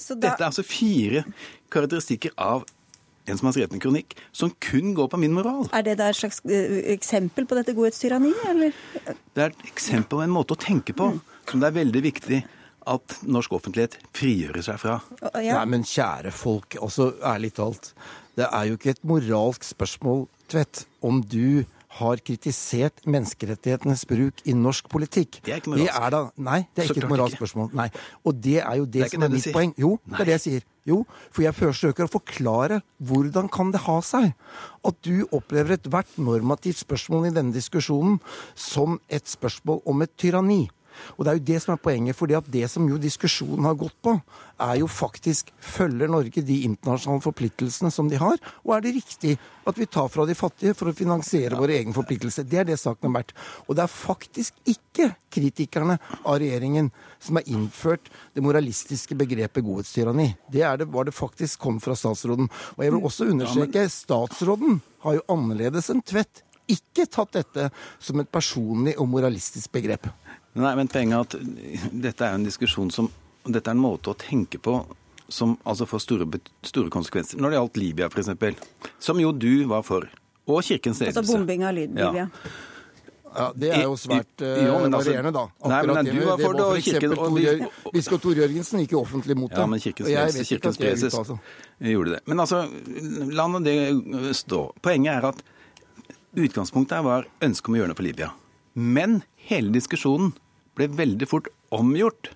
Da... 0.01 0.15
Dette 0.17 0.39
er 0.39 0.47
altså 0.47 0.63
fire 0.65 1.25
karakteristikker 1.71 2.33
av 2.41 2.63
en 3.29 3.37
som 3.37 3.45
har 3.45 3.53
skrevet 3.53 3.75
en 3.75 3.83
kronikk 3.83 4.15
som 4.33 4.49
kun 4.63 4.95
går 4.97 5.11
på 5.11 5.19
min 5.21 5.35
moral. 5.35 5.67
Er 5.77 5.83
det 5.85 5.99
da 5.99 6.07
et 6.09 6.17
slags 6.17 6.41
eh, 6.49 6.79
eksempel 6.95 7.45
på 7.45 7.53
dette 7.59 7.75
godhetstyranniet, 7.77 8.39
eller? 8.49 8.73
Det 9.05 9.43
er 9.43 9.53
et 9.53 9.67
eksempel 9.69 10.17
på 10.17 10.23
en 10.25 10.33
måte 10.33 10.57
å 10.57 10.59
tenke 10.59 10.95
på. 10.97 11.11
Mm 11.13 11.30
som 11.49 11.61
det 11.61 11.71
er 11.71 11.79
veldig 11.81 12.03
viktig 12.05 12.41
at 12.91 13.17
norsk 13.29 13.53
offentlighet 13.57 13.97
frigjører 14.17 14.65
seg 14.65 14.79
fra. 14.81 14.97
Ja. 15.37 15.59
Nei, 15.59 15.67
men 15.75 15.85
kjære 15.87 16.33
folk, 16.33 16.77
altså 16.81 17.11
ærlig 17.21 17.53
talt. 17.59 17.91
Det 18.37 18.47
er 18.47 18.69
jo 18.69 18.79
ikke 18.79 18.95
et 18.95 19.03
moralsk 19.05 19.67
spørsmål, 19.73 20.25
Tvedt, 20.51 20.81
om 21.07 21.21
du 21.23 21.63
har 21.99 22.19
kritisert 22.23 23.03
menneskerettighetenes 23.07 24.03
bruk 24.07 24.41
i 24.47 24.55
norsk 24.55 24.87
politikk. 24.91 25.41
Det 25.43 25.53
er 25.53 25.61
ikke 25.61 25.73
moralsk. 25.73 25.91
Det 25.91 26.03
er 26.03 26.13
da, 26.13 26.21
nei, 26.49 26.59
det 26.71 26.83
er 26.83 26.91
ikke 26.91 27.03
et 27.03 27.11
moralsk 27.11 27.39
spørsmål. 27.39 27.71
Nei. 27.75 27.87
Og 28.27 28.37
det 28.43 28.57
er 28.63 28.75
jo 28.79 28.85
det, 28.85 28.93
det 28.97 29.05
er 29.07 29.13
som 29.13 29.25
er 29.27 29.33
mitt 29.33 29.45
sier. 29.45 29.55
poeng. 29.55 29.73
Jo, 29.79 29.93
nei. 30.03 30.15
det 30.15 30.23
er 30.23 30.29
det 30.29 30.35
jeg 30.37 30.43
sier. 30.45 30.67
Jo, 30.87 30.97
for 31.29 31.45
jeg 31.45 31.53
forsøker 31.53 32.07
å 32.07 32.11
forklare 32.11 32.81
hvordan 33.05 33.51
kan 33.53 33.73
det 33.75 33.83
ha 33.85 33.99
seg 34.05 34.31
at 34.87 35.01
du 35.05 35.27
opplever 35.29 35.75
ethvert 35.75 36.15
normativt 36.17 36.79
spørsmål 36.81 37.27
i 37.29 37.33
denne 37.35 37.53
diskusjonen 37.53 38.17
som 38.57 38.97
et 39.11 39.29
spørsmål 39.29 39.83
om 39.91 40.01
et 40.07 40.15
tyranni. 40.17 40.63
Og 41.17 41.25
det 41.25 41.31
er 41.31 41.39
jo 41.39 41.47
det 41.51 41.59
som 41.63 41.73
er 41.75 41.83
poenget. 41.83 42.15
fordi 42.15 42.35
at 42.37 42.51
det 42.51 42.69
som 42.69 42.87
jo 42.89 42.97
diskusjonen 42.97 43.65
har 43.65 43.75
gått 43.75 43.95
på, 44.01 44.15
er 44.61 44.75
jo 44.81 44.87
faktisk 44.87 45.51
følger 45.59 46.09
Norge 46.11 46.43
de 46.45 46.61
internasjonale 46.67 47.23
forpliktelsene 47.23 47.91
som 47.91 48.09
de 48.09 48.19
har, 48.21 48.37
og 48.65 48.75
er 48.75 48.83
det 48.85 48.93
riktig 48.99 49.37
at 49.65 49.77
vi 49.77 49.87
tar 49.89 50.09
fra 50.09 50.25
de 50.25 50.35
fattige 50.37 50.75
for 50.77 50.91
å 50.91 50.95
finansiere 50.95 51.57
våre 51.57 51.77
egne 51.79 51.95
forpliktelser? 51.95 52.45
Det 52.49 52.61
er 52.61 52.69
det 52.69 52.77
saken 52.81 53.09
har 53.09 53.21
vært. 53.21 53.33
Og 53.67 53.77
det 53.77 53.85
er 53.85 53.93
faktisk 53.93 54.57
ikke 54.69 55.11
kritikerne 55.33 55.97
av 56.21 56.39
regjeringen 56.41 56.91
som 57.21 57.39
har 57.39 57.49
innført 57.49 58.11
det 58.35 58.45
moralistiske 58.45 59.17
begrepet 59.17 59.65
godhetstyranni. 59.65 60.31
Det, 60.51 60.65
det 60.81 60.89
var 60.93 61.07
det 61.07 61.17
faktisk 61.17 61.61
kom 61.61 61.81
fra 61.81 61.97
statsråden. 61.97 62.49
Og 62.77 62.85
jeg 62.85 62.93
vil 62.93 63.09
også 63.11 63.29
understreke, 63.33 63.87
statsråden 63.89 64.81
har 65.05 65.19
jo 65.19 65.27
annerledes 65.33 65.89
enn 65.93 66.01
Tvedt 66.11 66.43
ikke 66.71 67.07
tatt 67.09 67.35
dette 67.35 67.69
som 68.01 68.21
et 68.21 68.31
personlig 68.31 68.95
og 68.99 69.09
moralistisk 69.11 69.71
begrep. 69.75 70.07
Nei, 70.53 70.71
men 70.75 70.89
poenget 70.91 71.15
er 71.15 71.21
at 71.25 71.91
dette 72.07 72.27
er 72.27 72.39
en 72.39 72.47
diskusjon 72.47 72.91
som 72.91 73.11
Dette 73.41 73.71
er 73.71 73.73
en 73.73 73.81
måte 73.81 74.11
å 74.11 74.17
tenke 74.19 74.59
på 74.61 74.75
som 75.31 75.55
altså 75.63 75.87
får 75.89 76.01
store, 76.03 76.25
store 76.67 76.91
konsekvenser. 76.93 77.39
Når 77.41 77.53
det 77.53 77.57
gjaldt 77.57 77.77
Libya, 77.79 78.09
f.eks., 78.11 78.59
som 79.01 79.17
jo 79.17 79.31
du 79.31 79.63
var 79.71 79.85
for, 79.87 80.05
Og 80.45 80.59
Kirkens 80.65 80.99
ledelse. 80.99 81.21
Altså 81.21 81.37
bombing 81.39 81.63
av 81.65 81.73
Libya. 81.73 82.11
Ja. 82.17 82.27
Ja, 83.31 83.45
Det 83.55 83.69
er 83.71 83.85
jo 83.85 83.93
svært 83.95 84.43
uh, 84.43 84.47
jo, 84.59 84.73
altså, 84.75 84.97
varierende, 84.97 85.31
da. 85.31 85.43
Akkurat 85.61 85.71
nei, 85.71 85.93
men 85.95 86.09
du 86.09 86.25
var 86.27 86.41
for 86.41 86.57
det, 86.57 86.65
og 86.65 86.81
Kirken... 86.83 87.13
Tor, 87.15 87.93
Biskop 87.95 88.23
Tor 88.25 88.41
Jørgensen 88.41 88.83
gikk 88.83 88.95
jo 88.97 89.03
offentlig 89.05 89.37
mot 89.39 89.53
det. 89.53 89.61
Ja, 89.61 89.69
men 89.71 89.79
Kirkens, 89.79 90.41
kirkens 90.49 90.79
preses 90.81 91.15
gjorde 91.79 92.17
det. 92.17 92.21
Men 92.27 92.43
altså, 92.43 92.65
la 93.31 93.47
nå 93.47 93.63
det 93.63 93.77
stå. 94.35 94.65
Poenget 94.83 95.15
er 95.15 95.29
at 95.31 95.41
utgangspunktet 96.35 96.99
her 96.99 97.07
var 97.07 97.29
ønsket 97.39 97.71
om 97.71 97.77
å 97.77 97.81
gjøre 97.81 97.93
noe 97.93 98.01
for 98.01 98.09
Libya. 98.09 98.31
Men 98.73 99.21
hele 99.49 99.73
diskusjonen 99.75 100.33
ble 100.77 100.87
veldig 100.95 101.27
fort 101.27 101.51
omgjort 101.75 102.31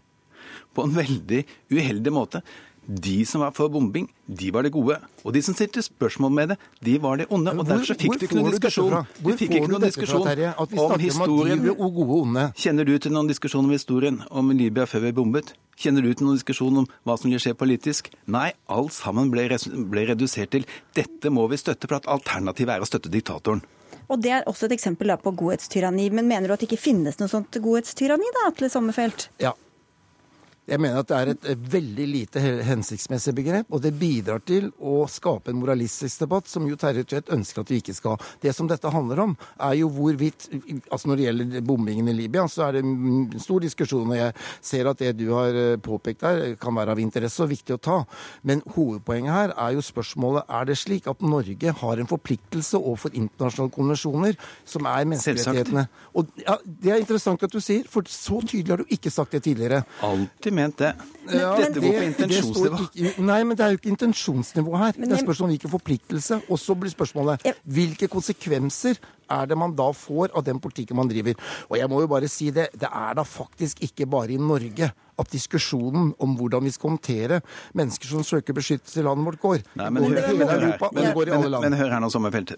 på 0.75 0.83
en 0.85 0.95
veldig 0.95 1.45
uheldig 1.71 2.13
måte. 2.13 2.41
De 2.85 3.25
som 3.25 3.41
var 3.41 3.53
for 3.55 3.71
bombing, 3.73 4.05
de 4.29 4.51
var 4.53 4.61
det 4.61 4.69
gode. 4.75 4.99
Og 5.25 5.33
de 5.33 5.41
som 5.41 5.55
stilte 5.57 5.81
spørsmål 5.81 6.31
med 6.31 6.51
det, 6.53 6.57
de 6.85 6.97
var 7.01 7.17
det 7.17 7.25
onde. 7.33 7.55
og 7.57 7.65
Derfor 7.65 7.97
fikk 7.97 8.19
du 8.19 8.25
ikke 8.27 8.37
noen 8.37 8.53
diskusjon, 8.53 8.93
hvor 9.25 9.37
fikk 9.39 9.55
ikke 9.57 9.69
noen 9.71 9.85
diskusjon 9.87 10.27
om 10.27 10.99
historien. 11.01 11.63
Om 11.73 11.93
gode, 11.95 12.19
onde. 12.19 12.43
Kjenner 12.61 12.85
du 12.85 12.93
til 13.01 13.15
noen 13.15 13.31
diskusjon 13.31 13.65
om 13.65 13.73
historien 13.73 14.21
om 14.29 14.53
Libya 14.53 14.85
før 14.89 15.07
vi 15.07 15.15
bombet? 15.17 15.55
Kjenner 15.81 16.05
du 16.05 16.11
til 16.13 16.27
noen 16.27 16.37
diskusjon 16.37 16.83
om 16.83 16.85
hva 17.07 17.17
som 17.17 17.33
vil 17.33 17.41
skje 17.41 17.55
politisk? 17.57 18.11
Nei, 18.29 18.51
alt 18.69 18.93
sammen 18.93 19.33
ble, 19.33 19.47
ble 19.89 20.05
redusert 20.11 20.53
til 20.53 20.69
dette 20.95 21.33
må 21.33 21.47
vi 21.49 21.57
støtte, 21.57 21.89
for 21.89 21.97
at 21.97 22.11
alternativet 22.11 22.77
er 22.77 22.85
å 22.85 22.91
støtte 22.91 23.09
diktatoren. 23.09 23.65
Og 24.07 24.21
Det 24.21 24.31
er 24.31 24.47
også 24.49 24.67
et 24.67 24.75
eksempel 24.77 25.13
på 25.21 25.33
godhetstyranni. 25.39 26.09
Men 26.13 26.27
mener 26.29 26.47
du 26.47 26.55
at 26.55 26.63
det 26.63 26.69
ikke 26.69 26.81
finnes 26.81 27.19
noe 27.19 27.31
sånt 27.31 27.57
godhetstyranni, 27.61 28.31
da, 28.37 28.49
Atle 28.51 28.69
Sommerfelt? 28.69 29.29
Ja, 29.41 29.53
jeg 30.65 30.81
mener 30.81 31.01
at 31.01 31.09
det 31.09 31.17
er 31.17 31.31
et, 31.33 31.47
veldig 31.75 32.05
lite 32.09 32.41
hensiktsmessig 32.65 33.33
begrep, 33.37 33.69
og 33.73 33.83
det 33.83 33.93
bidrar 33.99 34.41
til 34.45 34.71
å 34.81 35.03
skape 35.09 35.51
en 35.51 35.59
moralistisk 35.59 36.23
debatt 36.23 36.49
som 36.49 36.65
jo 36.65 36.77
Terje 36.79 37.05
Tvedt 37.05 37.31
ønsker 37.35 37.61
at 37.61 37.71
vi 37.71 37.79
ikke 37.81 37.95
skal 37.95 38.15
ha. 38.15 38.29
Det 38.41 38.53
som 38.55 38.69
dette 38.69 38.89
handler 38.91 39.21
om, 39.27 39.35
er 39.61 39.75
jo 39.79 39.91
hvorvidt 39.93 40.47
altså 40.91 41.09
Når 41.09 41.17
det 41.17 41.25
gjelder 41.25 41.65
bombingen 41.65 42.07
i 42.09 42.13
Libya, 42.15 42.45
så 42.49 42.65
er 42.65 42.77
det 42.77 42.81
en 42.83 43.39
stor 43.41 43.61
diskusjon, 43.61 44.09
og 44.09 44.17
jeg 44.17 44.33
ser 44.65 44.89
at 44.89 45.01
det 45.01 45.11
du 45.19 45.27
har 45.33 45.57
eh, 45.57 45.77
påpekt 45.81 46.23
der, 46.23 46.55
kan 46.59 46.75
være 46.75 46.95
av 46.95 47.01
interesse 47.01 47.43
og 47.43 47.51
viktig 47.51 47.75
å 47.75 47.81
ta. 47.81 47.97
Men 48.43 48.63
hovedpoenget 48.75 49.35
her 49.35 49.53
er 49.53 49.75
jo 49.75 49.83
spørsmålet 49.85 50.49
er 50.49 50.69
det 50.69 50.77
slik 50.81 51.09
at 51.11 51.21
Norge 51.21 51.75
har 51.81 52.01
en 52.01 52.09
forpliktelse 52.09 52.79
overfor 52.79 53.13
internasjonale 53.13 53.75
konvensjoner 53.75 54.39
som 54.65 54.89
er 54.89 55.07
menneskerettighetene. 55.11 55.85
Og 56.17 56.33
ja, 56.41 56.57
Det 56.65 56.93
er 56.93 57.03
interessant 57.03 57.43
at 57.45 57.53
du 57.53 57.61
sier, 57.61 57.85
for 57.89 58.07
så 58.09 58.41
tydelig 58.41 58.73
har 58.73 58.83
du 58.83 58.95
ikke 58.97 59.13
sagt 59.13 59.37
det 59.37 59.43
tidligere. 59.45 59.83
Alltid 60.05 60.54
ment 60.55 60.79
det. 60.81 60.93
Ja, 61.25 61.55
Dette 61.57 61.81
går 61.81 61.97
på 61.97 62.05
intensjonsnivå. 62.05 62.79
nei, 63.25 63.39
men 63.43 63.57
det 63.57 63.65
er 63.65 63.73
jo 63.73 63.79
ikke 63.79 63.91
intensjonsnivå 63.93 64.77
her. 64.77 64.97
det 64.97 65.11
er 65.11 65.23
spørsmål 65.23 65.49
om 65.49 65.53
hvilken 65.55 65.73
forpliktelse. 65.73 66.41
Og 66.49 66.61
så 66.61 66.75
blir 66.77 66.93
spørsmålet 66.93 67.45
hvilke 67.63 68.09
konsekvenser 68.11 68.99
er 69.31 69.47
det 69.49 69.57
man 69.57 69.73
da 69.75 69.87
får 69.95 70.33
av 70.37 70.45
den 70.45 70.59
politikken 70.61 70.97
man 70.99 71.09
driver. 71.09 71.37
Og 71.69 71.79
jeg 71.79 71.89
må 71.89 72.01
jo 72.03 72.09
bare 72.11 72.29
si 72.31 72.51
det, 72.53 72.69
det 72.77 72.89
er 72.89 73.17
da 73.17 73.25
faktisk 73.25 73.81
ikke 73.85 74.07
bare 74.09 74.35
i 74.35 74.41
Norge 74.41 74.91
at 75.15 75.31
diskusjonen 75.31 76.11
om 76.19 76.35
hvordan 76.35 76.65
vi 76.67 76.73
skal 76.75 76.95
håndtere 76.95 77.41
mennesker 77.73 78.11
som 78.11 78.25
søker 78.27 78.55
beskyttelse 78.57 78.99
i 78.99 79.05
landet 79.05 79.29
vårt, 79.29 79.39
går. 79.41 79.63
Nei, 79.79 79.89
men, 79.89 80.09
hør, 80.11 80.27
hele 80.27 80.49
Europa, 80.49 80.89
men, 80.91 81.11
går 81.15 81.31
i 81.31 81.35
alle 81.37 81.51
land. 81.53 81.63
Men, 81.63 81.71
men 81.71 81.79
hør 81.79 81.95
her 81.95 82.03
nå, 82.03 82.11
Sommerfelt. 82.11 82.57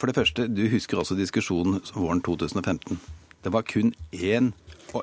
For 0.00 0.10
det 0.10 0.16
første, 0.16 0.48
du 0.48 0.64
husker 0.72 1.00
også 1.00 1.18
diskusjonen 1.18 1.82
våren 1.94 2.24
2015. 2.24 2.98
Det 3.44 3.52
var 3.52 3.66
kun 3.68 3.92
én 4.16 4.54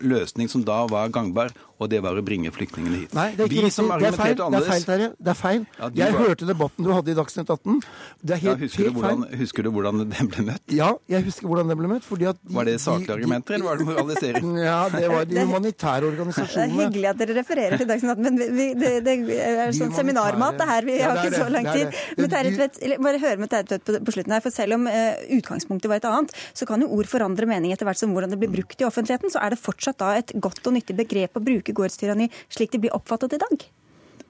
løsning 0.01 0.49
som 0.49 0.63
da 0.65 0.85
var 0.89 1.11
gangbar, 1.13 1.51
og 1.81 1.89
det 1.89 1.99
var 2.05 2.17
å 2.17 2.21
bringe 2.25 2.51
flyktningene 2.53 2.99
hit. 3.03 3.13
Nei, 3.17 3.31
det 3.33 3.47
er 3.47 3.49
ikke. 3.49 3.69
Det 3.71 4.09
er 4.11 4.17
feil, 4.17 4.35
det 4.37 4.59
er 4.59 4.65
feil, 4.67 4.83
Terje. 4.85 5.07
Det 5.17 5.31
er 5.31 5.37
feil. 5.39 5.63
Ja, 5.79 5.87
jeg 5.97 6.13
var... 6.13 6.27
hørte 6.27 6.47
debatten 6.49 6.85
du 6.85 6.91
hadde 6.93 7.13
i 7.13 7.15
Dagsnytt 7.17 7.49
18. 7.49 7.79
Det 8.21 8.35
er 8.35 8.41
helt, 8.43 8.51
ja, 8.51 8.57
husker, 8.61 8.83
helt 8.83 8.93
du 8.93 8.99
hvordan, 8.99 9.23
husker, 9.39 9.65
du 9.65 9.71
hvordan, 9.73 10.03
den 10.11 10.29
ble 10.29 10.45
møtt? 10.51 10.75
Ja, 10.77 10.91
jeg 11.09 11.25
husker 11.25 11.49
hvordan 11.49 11.71
den 11.71 11.79
ble 11.79 11.89
møtt. 11.89 12.05
De, 12.21 12.33
var 12.53 12.69
det 12.69 12.75
saklige 12.83 13.15
argumenter, 13.17 13.57
eller 13.57 13.69
var 13.71 13.81
det 13.81 13.87
moralisering? 13.89 14.51
ja, 14.69 14.77
det 14.93 15.09
var 15.09 15.25
de 15.31 15.39
humanitære 15.41 16.09
organisasjonene. 16.11 16.69
Det 16.69 16.83
er 16.83 16.85
hyggelig 16.85 17.09
at 17.13 17.23
dere 17.23 17.37
refererer 17.39 17.81
til 17.81 17.89
Dagsnytt 17.89 18.13
18, 18.13 18.27
men 18.27 18.55
vi, 18.59 18.67
det, 18.77 18.93
det, 19.07 19.17
er 19.41 19.73
sånn 19.77 19.95
seminarmat 19.97 20.61
det 20.61 20.69
her. 20.69 20.89
Vi 20.91 20.99
har 21.01 21.23
ikke 21.23 21.41
så 21.41 21.49
lang 21.49 21.71
tid. 21.71 21.97
Men 22.19 22.29
Tvedt, 22.31 22.79
bare 23.01 23.21
høre 23.21 23.41
med 23.41 23.51
Terje 23.51 23.71
Tvedt 23.71 23.87
på, 23.87 23.97
på, 24.05 24.13
slutten 24.13 24.35
her, 24.35 24.45
for 24.45 24.53
selv 24.53 24.77
om 24.77 24.85
uh, 24.85 25.17
utgangspunktet 25.39 25.89
var 25.89 26.01
et 26.01 26.09
annet, 26.11 26.37
så 26.57 26.69
kan 26.69 26.83
jo 26.83 26.91
ord 26.93 27.09
forandre 27.09 27.49
mening 27.49 27.73
etter 27.73 27.89
hvert 27.89 28.01
som 28.01 28.13
hvordan 28.13 28.33
det 28.33 28.39
blir 28.41 28.53
brukt 28.53 28.81
i 28.81 28.87
offentligheten. 28.87 29.33
Så 29.33 29.41
er 29.41 29.55
det 29.55 29.61
fortsatt 29.61 29.97
da 30.01 30.13
et 30.19 30.35
godt 30.37 30.61
og 30.69 30.77
nyttig 30.77 30.97
begrep 30.99 31.39
å 31.39 31.43
bruke 31.43 31.70
gårdstyranni 31.77 32.29
slik 32.49 32.73
det 32.73 32.81
blir 32.85 32.95
oppfattet 32.95 33.37
i 33.37 33.41
dag? 33.41 33.67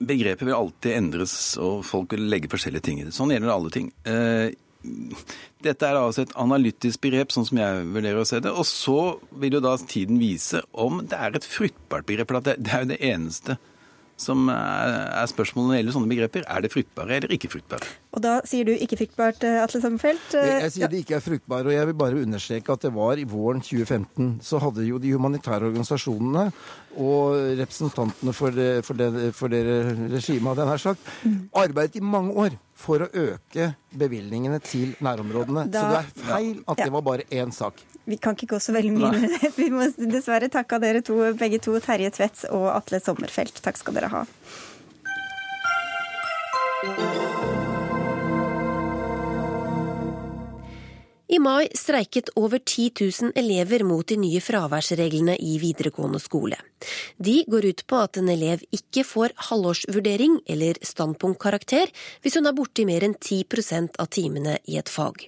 Begrepet 0.01 0.47
vil 0.47 0.57
alltid 0.57 0.97
endres, 0.97 1.35
og 1.61 1.85
folk 1.85 2.15
vil 2.15 2.25
legge 2.31 2.49
forskjellige 2.49 2.87
ting 2.87 3.01
i 3.01 3.05
det. 3.05 3.13
Sånn 3.13 3.33
gjelder 3.33 3.51
det 3.51 3.57
alle 3.57 3.73
ting. 3.73 3.91
Eh, 4.09 4.53
dette 5.61 5.85
er 5.85 5.99
altså 5.99 6.23
et 6.25 6.33
analytisk 6.41 7.03
begrep, 7.05 7.33
sånn 7.33 7.45
som 7.45 7.59
jeg 7.61 7.83
vurderer 7.93 8.23
å 8.23 8.25
se 8.25 8.39
det. 8.41 8.49
Og 8.49 8.65
så 8.65 8.97
vil 9.43 9.59
jo 9.59 9.61
da 9.63 9.75
tiden 9.77 10.17
vise 10.21 10.63
om 10.71 11.03
det 11.05 11.19
er 11.19 11.37
et 11.37 11.45
fruktbart 11.45 12.07
begrep. 12.09 12.31
For 12.31 12.41
det 12.41 12.57
er 12.57 12.85
jo 12.85 12.91
det 12.93 13.01
eneste 13.11 13.59
som 14.21 14.49
er 14.53 15.27
spørsmålet 15.31 15.67
når 15.67 15.73
det 15.73 15.79
gjelder 15.81 15.97
sånne 15.97 16.11
begreper. 16.11 16.45
Er 16.45 16.63
det 16.63 16.71
fruktbare 16.73 17.17
eller 17.17 17.35
ikke 17.35 17.51
fruktbare? 17.51 17.89
Og 18.15 18.23
da 18.23 18.37
sier 18.47 18.67
du 18.67 18.73
ikke 18.75 18.99
fruktbart, 18.99 19.43
eh, 19.47 19.59
Atle 19.63 19.81
Sommerfelt? 19.83 20.35
Jeg, 20.37 20.71
sier 20.75 20.91
det 20.91 21.03
ikke 21.03 21.17
er 21.17 21.25
fruktbare, 21.25 21.67
og 21.69 21.75
jeg 21.75 21.89
vil 21.89 21.97
bare 22.03 22.21
understreke 22.21 22.75
at 22.75 22.85
det 22.85 22.93
var 22.95 23.21
i 23.21 23.27
våren 23.27 23.63
2015. 23.63 24.33
Så 24.45 24.61
hadde 24.61 24.87
jo 24.87 25.01
de 25.01 25.13
humanitære 25.15 25.71
organisasjonene 25.71 26.49
og 27.01 27.37
representantene 27.59 28.33
for 28.35 28.55
det, 28.55 28.71
for 28.85 28.99
det, 28.99 29.31
for 29.37 29.51
det 29.51 29.63
regimet, 30.11 30.51
hadde 30.51 30.65
jeg 30.65 30.71
nær 30.71 30.83
sagt, 30.83 31.13
mm. 31.23 31.39
arbeidet 31.63 32.01
i 32.01 32.05
mange 32.05 32.35
år 32.35 32.59
for 32.81 33.05
å 33.05 33.09
øke 33.13 33.71
bevilgningene 33.97 34.59
til 34.65 34.95
nærområdene. 35.03 35.67
Da, 35.71 35.81
så 35.81 35.87
det 35.91 35.99
er 36.01 36.27
feil 36.31 36.57
at 36.65 36.81
ja. 36.81 36.87
det 36.87 36.95
var 36.95 37.05
bare 37.05 37.27
én 37.29 37.53
sak. 37.55 37.83
Vi 38.09 38.17
kan 38.17 38.33
ikke 38.37 38.55
gå 38.55 38.59
så 38.63 38.73
veldig 38.75 38.93
mye 38.95 39.11
med 39.13 39.29
det. 39.35 39.51
Vi 39.59 39.69
må 39.73 39.85
dessverre 39.99 40.49
takke 40.51 40.81
dere 40.81 41.03
to, 41.05 41.19
begge 41.37 41.61
to, 41.63 41.77
Terje 41.83 42.09
Tvedt 42.17 42.47
og 42.49 42.67
Atle 42.73 43.01
Sommerfelt. 43.03 43.61
Takk 43.63 43.77
skal 43.81 43.99
dere 43.99 44.11
ha. 44.15 44.25
I 51.31 51.37
mai 51.39 51.69
streiket 51.79 52.33
over 52.35 52.59
10 52.59 52.89
000 52.99 53.31
elever 53.39 53.85
mot 53.87 54.03
de 54.07 54.17
nye 54.19 54.41
fraværsreglene 54.43 55.37
i 55.39 55.53
videregående 55.61 56.19
skole. 56.19 56.57
De 57.15 57.37
går 57.47 57.69
ut 57.69 57.83
på 57.87 57.99
at 58.03 58.19
en 58.19 58.27
elev 58.33 58.65
ikke 58.75 59.05
får 59.07 59.37
halvårsvurdering 59.47 60.41
eller 60.51 60.75
standpunktkarakter 60.83 61.93
hvis 62.19 62.35
hun 62.35 62.51
er 62.51 62.57
borte 62.57 62.83
i 62.83 62.87
mer 62.89 63.07
enn 63.07 63.15
10 63.15 63.45
av 63.95 64.09
timene 64.11 64.57
i 64.67 64.75
et 64.81 64.91
fag. 64.91 65.23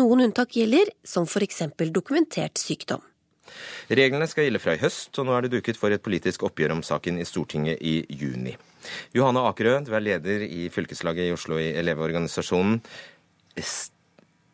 Noen 0.00 0.24
unntak 0.24 0.56
gjelder, 0.56 0.88
som 1.04 1.28
f.eks. 1.28 1.60
dokumentert 1.92 2.56
sykdom. 2.56 3.04
Reglene 3.92 4.24
skal 4.30 4.48
gjelde 4.48 4.62
fra 4.64 4.78
i 4.78 4.80
høst, 4.80 5.12
og 5.20 5.28
nå 5.28 5.34
er 5.36 5.44
det 5.44 5.58
duket 5.58 5.76
for 5.76 5.92
et 5.92 6.02
politisk 6.02 6.46
oppgjør 6.48 6.78
om 6.78 6.80
saken 6.82 7.20
i 7.20 7.26
Stortinget 7.28 7.84
i 7.84 7.98
juni. 8.08 8.56
Johanne 9.12 9.44
Akerø, 9.44 9.76
du 9.84 9.92
er 9.92 10.08
leder 10.08 10.46
i 10.48 10.70
fylkeslaget 10.72 11.28
i 11.28 11.36
Oslo 11.36 11.60
i 11.60 11.74
Elevorganisasjonen 11.76 12.80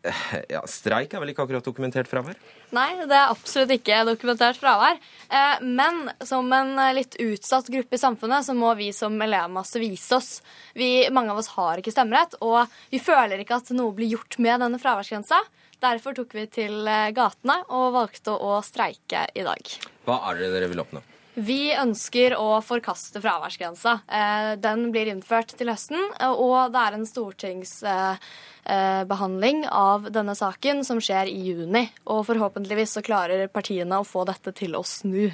ja, 0.54 0.62
Streik 0.68 1.12
er 1.12 1.22
vel 1.22 1.32
ikke 1.32 1.44
akkurat 1.44 1.66
dokumentert 1.66 2.08
fravær? 2.08 2.38
Nei, 2.74 2.88
det 3.04 3.16
er 3.16 3.32
absolutt 3.32 3.74
ikke 3.74 4.00
dokumentert 4.08 4.58
fravær. 4.60 4.98
Eh, 5.28 5.62
men 5.66 6.08
som 6.24 6.48
en 6.56 6.72
litt 6.96 7.18
utsatt 7.20 7.68
gruppe 7.72 7.98
i 7.98 8.00
samfunnet, 8.00 8.46
så 8.46 8.56
må 8.56 8.72
vi 8.78 8.90
som 8.96 9.16
elevmasse 9.20 9.82
vise 9.82 10.16
oss. 10.16 10.30
Vi, 10.78 11.08
mange 11.12 11.34
av 11.34 11.42
oss 11.42 11.52
har 11.56 11.82
ikke 11.82 11.94
stemmerett, 11.94 12.38
og 12.40 12.64
vi 12.92 13.02
føler 13.02 13.42
ikke 13.42 13.60
at 13.60 13.72
noe 13.76 13.94
blir 13.96 14.14
gjort 14.14 14.38
med 14.40 14.64
denne 14.64 14.80
fraværsgrensa. 14.80 15.42
Derfor 15.80 16.16
tok 16.16 16.34
vi 16.36 16.44
til 16.52 16.84
eh, 16.88 17.12
gatene 17.16 17.60
og 17.68 17.94
valgte 17.96 18.36
å 18.36 18.60
streike 18.64 19.26
i 19.34 19.46
dag. 19.46 19.78
Hva 20.06 20.22
er 20.30 20.40
det 20.40 20.52
dere 20.56 20.68
vil 20.72 20.84
oppnå? 20.84 21.04
Vi 21.40 21.70
ønsker 21.72 22.34
å 22.36 22.60
forkaste 22.64 23.20
fraværsgrensa. 23.22 24.00
Eh, 24.04 24.56
den 24.60 24.92
blir 24.92 25.06
innført 25.08 25.56
til 25.56 25.68
høsten, 25.72 25.96
og 26.26 26.72
det 26.74 26.80
er 26.82 26.92
en 26.96 27.06
stortingsbehandling 27.08 29.68
av 29.72 30.10
denne 30.12 30.34
saken 30.36 30.84
som 30.84 31.00
skjer 31.00 31.26
i 31.32 31.40
juni. 31.48 31.88
Og 32.12 32.26
forhåpentligvis 32.28 32.92
så 32.98 33.02
klarer 33.06 33.48
partiene 33.48 33.96
å 34.00 34.04
få 34.04 34.24
dette 34.28 34.52
til 34.58 34.76
å 34.76 34.82
snu. 34.84 35.32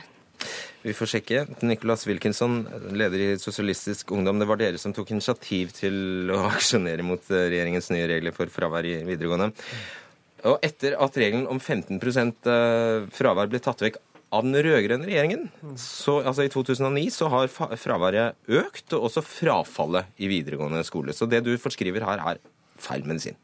Vi 0.87 0.92
får 0.95 1.07
sjekke. 1.11 1.47
Nicholas 1.66 2.07
Wilkinson, 2.07 2.71
leder 2.95 3.19
i 3.19 3.35
Sosialistisk 3.42 4.14
Ungdom. 4.14 4.38
Det 4.38 4.47
var 4.47 4.57
dere 4.61 4.79
som 4.79 4.92
tok 4.95 5.11
initiativ 5.11 5.75
til 5.75 6.31
å 6.31 6.47
aksjonere 6.53 7.03
mot 7.03 7.19
eh, 7.33 7.51
regjeringens 7.51 7.90
nye 7.90 8.07
regler 8.14 8.33
for 8.37 8.47
fravær 8.53 8.85
i 8.87 9.03
videregående. 9.09 9.51
Og 10.47 10.62
etter 10.62 10.95
at 11.03 11.16
regelen 11.19 11.51
om 11.51 11.59
15 11.59 11.99
eh, 11.99 13.11
fravær 13.11 13.51
ble 13.51 13.59
tatt 13.64 13.83
vekk 13.83 13.99
av 14.37 14.44
den 14.46 14.59
rød-grønne 14.66 15.09
regjeringen, 15.09 15.49
så, 15.81 16.20
altså 16.22 16.46
i 16.46 16.53
2009, 16.53 17.07
så 17.14 17.31
har 17.33 17.49
fraværet 17.51 18.37
økt, 18.49 18.87
og 18.92 19.09
også 19.09 19.25
frafallet 19.25 20.12
i 20.20 20.31
videregående 20.31 20.85
skole. 20.87 21.16
Så 21.16 21.29
det 21.31 21.42
du 21.46 21.55
forskriver 21.61 22.07
her, 22.07 22.22
er 22.35 22.42
feil 22.81 23.07
medisin. 23.09 23.38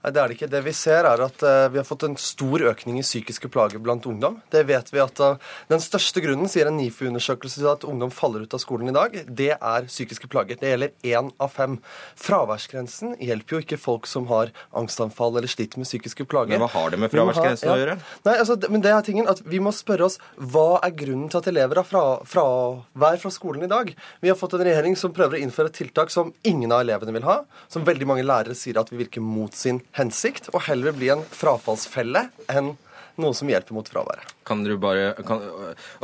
Nei, 0.00 0.12
det 0.16 0.20
er 0.20 0.30
det 0.30 0.36
ikke. 0.38 0.48
Det 0.48 0.60
vi 0.64 0.72
ser, 0.72 1.04
er 1.04 1.20
at 1.20 1.42
uh, 1.44 1.66
vi 1.68 1.76
har 1.76 1.84
fått 1.84 2.06
en 2.06 2.14
stor 2.16 2.62
økning 2.70 2.96
i 2.96 3.04
psykiske 3.04 3.50
plager 3.52 3.82
blant 3.84 4.06
ungdom. 4.08 4.38
Det 4.48 4.62
vet 4.68 4.88
vi 4.94 5.02
at 5.02 5.20
uh, 5.20 5.50
Den 5.68 5.82
største 5.84 6.22
grunnen, 6.24 6.48
sier 6.48 6.70
en 6.70 6.78
NIFU-undersøkelse 6.80 7.60
til 7.60 7.68
at 7.68 7.84
ungdom 7.84 8.12
faller 8.14 8.46
ut 8.46 8.56
av 8.56 8.62
skolen 8.62 8.88
i 8.88 8.94
dag, 8.96 9.18
det 9.28 9.50
er 9.58 9.88
psykiske 9.90 10.30
plager. 10.32 10.56
Det 10.60 10.72
gjelder 10.72 10.94
én 11.04 11.28
av 11.36 11.52
fem. 11.52 11.76
Fraværsgrensen 12.16 13.12
hjelper 13.20 13.58
jo 13.58 13.60
ikke 13.66 13.80
folk 13.80 14.08
som 14.08 14.30
har 14.30 14.54
angstanfall 14.80 15.36
eller 15.36 15.52
sliter 15.52 15.82
med 15.82 15.90
psykiske 15.90 16.24
plager. 16.24 16.56
Men 16.56 16.64
hva 16.64 16.70
har 16.78 16.94
det 16.94 17.02
med 17.04 17.12
fraværsgrensen 17.12 17.68
ja. 17.68 17.76
å 17.76 17.82
gjøre? 17.82 17.98
Nei, 18.24 18.38
altså, 18.38 18.56
men 18.72 18.86
det 18.86 18.94
er 18.94 19.04
tingen 19.04 19.28
at 19.28 19.44
Vi 19.50 19.60
må 19.60 19.72
spørre 19.76 20.08
oss 20.08 20.16
hva 20.40 20.80
er 20.80 20.96
grunnen 20.96 21.28
til 21.28 21.42
at 21.42 21.50
elever 21.52 21.82
har 21.82 21.88
fra, 21.88 22.04
fravær 22.24 23.20
fra 23.20 23.34
skolen 23.36 23.68
i 23.68 23.70
dag. 23.70 23.92
Vi 24.24 24.32
har 24.32 24.40
fått 24.40 24.56
en 24.56 24.64
regjering 24.64 24.96
som 24.96 25.12
prøver 25.12 25.36
å 25.36 25.44
innføre 25.44 25.76
tiltak 25.76 26.08
som 26.14 26.32
ingen 26.48 26.72
av 26.72 26.86
elevene 26.86 27.12
vil 27.18 27.28
ha, 27.28 27.40
som 27.68 27.84
veldig 27.84 28.08
mange 28.08 28.24
lærere 28.24 28.56
sier 28.56 28.80
at 28.80 28.88
vi 28.92 29.02
virker 29.04 29.24
mot 29.24 29.52
sin 29.52 29.82
hensikt, 29.98 30.52
og 30.54 30.64
heller 30.68 30.94
bli 30.96 31.10
en 31.14 31.24
frafallsfelle 31.34 32.28
enn 32.52 32.74
noe 33.20 33.36
som 33.36 33.50
hjelper 33.50 33.76
mot 33.76 33.88
fraværet. 33.90 34.32
Kan 34.46 34.62
du 34.64 34.72
bare 34.80 35.12
kan, 35.26 35.42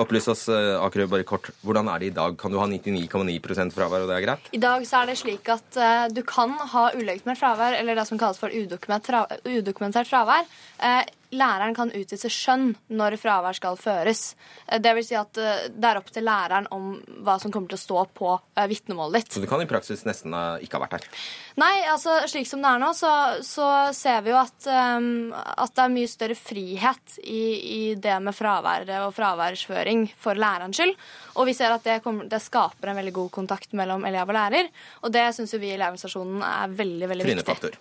opplyse 0.00 0.30
oss 0.32 0.44
eh, 0.52 0.74
Akerø, 0.78 1.06
bare 1.10 1.26
kort, 1.28 1.50
hvordan 1.66 1.88
er 1.90 2.02
det 2.02 2.10
i 2.10 2.14
dag? 2.16 2.36
Kan 2.40 2.52
du 2.52 2.58
ha 2.60 2.66
99,9 2.70 3.72
fravær, 3.74 4.04
og 4.04 4.10
det 4.10 4.18
er 4.18 4.26
greit? 4.26 4.50
I 4.56 4.62
dag 4.62 4.86
så 4.88 5.00
er 5.00 5.10
det 5.10 5.18
slik 5.20 5.48
at 5.52 5.80
uh, 5.80 6.06
du 6.12 6.22
kan 6.26 6.54
ha 6.74 6.88
ulegitimert 6.94 7.40
fravær, 7.40 7.78
eller 7.78 7.98
det 7.98 8.06
som 8.08 8.20
kalles 8.20 8.40
for 8.40 8.52
udokumentert 8.52 10.10
fravær. 10.10 10.46
Uh, 10.78 11.02
læreren 11.34 11.74
kan 11.76 11.90
utvise 11.94 12.30
skjønn 12.30 12.74
når 12.92 13.16
fravær 13.20 13.56
skal 13.56 13.78
føres. 13.80 14.34
Eh, 14.66 14.80
det 14.82 14.92
vil 14.98 15.06
si 15.06 15.16
at 15.18 15.40
eh, 15.40 15.66
det 15.72 15.88
er 15.88 16.00
opp 16.00 16.12
til 16.12 16.26
læreren 16.26 16.68
om 16.74 16.94
hva 17.26 17.38
som 17.42 17.52
kommer 17.54 17.72
til 17.72 17.78
å 17.78 17.82
stå 17.82 18.04
på 18.16 18.32
eh, 18.36 18.68
vitnemålet 18.70 19.26
ditt. 19.26 19.34
Så 19.36 19.42
du 19.42 19.48
kan 19.50 19.62
i 19.62 19.68
praksis 19.70 20.04
nesten 20.08 20.34
ikke 20.62 20.78
ha 20.78 20.84
vært 20.84 20.98
her? 20.98 21.08
Nei, 21.56 21.72
altså 21.88 22.18
slik 22.28 22.48
som 22.48 22.60
det 22.64 22.68
er 22.68 22.82
nå, 22.82 22.92
så, 22.96 23.12
så 23.46 23.68
ser 23.96 24.20
vi 24.26 24.34
jo 24.34 24.38
at, 24.38 24.68
um, 24.68 25.32
at, 25.32 25.72
det 25.72 25.84
er 25.86 25.94
mye 25.94 26.10
større 26.10 26.36
frihet 26.36 27.16
i, 27.24 27.42
i 27.56 27.82
det 27.96 28.18
med 28.20 28.36
fravær 28.36 28.84
og 29.06 29.14
fraværsføring 29.16 30.06
for 30.20 30.36
lærerens 30.36 30.76
skyld. 30.76 30.94
Og 31.40 31.48
vi 31.48 31.56
ser 31.56 31.72
at 31.72 31.84
det, 31.86 32.02
kommer, 32.04 32.28
det, 32.28 32.42
skaper 32.44 32.92
en 32.92 33.00
veldig 33.00 33.16
god 33.22 33.32
kontakt 33.40 33.72
mellom 33.76 34.04
elev 34.08 34.28
og 34.28 34.36
lærer. 34.36 34.70
Og 35.04 35.16
det 35.16 35.26
syns 35.36 35.56
vi 35.56 35.72
i 35.72 35.74
Elevorganisasjonen 35.78 36.44
er 36.44 36.80
veldig, 36.84 37.12
veldig 37.14 37.30
viktig. 37.32 37.76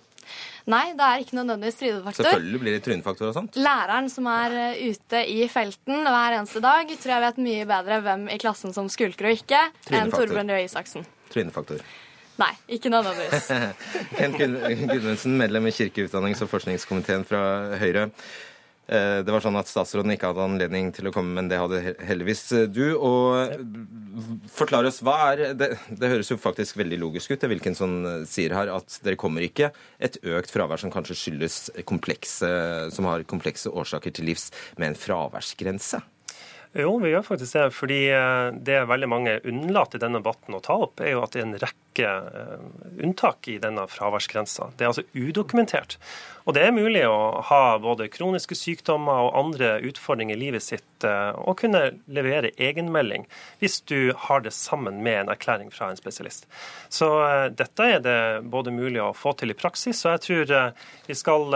Nei, 0.72 0.86
det 0.98 1.08
er 1.08 1.22
ikke 1.24 1.38
noe 1.38 1.46
nødvendigvis 1.46 1.78
trynefaktor. 1.82 2.26
Selvfølgelig 2.26 2.62
blir 2.64 2.78
det 2.78 2.82
trynefaktor 2.88 3.30
og 3.30 3.36
sånt. 3.38 3.60
Læreren 3.60 4.10
som 4.12 4.30
er 4.32 4.56
eh, 4.62 4.82
ute 4.90 5.22
i 5.30 5.46
felten 5.52 6.08
hver 6.08 6.40
eneste 6.40 6.64
dag, 6.64 6.96
tror 7.02 7.16
jeg 7.16 7.26
vet 7.28 7.44
mye 7.50 7.68
bedre 7.70 8.02
hvem 8.08 8.26
i 8.34 8.40
klassen 8.42 8.74
som 8.76 8.90
skulker 8.92 9.30
og 9.30 9.38
ikke, 9.38 9.62
enn 9.92 10.14
Torbjørn 10.14 10.52
Røe 10.56 10.66
Isaksen. 10.66 11.06
Trynefaktor. 11.34 11.86
Nei, 12.42 12.52
ikke 12.76 12.92
nødvendigvis. 12.92 13.48
Kent 14.18 14.42
Gudmundsen, 14.42 15.38
medlem 15.40 15.70
i 15.70 15.76
kirke-, 15.76 16.10
utdannings- 16.10 16.44
og 16.44 16.52
forskningskomiteen 16.52 17.24
fra 17.28 17.46
Høyre. 17.80 18.10
Eh, 18.88 19.20
det 19.26 19.34
var 19.34 19.42
sånn 19.42 19.58
at 19.58 19.70
Statsråden 19.70 20.14
ikke 20.14 20.30
hadde 20.30 20.46
anledning 20.46 20.92
til 20.94 21.10
å 21.10 21.14
komme, 21.16 21.34
men 21.38 21.50
det 21.50 21.60
hadde 21.62 21.96
heldigvis 22.06 22.44
du. 22.70 22.84
Og 22.96 24.46
forklar 24.54 24.88
oss, 24.90 25.02
hva 25.06 25.18
er 25.32 25.44
Det, 25.58 25.72
det 25.90 26.12
høres 26.12 26.32
jo 26.32 26.40
faktisk 26.42 26.78
veldig 26.80 27.00
logisk 27.02 27.34
ut, 27.34 27.42
det 27.42 27.52
Wilkinson 27.52 28.26
sier 28.30 28.54
her, 28.56 28.72
at 28.74 29.00
dere 29.06 29.20
kommer 29.20 29.46
ikke 29.46 29.72
et 30.00 30.20
økt 30.24 30.54
fravær 30.54 30.82
som 30.82 30.94
kanskje 30.94 31.18
skyldes 31.20 31.60
komplekse, 31.90 32.50
som 32.94 33.10
har 33.10 33.26
komplekse 33.28 33.72
årsaker 33.72 34.14
til 34.16 34.30
livs, 34.30 34.52
med 34.78 34.94
en 34.94 35.00
fraværsgrense? 35.00 36.04
Jo, 36.76 36.98
vi 37.00 37.14
gjør 37.14 37.24
faktisk 37.24 37.56
det. 37.56 37.66
Fordi 37.76 38.00
eh, 38.12 38.50
det 38.68 38.82
veldig 38.90 39.08
mange 39.10 39.38
unnlater 39.48 40.00
i 40.00 40.04
denne 40.04 40.20
debatten 40.20 40.58
å 40.58 40.64
ta 40.64 40.76
opp, 40.88 41.00
er 41.00 41.14
jo 41.14 41.24
at 41.24 41.36
det 41.36 41.42
er 41.42 41.48
en 41.48 41.60
rekke 41.62 42.10
eh, 42.42 42.66
unntak 43.06 43.48
i 43.52 43.60
denne 43.64 43.88
fraværsgrensa. 43.92 44.74
Det 44.76 44.84
er 44.84 44.92
altså 44.92 45.06
udokumentert. 45.16 45.96
Og 46.46 46.54
det 46.54 46.62
er 46.62 46.76
mulig 46.76 47.02
å 47.10 47.42
ha 47.50 47.62
både 47.82 48.06
kroniske 48.14 48.56
sykdommer 48.58 49.26
og 49.26 49.38
andre 49.40 49.72
utfordringer 49.90 50.38
i 50.38 50.44
livet 50.44 50.62
sitt 50.62 51.06
eh, 51.06 51.32
og 51.42 51.58
kunne 51.58 51.82
levere 52.06 52.52
egenmelding 52.62 53.26
hvis 53.62 53.80
du 53.90 54.14
har 54.28 54.44
det 54.46 54.54
sammen 54.54 55.02
med 55.06 55.24
en 55.24 55.32
erklæring 55.34 55.72
fra 55.74 55.90
en 55.90 55.98
spesialist. 55.98 56.46
Så 56.90 57.08
uh, 57.18 57.48
dette 57.50 57.88
er 57.90 58.04
det 58.04 58.20
både 58.52 58.72
mulig 58.72 59.02
å 59.02 59.10
få 59.18 59.34
til 59.40 59.52
i 59.52 59.58
praksis, 59.58 60.04
og 60.06 60.14
jeg 60.14 60.22
tror 60.26 60.54
uh, 60.54 60.86
vi 61.10 61.18
skal 61.18 61.56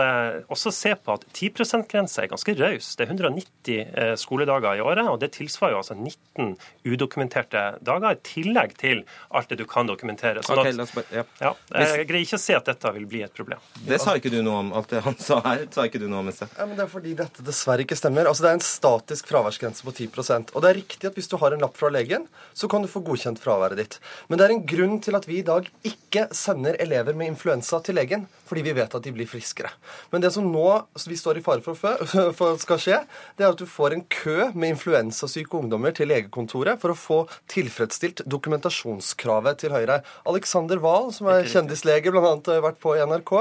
også 0.50 0.72
se 0.74 0.92
på 0.98 1.14
at 1.14 1.24
10 1.30 1.62
%-grensa 1.62 2.24
er 2.24 2.30
ganske 2.32 2.54
raus. 2.58 2.90
Det 2.98 3.06
er 3.06 3.12
190 3.14 4.18
skoledager 4.20 4.78
i 4.78 4.82
året, 4.84 5.06
og 5.10 5.20
det 5.22 5.30
tilsvarer 5.36 5.74
jo 5.74 5.80
altså 5.80 5.96
19 5.96 6.56
udokumenterte 6.90 7.64
dager, 7.86 8.18
i 8.18 8.22
tillegg 8.26 8.74
til 8.80 9.02
alt 9.36 9.50
det 9.50 9.60
du 9.62 9.66
kan 9.70 9.88
dokumentere. 9.90 10.44
Så 10.46 10.58
okay, 10.58 10.74
bare, 10.78 11.06
ja. 11.14 11.24
Ja, 11.40 11.54
jeg 11.72 12.06
greier 12.10 12.26
ikke 12.26 12.38
å 12.38 12.42
se 12.42 12.56
at 12.58 12.70
dette 12.70 12.94
vil 12.96 13.08
bli 13.10 13.24
et 13.26 13.34
problem. 13.36 13.62
Det 13.86 14.00
sa 14.02 14.16
ikke 14.18 14.32
du 14.32 14.40
noe 14.46 14.62
om 14.64 14.72
alt 14.80 14.92
det 14.92 15.02
han 15.04 15.16
sa 15.20 15.40
her, 15.44 15.66
sa 15.72 15.86
ikke 15.86 16.00
du 16.02 16.08
noe 16.10 16.24
om 16.24 16.30
i 16.30 16.34
sted. 16.34 16.50
Ja, 16.56 16.66
men 16.66 16.78
Det 16.78 16.84
er 16.86 16.92
fordi 16.92 17.14
dette 17.18 17.44
dessverre 17.46 17.84
ikke 17.84 17.98
stemmer. 17.98 18.28
Altså 18.30 18.46
Det 18.46 18.50
er 18.50 18.58
en 18.58 18.66
statisk 18.66 19.30
fraværsgrense 19.30 19.86
på 19.86 19.94
10% 19.94 20.54
Og 20.54 20.64
det 20.64 20.70
er 20.70 20.80
riktig 20.80 21.10
at 21.10 21.16
hvis 21.18 21.30
du 21.30 21.36
har 21.40 21.54
en 21.54 21.62
lapp 21.64 21.76
fra 21.78 21.90
legen, 21.92 22.26
så 22.54 22.68
kan 22.70 22.82
du 22.82 22.90
få 22.90 23.02
godkjent 23.04 23.40
fraværet 23.42 23.78
ditt. 23.80 23.98
Men 24.28 24.40
det 24.40 24.46
er 24.46 24.54
en 24.56 24.66
grunn 24.66 24.98
til 25.04 25.16
at 25.18 25.28
vi 25.28 25.40
i 25.40 25.46
dag 25.46 25.68
ikke 25.86 26.26
sender 26.36 26.76
elever 26.82 27.16
med 27.16 27.32
influensa 27.32 27.80
til 27.84 27.98
legen, 28.00 28.26
fordi 28.48 28.64
vi 28.66 28.74
vet 28.74 28.94
at 28.94 29.04
de 29.04 29.12
blir 29.14 29.28
friskere. 29.30 29.70
Men 30.10 30.24
det 30.24 30.32
som 30.34 30.46
nå 30.50 30.66
vi 31.06 31.18
står 31.18 31.38
i 31.38 31.44
fare 31.44 31.62
for, 31.64 31.76
for 32.38 32.58
skal 32.62 32.80
skje, 32.82 32.98
det 33.38 33.46
er 33.46 33.52
at 33.54 33.60
du 33.60 33.66
får 33.68 33.94
en 33.94 34.04
kø 34.10 34.50
med 34.54 34.74
influensasyke 34.74 35.58
ungdommer 35.58 35.94
til 35.96 36.10
legekontoret 36.10 36.80
for 36.82 36.92
å 36.92 36.98
få 36.98 37.20
tilfredsstilt 37.50 38.24
dokumentasjonskravet 38.30 39.62
til 39.62 39.74
Høyre. 39.74 40.00
Alexander 40.30 40.80
Wahl, 40.82 41.10
som 41.14 41.30
er 41.32 41.48
kjendislege, 41.50 42.12
bl.a. 42.12 42.36
vært 42.64 42.80
på 42.82 42.96
i 42.96 43.02
NRK, 43.04 43.32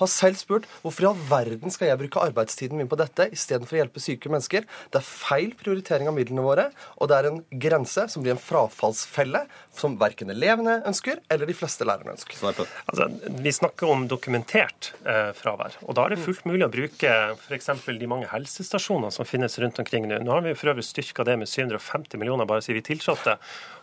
har 0.00 0.12
selv 0.12 0.40
spurt 0.40 0.68
hvorfor 0.88 1.04
i 1.04 1.08
all 1.10 1.22
verden 1.30 1.74
skal 1.74 1.90
jeg 1.90 2.00
bruke 2.00 2.22
arbeidstiden 2.24 2.80
min 2.80 2.90
på 2.90 2.98
dette 2.98 3.28
istedenfor 3.34 3.76
å 3.76 3.82
hjelpe 3.82 4.02
syke 4.02 4.32
mennesker. 4.32 4.66
Det 4.88 5.00
er 5.00 5.06
feil 5.06 5.54
prioritering 5.58 6.10
av 6.10 6.16
midlene 6.16 6.44
våre, 6.44 6.68
og 6.98 7.10
det 7.10 7.18
er 7.18 7.30
en 7.30 7.40
grense 7.64 8.08
som 8.10 8.24
blir 8.24 8.34
en 8.34 8.42
frafallsfelle 8.42 9.44
som 9.78 9.96
verken 10.00 10.32
elevene 10.34 10.80
ønsker 10.88 11.20
eller 11.30 11.48
de 11.48 11.56
fleste 11.56 11.86
lærerne 11.86 12.16
ønsker. 12.16 12.40
Altså, 12.48 13.08
vi 13.44 13.54
snakker 13.54 13.92
om 13.92 14.06
dokumentert 14.10 14.92
eh, 15.04 15.30
fravær. 15.36 15.78
Og 15.86 15.96
Da 15.98 16.06
er 16.06 16.14
det 16.14 16.22
fullt 16.24 16.46
mulig 16.48 16.66
å 16.66 16.72
bruke 16.72 17.14
f.eks. 17.36 17.70
de 17.88 18.10
mange 18.10 18.30
helsestasjonene 18.32 19.12
som 19.14 19.28
finnes 19.28 19.58
rundt 19.62 19.80
omkring 19.82 20.08
nå. 20.08 20.20
Nå 20.24 20.34
har 20.34 20.46
vi 20.46 20.56
for 20.58 20.72
øvrig 20.72 20.86
styrka 20.86 21.26
det 21.26 21.38
med 21.40 21.50
750 21.50 22.20
millioner 22.20 22.48
bare 22.48 22.64
siden 22.64 22.80
vi 22.80 22.86
tiltrådte. 22.90 23.38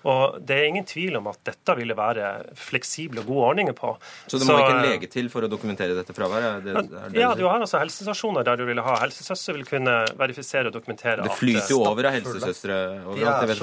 Og 0.06 0.40
Det 0.46 0.58
er 0.58 0.68
ingen 0.70 0.86
tvil 0.86 1.18
om 1.20 1.30
at 1.32 1.40
dette 1.48 1.76
ville 1.80 1.96
være 1.98 2.32
fleksible 2.60 3.24
og 3.24 3.30
gode 3.32 3.48
ordninger 3.52 3.78
på. 3.78 3.96
Så 4.28 4.38
det 4.38 4.48
må 4.48 4.54
Så, 4.54 4.60
ikke 4.62 4.76
en 4.76 4.86
lege 4.86 5.10
til 5.12 5.30
for 5.34 5.46
å 5.46 5.50
dokumentere 5.52 5.98
dette 5.98 6.14
fraværet? 6.16 6.66
Det, 6.66 6.86
det 7.12 7.22
ja, 7.22 7.32
du 7.38 7.44
har 7.48 7.60
altså 7.60 7.80
helsestasjoner 7.82 8.46
der 8.48 8.60
du 8.60 8.66
vil 8.68 8.82
ha 8.84 8.96
helsesøster 9.04 9.58
vil 9.58 9.66
kunne 9.68 9.96
verifisere 10.18 10.70
og 10.70 10.76
dokumentere 10.76 11.26
Det 11.26 11.36
flyter 11.40 11.72
jo 11.74 11.82
over 11.86 12.10
av 12.10 12.16
helsesøstre 12.18 12.78
overalt, 13.06 13.62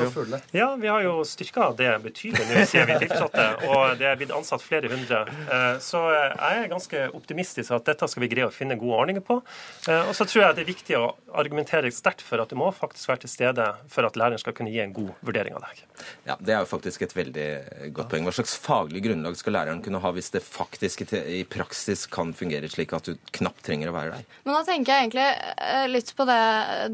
Ja, 0.53 0.63
Ja, 0.63 0.69
vi 0.81 0.91
har 0.91 1.03
jo 1.05 1.15
styrka 1.29 1.71
det 1.79 1.91
betydelig 2.05 2.47
nå 2.49 2.65
siden 2.69 2.91
vi 2.93 2.99
tiltrådte, 3.05 3.47
og 3.69 3.99
det 4.01 4.09
er 4.11 4.19
blitt 4.21 4.35
ansatt 4.35 4.63
flere 4.65 4.91
hundre. 4.93 5.23
Eh, 5.29 5.79
så 5.83 6.03
jeg 6.13 6.63
er 6.63 6.71
ganske 6.71 7.05
optimistisk 7.17 7.75
at 7.77 7.89
dette 7.89 8.09
skal 8.11 8.25
vi 8.25 8.31
greie 8.33 8.49
å 8.49 8.55
finne 8.55 8.77
gode 8.81 9.01
ordninger 9.05 9.25
på. 9.27 9.41
Eh, 9.89 10.09
og 10.09 10.15
så 10.17 10.27
tror 10.29 10.47
jeg 10.47 10.59
det 10.59 10.65
er 10.65 10.71
viktig 10.71 10.99
å 10.99 11.05
argumentere 11.43 11.91
sterkt 11.95 12.25
for 12.27 12.43
at 12.43 12.53
du 12.53 12.59
må 12.59 12.71
faktisk 12.75 13.11
være 13.13 13.25
til 13.25 13.33
stede 13.33 13.67
for 13.93 14.07
at 14.09 14.19
læreren 14.19 14.41
skal 14.41 14.57
kunne 14.57 14.73
gi 14.73 14.83
en 14.85 14.95
god 14.97 15.13
vurdering 15.25 15.57
av 15.59 15.67
deg. 15.67 15.85
Ja, 16.29 16.37
Det 16.41 16.55
er 16.55 16.65
jo 16.65 16.71
faktisk 16.71 17.03
et 17.07 17.15
veldig 17.17 17.49
godt 17.97 18.11
poeng. 18.13 18.27
Hva 18.27 18.35
slags 18.37 18.57
faglig 18.59 19.05
grunnlag 19.07 19.37
skal 19.39 19.57
læreren 19.59 19.83
kunne 19.85 20.03
ha 20.03 20.13
hvis 20.15 20.33
det 20.35 20.43
faktisk 20.45 21.05
i 21.13 21.43
praksis 21.49 22.07
kan 22.11 22.33
fungere 22.37 22.71
slik 22.71 22.93
at 22.97 23.09
du 23.09 23.17
knapt 23.33 23.63
trenger 23.67 23.91
å 23.91 23.95
være 23.95 24.17
der? 24.17 24.27
Men 24.45 24.57
da 24.57 24.65
tenker 24.67 24.93
jeg 24.93 25.07
egentlig 25.07 25.29
eh, 25.29 25.87
litt 25.91 26.11
på 26.17 26.27
det, 26.29 26.43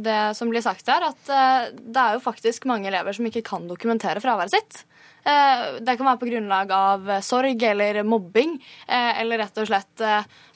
det 0.05 0.21
som 0.39 0.53
blir 0.53 0.65
sagt 0.65 0.89
her, 0.91 1.09
at 1.11 1.33
eh, 1.33 1.73
det 1.79 2.05
er 2.05 2.17
jo 2.17 2.25
faktisk 2.25 2.69
mange 2.71 2.91
elever 2.91 3.17
som 3.17 3.27
ikke 3.29 3.45
kan 3.47 3.67
dokumentere 3.71 4.23
fraværet 4.25 4.55
sitt. 4.55 4.81
Eh, 5.29 5.65
det 5.85 5.97
kan 5.99 6.09
være 6.09 6.21
på 6.23 6.31
grunnlag 6.31 6.73
av 6.75 7.11
sorg 7.27 7.65
eller 7.71 8.01
mobbing, 8.07 8.57
eller 8.89 9.43
rett 9.43 9.61
og 9.61 9.69
slett 9.69 10.05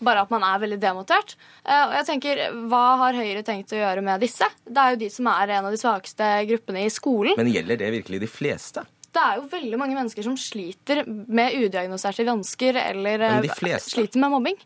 bare 0.02 0.22
at 0.22 0.32
man 0.32 0.46
er 0.46 0.62
veldig 0.62 0.78
demotivert. 0.82 1.34
Og 1.66 1.96
jeg 1.98 2.08
tenker, 2.08 2.40
Hva 2.70 2.84
har 3.02 3.18
Høyre 3.18 3.42
tenkt 3.46 3.74
å 3.74 3.80
gjøre 3.80 4.04
med 4.04 4.22
disse? 4.22 4.48
Det 4.64 4.80
er 4.80 4.94
jo 4.94 5.02
de 5.02 5.10
som 5.12 5.28
er 5.34 5.56
en 5.58 5.68
av 5.68 5.74
de 5.74 5.80
svakeste 5.80 6.30
gruppene 6.50 6.86
i 6.86 6.92
skolen. 6.94 7.36
Men 7.38 7.52
gjelder 7.52 7.80
det 7.82 7.92
virkelig 7.98 8.22
de 8.22 8.30
fleste? 8.30 8.86
Det 9.12 9.20
er 9.20 9.36
jo 9.36 9.50
veldig 9.50 9.76
mange 9.76 9.96
mennesker 9.98 10.24
som 10.24 10.38
sliter 10.40 11.02
med 11.04 11.58
udiagnoserte 11.58 12.24
vansker 12.24 12.78
eller 12.80 13.44
sliter 13.84 14.22
med 14.22 14.32
mobbing 14.32 14.56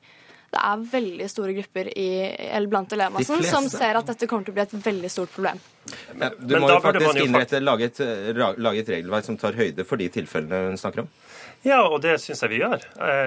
det 0.56 0.62
er 0.64 0.84
veldig 0.90 1.28
store 1.30 1.54
grupper 1.58 1.90
i, 1.92 2.08
blant 2.70 2.92
elevmassen 2.96 3.44
som 3.44 3.68
ser 3.72 3.98
at 4.00 4.12
dette 4.12 4.28
kommer 4.30 4.46
til 4.46 4.54
å 4.54 4.58
bli 4.58 4.64
et 4.64 4.76
veldig 4.86 5.10
stort 5.12 5.34
problem. 5.34 5.60
Men, 6.16 6.34
du 6.40 6.56
må 6.58 6.70
jo 6.70 6.80
faktisk 6.82 7.20
innrette, 7.22 7.60
lage 7.62 7.90
et, 7.90 8.00
lage 8.34 8.82
et 8.82 8.92
regelverk 8.96 9.28
som 9.28 9.38
tar 9.40 9.58
høyde 9.58 9.84
for 9.86 10.00
de 10.00 10.08
tilfellene 10.16 10.72
hun 10.72 10.80
snakker 10.80 11.04
om. 11.04 11.12
Ja, 11.66 11.80
og 11.90 11.98
det 12.04 12.14
syns 12.22 12.44
jeg 12.44 12.52
vi 12.52 12.60
gjør. 12.60 12.84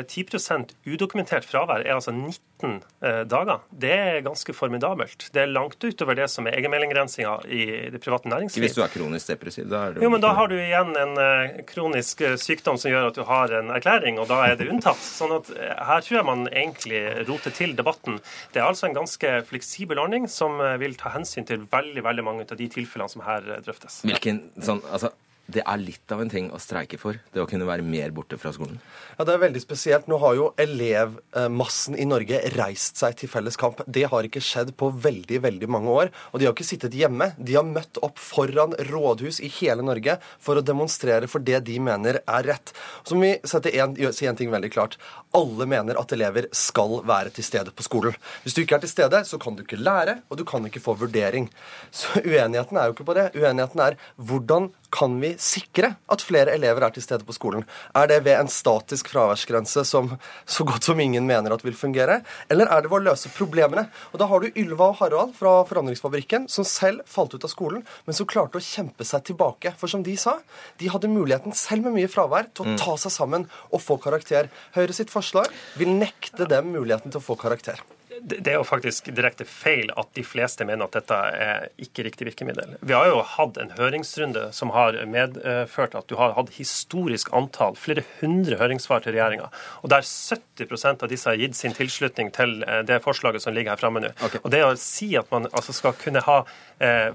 10 0.08 0.22
eh, 0.40 0.62
udokumentert 0.94 1.48
fravær 1.48 1.84
er 1.84 1.98
altså 1.98 2.14
19 2.14 2.78
eh, 3.04 3.24
dager. 3.28 3.66
Det 3.84 3.92
er 3.92 4.22
ganske 4.24 4.56
formidabelt. 4.56 5.28
Det 5.36 5.44
er 5.44 5.52
langt 5.52 5.84
utover 5.84 6.16
det 6.16 6.30
som 6.32 6.48
er 6.48 6.56
egenmeldinggrensinga 6.56 7.34
i 7.52 7.66
det 7.92 8.00
private 8.04 8.32
næringsliv. 8.32 8.64
Hvis 8.64 8.78
du 8.78 8.84
er 8.86 8.94
kronisk 8.94 9.34
depressiv, 9.34 9.68
da 9.68 9.84
er 9.90 9.98
det 9.98 10.08
Jo, 10.08 10.12
men 10.14 10.24
da 10.24 10.32
har 10.40 10.48
du 10.48 10.56
igjen 10.56 10.96
en 11.04 11.14
eh, 11.20 11.60
kronisk 11.68 12.24
sykdom 12.40 12.80
som 12.80 12.94
gjør 12.94 13.12
at 13.12 13.20
du 13.20 13.26
har 13.28 13.58
en 13.60 13.76
erklæring, 13.76 14.24
og 14.24 14.32
da 14.32 14.40
er 14.48 14.60
det 14.60 14.72
unntatt. 14.72 15.04
Sånn 15.04 15.36
at 15.36 15.52
her 15.60 16.06
tror 16.08 16.22
jeg 16.22 16.28
man 16.32 16.48
egentlig 16.48 17.04
roter 17.28 17.56
til 17.56 17.76
debatten. 17.76 18.22
Det 18.54 18.64
er 18.64 18.70
altså 18.70 18.88
en 18.88 19.00
ganske 19.02 19.40
fleksibel 19.52 20.00
ordning 20.00 20.30
som 20.32 20.62
vil 20.80 20.96
ta 21.00 21.12
hensyn 21.12 21.48
til 21.50 21.68
veldig, 21.68 22.08
veldig 22.08 22.24
mange 22.24 22.48
av 22.48 22.60
de 22.60 22.72
tilfellene 22.72 23.12
som 23.12 23.26
her 23.28 23.58
drøftes. 23.66 24.06
Hvilken 24.08 24.46
sånn, 24.64 24.80
altså 24.88 25.12
det 25.50 25.64
er 25.66 25.82
litt 25.82 26.14
av 26.14 26.22
en 26.22 26.30
ting 26.32 26.50
å 26.54 26.60
streike 26.62 27.00
for, 27.02 27.18
det 27.34 27.42
å 27.42 27.48
kunne 27.50 27.68
være 27.68 27.86
mer 27.86 28.14
borte 28.16 28.38
fra 28.42 28.52
skolen? 28.56 28.80
Ja, 29.18 29.26
Det 29.26 29.34
er 29.34 29.42
veldig 29.44 29.62
spesielt. 29.62 30.08
Nå 30.08 30.20
har 30.22 30.36
jo 30.38 30.50
elevmassen 30.58 31.98
i 32.00 32.06
Norge 32.08 32.40
reist 32.56 33.00
seg 33.02 33.18
til 33.20 33.32
felles 33.32 33.58
kamp. 33.60 33.82
Det 33.86 34.06
har 34.12 34.26
ikke 34.26 34.44
skjedd 34.44 34.72
på 34.80 34.92
veldig 34.94 35.42
veldig 35.44 35.70
mange 35.70 35.90
år. 35.92 36.12
Og 36.32 36.40
de 36.40 36.48
har 36.48 36.56
ikke 36.56 36.68
sittet 36.68 36.96
hjemme. 36.98 37.32
De 37.38 37.58
har 37.58 37.68
møtt 37.68 38.00
opp 38.06 38.22
foran 38.22 38.76
rådhus 38.90 39.42
i 39.44 39.52
hele 39.60 39.86
Norge 39.86 40.18
for 40.40 40.60
å 40.60 40.66
demonstrere 40.66 41.30
for 41.30 41.44
det 41.44 41.64
de 41.68 41.80
mener 41.84 42.22
er 42.22 42.48
rett. 42.48 42.74
Så 43.04 43.18
må 43.18 43.28
vi 43.28 43.34
sette 43.50 43.74
en, 43.76 43.98
si 44.16 44.30
en 44.30 44.40
ting 44.40 44.52
veldig 44.54 44.72
klart. 44.74 44.98
Alle 45.36 45.68
mener 45.70 46.00
at 46.00 46.14
elever 46.16 46.50
skal 46.56 47.00
være 47.08 47.34
til 47.36 47.46
stede 47.46 47.74
på 47.76 47.86
skolen. 47.86 48.16
Hvis 48.44 48.56
du 48.58 48.64
ikke 48.64 48.80
er 48.80 48.86
til 48.86 48.94
stede, 48.94 49.24
så 49.28 49.40
kan 49.42 49.58
du 49.58 49.66
ikke 49.66 49.80
lære, 49.80 50.20
og 50.30 50.40
du 50.40 50.46
kan 50.48 50.66
ikke 50.66 50.84
få 50.84 50.96
vurdering. 51.00 51.50
Så 51.92 52.22
uenigheten 52.24 52.78
er 52.78 52.90
jo 52.90 52.96
ikke 52.96 53.08
på 53.10 53.18
det. 53.18 53.30
Uenigheten 53.38 53.84
er 53.84 54.00
hvordan 54.16 54.72
kan 54.94 55.16
vi 55.22 55.34
sikre 55.42 55.94
at 56.10 56.24
flere 56.26 56.54
elever 56.58 56.86
er 56.86 56.94
til 56.96 57.04
stede 57.06 57.26
på 57.28 57.36
skolen? 57.36 57.66
Er 57.98 58.10
det 58.10 58.22
ved 58.26 58.38
en 58.38 58.52
statisk 58.52 59.12
fraværsgrense 59.14 59.84
som 59.88 60.12
så 60.46 60.66
godt 60.68 60.90
som 60.90 61.00
ingen 61.00 61.28
mener 61.30 61.54
at 61.54 61.66
vil 61.66 61.78
fungere? 61.78 62.22
Eller 62.50 62.70
er 62.70 62.82
det 62.82 62.92
ved 62.92 63.02
å 63.02 63.08
løse 63.12 63.32
problemene? 63.36 63.88
Og 64.14 64.20
Da 64.20 64.30
har 64.30 64.40
du 64.40 64.50
Ylva 64.56 64.90
og 64.94 65.00
Harald 65.02 65.36
fra 65.38 65.64
Forandringsfabrikken, 65.70 66.50
som 66.50 66.68
selv 66.68 67.06
falt 67.06 67.34
ut 67.34 67.46
av 67.46 67.54
skolen, 67.54 67.86
men 68.06 68.18
som 68.18 68.28
klarte 68.28 68.60
å 68.60 68.64
kjempe 68.64 69.06
seg 69.06 69.24
tilbake. 69.30 69.76
For 69.78 69.88
som 69.88 70.04
de 70.04 70.16
sa, 70.18 70.40
de 70.80 70.90
hadde 70.90 71.12
muligheten, 71.12 71.54
selv 71.54 71.88
med 71.88 71.98
mye 72.00 72.12
fravær, 72.12 72.50
til 72.54 72.66
å 72.66 72.74
mm. 72.74 72.82
ta 72.82 72.98
seg 72.98 73.14
sammen 73.14 73.48
og 73.70 73.84
få 73.84 74.00
karakter. 74.02 74.50
Høyre 74.76 74.96
sitt 74.96 75.14
forslag 75.14 75.54
vil 75.80 75.94
nekte 75.96 76.50
dem 76.50 76.74
muligheten 76.74 77.14
til 77.14 77.22
å 77.22 77.28
få 77.30 77.40
karakter 77.40 77.80
det 78.22 78.52
er 78.52 78.58
jo 78.60 78.68
faktisk 78.68 79.10
direkte 79.16 79.46
feil 79.48 79.92
at 80.00 80.12
de 80.18 80.24
fleste 80.26 80.66
mener 80.68 80.88
at 80.88 80.96
dette 80.98 81.16
er 81.16 81.68
ikke 81.82 82.06
riktig 82.08 82.28
virkemiddel. 82.30 82.76
Vi 82.82 82.96
har 82.96 83.10
jo 83.10 83.22
hatt 83.36 83.60
en 83.62 83.74
høringsrunde 83.78 84.50
som 84.56 84.74
har 84.76 84.98
medført 85.10 85.96
at 85.98 86.10
du 86.10 86.16
har 86.20 86.36
hatt 86.38 86.54
historisk 86.58 87.32
antall, 87.36 87.78
flere 87.80 88.04
hundre 88.20 88.60
høringssvar 88.60 89.04
til 89.06 89.16
regjeringa, 89.16 89.50
og 89.84 89.94
der 89.94 90.06
70% 90.06 91.06
av 91.06 91.12
disse 91.12 91.30
har 91.30 91.40
gitt 91.40 91.58
sin 91.58 91.76
tilslutning 91.76 92.34
til 92.36 92.60
eh, 92.66 92.82
det 92.88 93.02
forslaget 93.06 93.44
som 93.44 93.56
ligger 93.56 93.76
her 93.76 93.82
framme 93.82 94.04
nå. 94.04 94.14
Okay. 94.26 94.42
Og 94.44 94.54
det 94.54 94.64
å 94.66 94.74
si 94.80 95.12
at 95.20 95.30
man 95.34 95.48
altså 95.52 95.76
skal 95.76 95.96
kunne 96.00 96.24
ha 96.26 96.42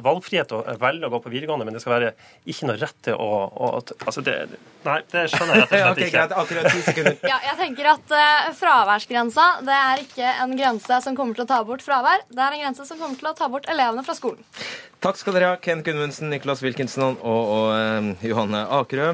valgfrihet 0.05 0.53
og 0.53 0.67
velge 0.81 1.09
å 1.09 1.13
gå 1.15 1.21
på 1.25 1.33
videregående, 1.33 1.65
men 1.65 1.77
det 1.77 1.81
skal 1.83 1.95
være 1.97 2.11
ikke 2.51 2.69
noe 2.69 2.77
rett 2.81 2.99
til 3.07 3.17
å, 3.17 3.29
å 3.49 3.71
altså 3.81 4.25
det, 4.25 4.37
Nei, 4.85 4.99
det 5.09 5.23
skjønner 5.33 5.63
jeg 5.63 5.65
rett 5.65 5.73
og 5.73 5.85
slett 5.85 6.03
ikke. 6.09 6.25
okay, 6.27 6.43
Akkurat 6.43 6.69
ti 6.69 6.83
sekunder. 6.85 7.17
Ja, 7.25 7.39
jeg 7.49 7.57
tenker 7.63 7.91
at 7.95 8.13
uh, 8.13 8.51
fraværsgrensa 8.59 9.47
det 9.65 9.79
er 9.79 10.05
ikke 10.05 10.35
en 10.45 10.55
grense 10.59 11.01
som 11.07 11.17
kommer 11.17 11.39
til 11.39 11.47
å 11.47 11.51
ta 11.55 11.63
bort 11.65 11.85
fravær. 11.85 12.27
Det 12.29 12.45
er 12.45 12.59
en 12.59 12.65
grense 12.67 12.89
som 12.91 13.01
kommer 13.01 13.21
til 13.21 13.33
å 13.33 13.35
ta 13.39 13.49
bort 13.53 13.69
elevene 13.73 14.05
fra 14.05 14.17
skolen. 14.19 14.45
Takk 15.05 15.21
skal 15.21 15.37
dere 15.37 15.55
ha, 15.55 15.59
Ken 15.61 15.85
Gunvundsen, 15.85 16.31
Nicholas 16.33 16.65
Wilkinson 16.65 17.17
og, 17.21 17.43
og 17.57 17.67
uh, 17.73 18.25
Johanne 18.25 18.67
Akerø. 18.83 19.13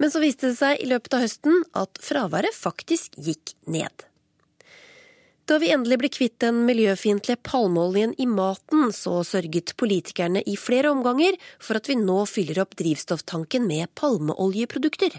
Men 0.00 0.12
så 0.12 0.22
viste 0.22 0.48
det 0.48 0.56
seg 0.56 0.80
i 0.80 0.88
løpet 0.88 1.16
av 1.16 1.26
høsten 1.26 1.64
at 1.76 2.00
fraværet 2.00 2.56
faktisk 2.56 3.18
gikk 3.20 3.52
ned. 3.68 4.06
Da 5.50 5.56
vi 5.58 5.72
endelig 5.74 5.96
ble 5.98 6.08
kvitt 6.14 6.36
den 6.44 6.60
miljøfiendtlige 6.68 7.40
palmeoljen 7.42 8.12
i 8.22 8.26
maten, 8.30 8.92
så 8.94 9.18
sørget 9.26 9.74
politikerne 9.80 10.44
i 10.46 10.54
flere 10.54 10.92
omganger 10.94 11.34
for 11.58 11.80
at 11.80 11.90
vi 11.90 11.98
nå 11.98 12.22
fyller 12.30 12.62
opp 12.62 12.76
drivstofftanken 12.78 13.66
med 13.66 13.90
palmeoljeprodukter. 13.98 15.18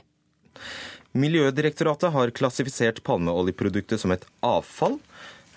Miljødirektoratet 1.11 2.15
har 2.15 2.31
klassifisert 2.31 3.03
palmeoljeproduktet 3.03 3.99
som 3.99 4.15
et 4.15 4.23
avfall, 4.39 5.01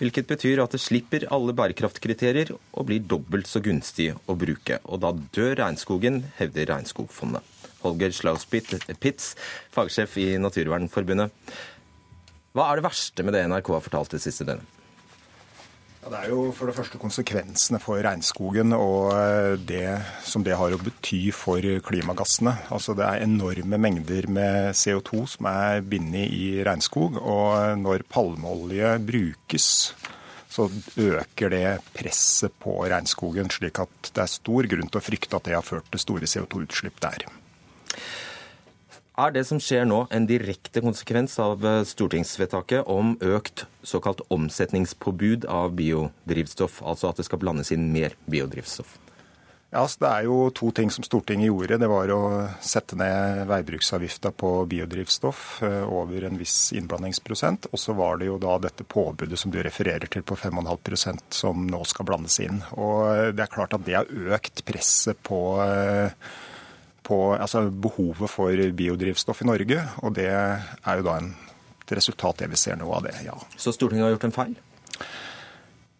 hvilket 0.01 0.27
betyr 0.27 0.65
at 0.65 0.75
det 0.75 0.83
slipper 0.83 1.29
alle 1.33 1.55
bærekraftkriterier 1.55 2.51
og 2.57 2.89
blir 2.91 3.05
dobbelt 3.07 3.47
så 3.47 3.63
gunstig 3.63 4.11
å 4.27 4.35
bruke. 4.35 4.83
Og 4.91 5.05
da 5.07 5.15
dør 5.15 5.55
regnskogen, 5.63 6.25
hevder 6.41 6.73
Regnskogfondet. 6.75 7.54
Holger 7.85 8.15
Schlaus-Pitz, 8.17 9.35
fagsjef 9.75 10.19
i 10.23 10.29
Naturvernforbundet. 10.43 11.55
Hva 12.55 12.71
er 12.71 12.79
det 12.79 12.87
verste 12.87 13.27
med 13.27 13.35
det 13.35 13.47
NRK 13.51 13.75
har 13.75 13.85
fortalt 13.85 14.15
det 14.15 14.23
siste 14.23 14.47
døgnet? 14.47 14.81
Ja, 16.05 16.11
det 16.13 16.19
er 16.21 16.33
jo 16.35 16.41
for 16.53 16.69
det 16.69 16.75
første 16.77 16.99
konsekvensene 17.01 17.79
for 17.81 17.97
regnskogen 18.05 18.75
og 18.77 19.15
eh, 19.17 19.55
det 19.57 19.87
som 20.29 20.43
det 20.45 20.53
har 20.61 20.75
å 20.77 20.79
bety 20.79 21.31
for 21.33 21.65
klimagassene. 21.87 22.53
Altså 22.77 22.93
Det 22.93 23.07
er 23.09 23.25
enorme 23.25 23.79
mengder 23.81 24.29
med 24.29 24.77
CO2 24.77 25.23
som 25.33 25.49
er 25.49 25.81
bindet 25.81 26.29
i 26.29 26.61
regnskog. 26.67 27.17
Og 27.17 27.81
når 27.81 28.05
palmeolje 28.13 28.99
brukes, 29.01 29.71
så 30.53 30.69
øker 30.69 31.57
det 31.57 31.71
presset 31.97 32.53
på 32.61 32.77
regnskogen, 32.85 33.49
slik 33.51 33.81
at 33.83 34.13
det 34.13 34.27
er 34.27 34.35
stor 34.35 34.69
grunn 34.75 34.93
til 34.93 35.01
å 35.01 35.07
frykte 35.09 35.41
at 35.41 35.49
det 35.49 35.57
har 35.57 35.65
ført 35.65 35.89
til 35.89 36.05
store 36.05 36.29
CO2-utslipp 36.29 37.01
der. 37.01 37.25
Er 39.15 39.31
det 39.31 39.45
som 39.47 39.61
skjer 39.63 39.85
nå 39.87 40.01
en 40.11 40.25
direkte 40.27 40.83
konsekvens 40.83 41.37
av 41.39 41.63
eh, 41.63 41.85
stortingsvedtaket 41.87 42.89
om 42.91 43.13
økt 43.23 43.63
såkalt 43.87 44.25
omsetningspåbud 44.35 45.47
av 45.47 45.77
biodrivstoff, 45.79 46.81
altså 46.83 47.13
at 47.13 47.21
det 47.21 47.29
skal 47.29 47.39
blandes 47.45 47.71
inn 47.71 47.93
mer 47.95 48.17
biodrivstoff? 48.27 48.97
Ja, 49.75 49.85
så 49.87 50.01
Det 50.01 50.09
er 50.09 50.27
jo 50.27 50.35
to 50.55 50.71
ting 50.71 50.91
som 50.91 51.07
Stortinget 51.07 51.47
gjorde. 51.47 51.79
Det 51.83 51.91
var 51.91 52.11
å 52.15 52.23
sette 52.63 52.99
ned 52.99 53.45
veibruksavgifta 53.51 54.31
på 54.31 54.51
biodrivstoff 54.71 55.63
eh, 55.67 55.83
over 55.87 56.27
en 56.27 56.39
viss 56.39 56.73
innblandingsprosent. 56.75 57.69
Og 57.71 57.83
så 57.83 57.95
var 57.95 58.19
det 58.19 58.29
jo 58.33 58.41
da 58.43 58.57
dette 58.63 58.87
påbudet 58.87 59.39
som 59.39 59.55
du 59.55 59.61
refererer 59.63 60.11
til 60.11 60.23
på 60.27 60.39
5,5% 60.39 61.39
som 61.39 61.67
nå 61.71 61.85
skal 61.91 62.07
blandes 62.11 62.39
inn. 62.43 62.63
Og 62.75 63.35
det 63.35 63.47
er 63.47 63.55
klart 63.55 63.75
at 63.79 63.87
det 63.87 63.99
har 63.99 64.11
økt 64.39 64.63
presset 64.67 65.23
på 65.27 65.41
eh, 65.63 66.19
på 67.05 67.19
altså 67.37 67.67
behovet 67.69 68.31
for 68.33 68.65
biodrivstoff 68.77 69.43
i 69.45 69.49
Norge. 69.49 69.81
Og 70.03 70.15
det 70.17 70.31
er 70.33 71.01
jo 71.01 71.07
da 71.07 71.19
en, 71.21 71.35
et 71.85 71.97
resultat 71.99 72.41
det 72.43 72.51
vi 72.55 72.61
ser 72.61 72.81
nå 72.81 72.89
av 72.89 73.05
det, 73.07 73.17
ja. 73.27 73.37
Så 73.57 73.75
Stortinget 73.77 74.09
har 74.09 74.17
gjort 74.17 74.31
en 74.31 74.39
feil? 74.39 74.57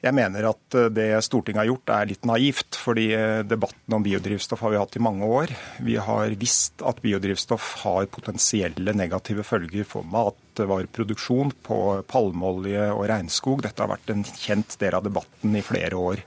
Jeg 0.05 0.13
mener 0.13 0.51
at 0.51 0.77
eh, 0.77 0.91
det 0.93 1.09
Stortinget 1.25 1.63
har 1.63 1.71
gjort 1.71 1.93
er 1.95 2.09
litt 2.11 2.27
naivt, 2.29 2.77
fordi 2.77 3.07
eh, 3.17 3.41
debatten 3.49 3.97
om 3.97 4.05
biodrivstoff 4.05 4.61
har 4.65 4.75
vi 4.75 4.81
hatt 4.83 4.99
i 4.99 5.05
mange 5.05 5.25
år. 5.25 5.55
Vi 5.87 5.97
har 5.97 6.35
visst 6.41 6.85
at 6.85 7.01
biodrivstoff 7.05 7.71
har 7.85 8.11
potensielle 8.13 8.93
negative 8.97 9.47
følger 9.49 9.89
for 9.89 10.05
matvareproduksjon 10.13 11.55
på 11.65 11.79
palmeolje 12.11 12.91
og 12.93 13.07
regnskog. 13.09 13.65
Dette 13.65 13.85
har 13.85 13.95
vært 13.95 14.13
en 14.13 14.27
kjent 14.29 14.77
del 14.83 14.99
av 14.99 15.07
debatten 15.09 15.57
i 15.57 15.65
flere 15.65 15.97
år. 16.11 16.25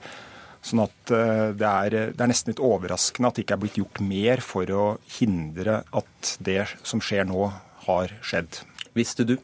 Sånn 0.66 0.84
at 0.84 1.14
eh, 1.14 1.44
det 1.58 1.68
er, 1.68 1.98
det 2.14 2.24
er, 2.24 2.32
nesten 2.32 2.52
litt 2.52 2.64
overraskende 2.64 3.30
at 3.30 3.38
det 3.38 3.46
ikke 3.46 3.58
er 3.58 3.64
blitt 3.64 3.80
gjort 3.80 4.02
mer 4.04 4.44
for 4.44 4.74
å 4.74 4.86
hindre 5.20 5.82
at 5.96 6.34
det 6.44 6.64
som 6.82 7.04
skjer 7.04 7.28
nå, 7.30 7.52
har 7.88 8.12
skjedd. 8.26 8.62
Visste 8.98 9.24
du? 9.28 9.38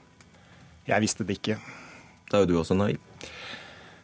Jeg 0.89 1.03
visste 1.03 1.24
det 1.24 1.38
ikke. 1.38 1.55
Da 2.28 2.39
er 2.39 2.43
jo 2.43 2.49
du 2.49 2.57
også 2.59 2.76
naiv. 2.76 2.99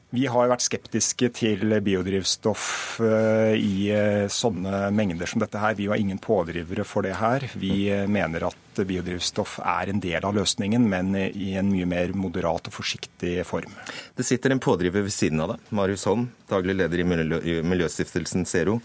Vi 0.09 0.23
har 0.25 0.47
vært 0.49 0.63
skeptiske 0.65 1.27
til 1.37 1.75
biodrivstoff 1.85 2.63
eh, 3.05 3.53
i 3.61 3.91
eh, 3.93 4.23
sånne 4.33 4.87
mengder 4.89 5.29
som 5.29 5.43
dette 5.43 5.61
her. 5.61 5.75
Vi 5.77 5.85
var 5.91 6.01
ingen 6.01 6.17
pådrivere 6.17 6.81
for 6.81 7.05
det 7.05 7.13
her. 7.19 7.45
Vi 7.61 7.91
eh, 7.93 8.07
mener 8.09 8.47
at 8.47 8.81
biodrivstoff 8.89 9.59
er 9.61 9.91
en 9.91 10.01
del 10.01 10.25
av 10.25 10.33
løsningen, 10.33 10.87
men 10.89 11.13
i 11.13 11.51
en 11.61 11.69
mye 11.69 11.85
mer 11.89 12.15
moderat 12.17 12.71
og 12.71 12.73
forsiktig 12.73 13.35
form. 13.45 13.75
Det 14.17 14.25
sitter 14.25 14.55
en 14.55 14.63
pådriver 14.63 15.05
ved 15.05 15.13
siden 15.13 15.43
av 15.45 15.53
deg, 15.53 15.69
Marius 15.77 16.07
Holm, 16.09 16.25
daglig 16.49 16.79
leder 16.79 17.03
i 17.03 17.59
Miljøstiftelsen 17.61 18.49
Zero. 18.49 18.79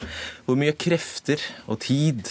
Hvor 0.45 0.61
mye 0.61 0.77
krefter 0.77 1.41
og 1.65 1.81
tid 1.87 2.29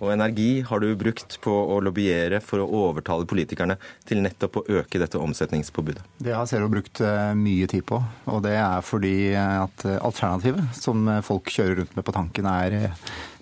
og 0.00 0.12
energi 0.14 0.62
har 0.66 0.82
du 0.82 0.88
brukt 0.98 1.36
på 1.44 1.52
å 1.74 1.78
lobbyere 1.84 2.40
for 2.44 2.64
å 2.64 2.68
overtale 2.88 3.28
politikerne 3.28 3.76
til 4.08 4.22
nettopp 4.24 4.60
å 4.60 4.64
øke 4.80 5.00
dette 5.02 5.20
omsetningspåbudet? 5.20 6.04
Det 6.18 6.34
har 6.36 6.48
Zero 6.50 6.70
brukt 6.72 7.02
eh, 7.04 7.32
mye 7.36 7.68
tid 7.70 7.84
på. 7.88 8.00
Og 8.32 8.42
det 8.44 8.56
er 8.58 8.84
fordi 8.86 9.16
at 9.36 9.84
alternativet 10.00 10.76
som 10.76 11.08
folk 11.26 11.52
kjører 11.52 11.82
rundt 11.82 11.98
med 11.98 12.06
på 12.06 12.16
tanken, 12.16 12.48
er 12.50 12.94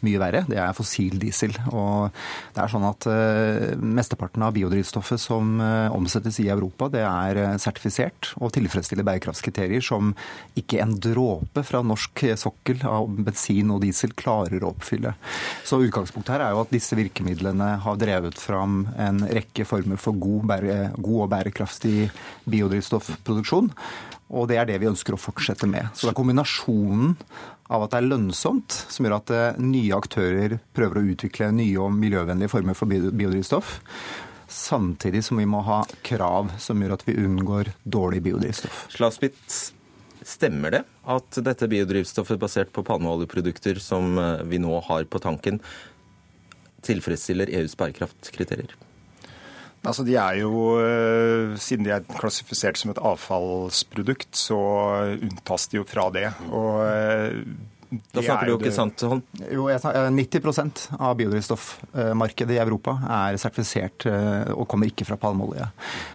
mye 0.06 0.20
verre. 0.20 0.44
Det 0.48 0.58
er 0.60 0.76
fossil 0.76 1.18
diesel. 1.20 1.54
Og 1.72 2.08
det 2.54 2.62
er 2.62 2.72
sånn 2.72 2.86
at 2.88 3.08
uh, 3.10 3.74
Mesteparten 3.78 4.44
av 4.46 4.54
biodrivstoffet 4.56 5.20
som 5.22 5.56
uh, 5.62 5.94
omsettes 5.94 6.40
i 6.42 6.48
Europa, 6.52 6.90
det 6.92 7.04
er 7.04 7.40
uh, 7.42 7.56
sertifisert 7.60 8.32
og 8.38 8.52
tilfredsstiller 8.56 9.06
bærekraftskriterier 9.08 9.84
som 9.84 10.14
ikke 10.58 10.82
en 10.82 10.96
dråpe 11.02 11.64
fra 11.66 11.82
norsk 11.86 12.24
sokkel 12.38 12.82
av 12.88 13.08
bensin 13.28 13.72
og 13.74 13.82
diesel 13.84 14.14
klarer 14.18 14.64
å 14.64 14.72
oppfylle. 14.74 15.14
Så 15.66 15.80
utgangspunktet 15.84 16.36
her 16.36 16.46
er 16.46 16.56
jo 16.56 16.64
at 16.64 16.74
disse 16.74 16.98
virkemidlene 16.98 17.74
har 17.84 18.00
drevet 18.00 18.38
fram 18.40 18.84
en 18.98 19.22
rekke 19.26 19.66
former 19.68 20.00
for 20.00 20.18
god, 20.18 20.52
god 20.98 21.24
og 21.24 21.32
bærekraftig 21.32 22.08
biodrivstoffproduksjon. 22.48 23.72
Og 24.28 24.48
det 24.50 24.58
er 24.60 24.68
det 24.68 24.76
vi 24.82 24.90
ønsker 24.90 25.16
å 25.16 25.20
fortsette 25.20 25.68
med. 25.70 25.88
Så 25.94 26.06
det 26.06 26.12
er 26.12 26.18
kombinasjonen 26.18 27.14
av 27.68 27.84
at 27.84 27.92
det 27.92 28.00
er 28.00 28.08
lønnsomt, 28.08 28.76
som 28.88 29.06
gjør 29.06 29.18
at 29.18 29.32
eh, 29.34 29.60
nye 29.60 29.96
aktører 29.96 30.56
prøver 30.76 31.00
å 31.00 31.04
utvikle 31.12 31.50
nye 31.54 31.76
og 31.84 31.92
miljøvennlige 31.96 32.52
former 32.52 32.76
for 32.78 32.88
biodrivstoff. 32.88 33.76
Samtidig 34.48 35.20
som 35.26 35.40
vi 35.40 35.44
må 35.48 35.60
ha 35.66 35.82
krav 36.06 36.54
som 36.62 36.80
gjør 36.80 36.96
at 36.96 37.04
vi 37.04 37.18
unngår 37.20 37.74
dårlig 37.84 38.22
biodrivstoff. 38.24 38.86
Slasbit, 38.94 39.60
stemmer 40.24 40.78
det 40.78 40.82
at 41.08 41.40
dette 41.44 41.68
biodrivstoffet 41.68 42.40
basert 42.40 42.72
på 42.72 42.84
palmeoljeprodukter 42.88 43.80
som 43.84 44.16
eh, 44.16 44.44
vi 44.48 44.60
nå 44.64 44.80
har 44.88 45.08
på 45.08 45.20
tanken, 45.22 45.60
tilfredsstiller 46.88 47.50
EUs 47.58 47.76
bærekraftkriterier? 47.76 48.72
Altså, 49.86 50.04
de 50.04 50.16
er 50.18 50.40
jo, 50.42 50.78
eh, 50.82 51.56
Siden 51.60 51.86
de 51.86 51.94
er 51.94 52.06
klassifisert 52.18 52.78
som 52.80 52.90
et 52.92 53.00
avfallsprodukt, 53.00 54.30
så 54.36 54.58
unntas 55.14 55.68
de 55.70 55.80
jo 55.80 55.86
fra 55.88 56.08
det. 56.14 56.26
Og 56.50 56.82
eh, 56.86 57.42
da 57.88 58.22
snakker 58.22 58.48
du 58.48 58.52
jo 58.52 58.58
ikke 58.60 58.72
sant, 58.74 59.02
Holm? 59.08 59.22
Jo, 59.48 59.64
90 59.72 60.48
eh, 60.60 60.96
av 61.00 61.14
biodrivstoffmarkedet 61.16 62.56
i 62.56 62.60
Europa 62.60 62.98
er 63.08 63.38
sertifisert 63.40 64.04
eh, 64.10 64.50
og 64.52 64.66
kommer 64.68 64.90
ikke 64.90 65.06
fra 65.08 65.16
palmeolje. 65.20 65.70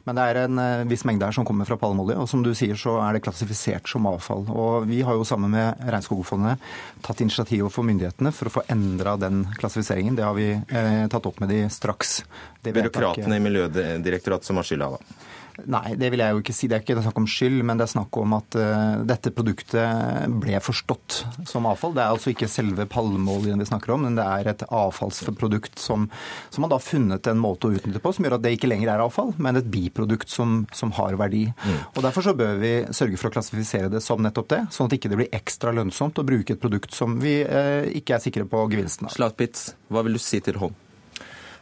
Men 0.05 0.19
det 0.19 0.27
er 0.29 0.41
en 0.43 0.61
eh, 0.61 0.83
viss 0.91 1.05
mengde 1.09 1.25
her 1.25 1.33
som 1.33 1.47
kommer 1.47 1.65
fra 1.69 1.79
palmeolje, 1.81 2.19
og 2.21 2.29
som 2.29 2.45
du 2.45 2.51
sier 2.57 2.77
så 2.79 2.99
er 3.01 3.17
det 3.17 3.23
klassifisert 3.25 3.89
som 3.89 4.05
avfall. 4.09 4.45
Og 4.53 4.85
vi 4.89 5.01
har 5.05 5.17
jo 5.17 5.25
sammen 5.27 5.53
med 5.55 5.81
Regnskogfondet 5.81 6.61
tatt 7.05 7.25
initiativ 7.25 7.65
overfor 7.65 7.89
myndighetene 7.89 8.33
for 8.35 8.51
å 8.51 8.55
få 8.59 8.67
endra 8.73 9.17
den 9.17 9.47
klassifiseringen. 9.57 10.19
Det 10.19 10.27
har 10.27 10.37
vi 10.37 10.51
eh, 10.53 11.05
tatt 11.09 11.29
opp 11.29 11.41
med 11.41 11.49
de 11.53 11.63
straks. 11.73 12.19
Byråkratene 12.63 13.41
i 13.41 13.47
Miljødirektoratet 13.49 14.51
som 14.51 14.61
har 14.61 14.69
skylda, 14.69 14.93
da? 14.93 15.31
Nei, 15.69 15.93
det 15.99 16.09
vil 16.09 16.23
jeg 16.23 16.33
jo 16.33 16.41
ikke 16.41 16.55
si. 16.55 16.67
Det 16.69 16.77
er 16.77 16.83
ikke 16.83 17.03
snakk 17.03 17.19
om 17.21 17.27
skyld, 17.29 17.59
men 17.67 17.79
det 17.79 17.85
er 17.85 17.91
snakk 17.93 18.17
om 18.19 18.33
at 18.37 18.57
uh, 18.57 19.03
dette 19.07 19.31
produktet 19.35 20.25
ble 20.41 20.59
forstått 20.63 21.19
som 21.49 21.67
avfall. 21.69 21.93
Det 21.95 22.03
er 22.03 22.15
altså 22.15 22.31
ikke 22.33 22.49
selve 22.51 22.87
palmeoljen 22.89 23.61
vi 23.61 23.67
snakker 23.69 23.93
om, 23.95 24.07
men 24.07 24.17
det 24.17 24.25
er 24.25 24.49
et 24.49 24.65
avfallsprodukt 24.67 25.81
som, 25.81 26.07
som 26.49 26.65
man 26.65 26.73
da 26.73 26.79
har 26.79 26.85
funnet 26.85 27.29
en 27.29 27.41
måte 27.41 27.69
å 27.69 27.77
utnytte 27.77 28.01
på 28.03 28.13
som 28.15 28.25
gjør 28.25 28.37
at 28.39 28.45
det 28.45 28.55
ikke 28.57 28.71
lenger 28.71 28.95
er 28.95 29.05
avfall, 29.05 29.33
men 29.37 29.59
et 29.59 29.69
biprodukt 29.73 30.33
som, 30.33 30.63
som 30.73 30.93
har 30.97 31.19
verdi. 31.21 31.45
Mm. 31.63 31.79
Og 31.93 32.01
Derfor 32.03 32.25
så 32.25 32.35
bør 32.37 32.57
vi 32.61 32.73
sørge 32.93 33.19
for 33.21 33.29
å 33.29 33.35
klassifisere 33.37 33.91
det 33.93 34.01
som 34.03 34.21
nettopp 34.23 34.49
det, 34.55 34.63
sånn 34.73 34.89
at 34.89 34.95
det 34.95 35.01
ikke 35.01 35.13
blir 35.15 35.35
ekstra 35.37 35.73
lønnsomt 35.75 36.19
å 36.19 36.27
bruke 36.27 36.57
et 36.57 36.63
produkt 36.63 36.97
som 36.97 37.19
vi 37.21 37.39
uh, 37.45 37.85
ikke 37.93 38.17
er 38.17 38.25
sikre 38.25 38.49
på 38.49 38.65
gevinsten 38.73 39.09
av. 39.09 39.15
Slatpitz, 39.15 39.71
hva 39.93 40.05
vil 40.05 40.17
du 40.17 40.23
si 40.23 40.41
til 40.43 40.59
Hånd? 40.61 40.82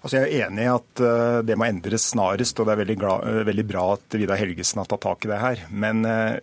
Altså 0.02 0.18
jeg 0.18 0.30
er 0.34 0.48
enig 0.48 0.64
i 0.66 0.72
at 0.72 1.02
eh, 1.06 1.40
det 1.46 1.58
må 1.60 1.68
endres 1.68 2.08
snarest, 2.10 2.58
og 2.58 2.68
det 2.68 2.74
er 2.74 2.82
veldig, 2.82 2.98
glad, 3.04 3.26
eh, 3.30 3.44
veldig 3.52 3.66
bra 3.70 3.84
at 3.94 4.18
Vidar 4.18 4.40
Helgesen 4.42 4.82
har 4.82 4.90
tatt 4.90 5.04
tak 5.06 5.28
i 5.28 5.30
det 5.30 5.42
her. 5.44 5.62
Men 5.70 6.02
eh, 6.10 6.40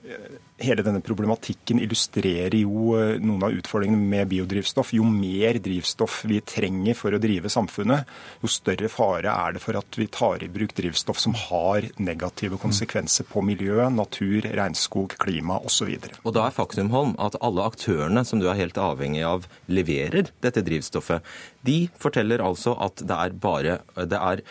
hele 0.58 0.82
denne 0.82 1.00
problematikken 1.04 1.80
illustrerer 1.82 2.56
jo 2.58 2.94
eh, 2.98 3.16
noen 3.22 3.46
av 3.46 3.54
utfordringene 3.54 4.10
med 4.10 4.28
biodrivstoff. 4.32 4.92
Jo 4.96 5.06
mer 5.06 5.58
drivstoff 5.62 6.20
vi 6.28 6.40
trenger 6.42 6.98
for 6.98 7.14
å 7.14 7.20
drive 7.22 7.50
samfunnet, 7.52 8.08
jo 8.42 8.50
større 8.50 8.90
fare 8.92 9.32
er 9.32 9.56
det 9.56 9.62
for 9.62 9.78
at 9.78 9.98
vi 9.98 10.08
tar 10.12 10.42
i 10.44 10.50
bruk 10.52 10.74
drivstoff 10.78 11.20
som 11.22 11.36
har 11.38 11.88
negative 12.02 12.58
konsekvenser 12.60 13.28
på 13.30 13.42
miljø, 13.46 13.80
natur, 13.94 14.50
regnskog, 14.58 15.14
klima 15.22 15.60
osv. 15.68 15.94
Og 16.24 16.34
da 16.36 16.48
er 16.48 16.56
faktum, 16.56 16.92
Holm, 16.94 17.14
at 17.22 17.38
alle 17.44 17.66
aktørene 17.68 18.24
som 18.26 18.42
du 18.42 18.48
er 18.48 18.58
helt 18.58 18.78
avhengig 18.80 19.24
av, 19.26 19.46
leverer 19.70 20.32
dette 20.44 20.64
drivstoffet. 20.66 21.26
De 21.66 21.84
forteller 22.00 22.42
altså 22.42 22.74
at 22.82 23.04
det 23.04 23.18
er 23.18 23.36
bare 23.38 23.78
det 24.08 24.18
er 24.18 24.42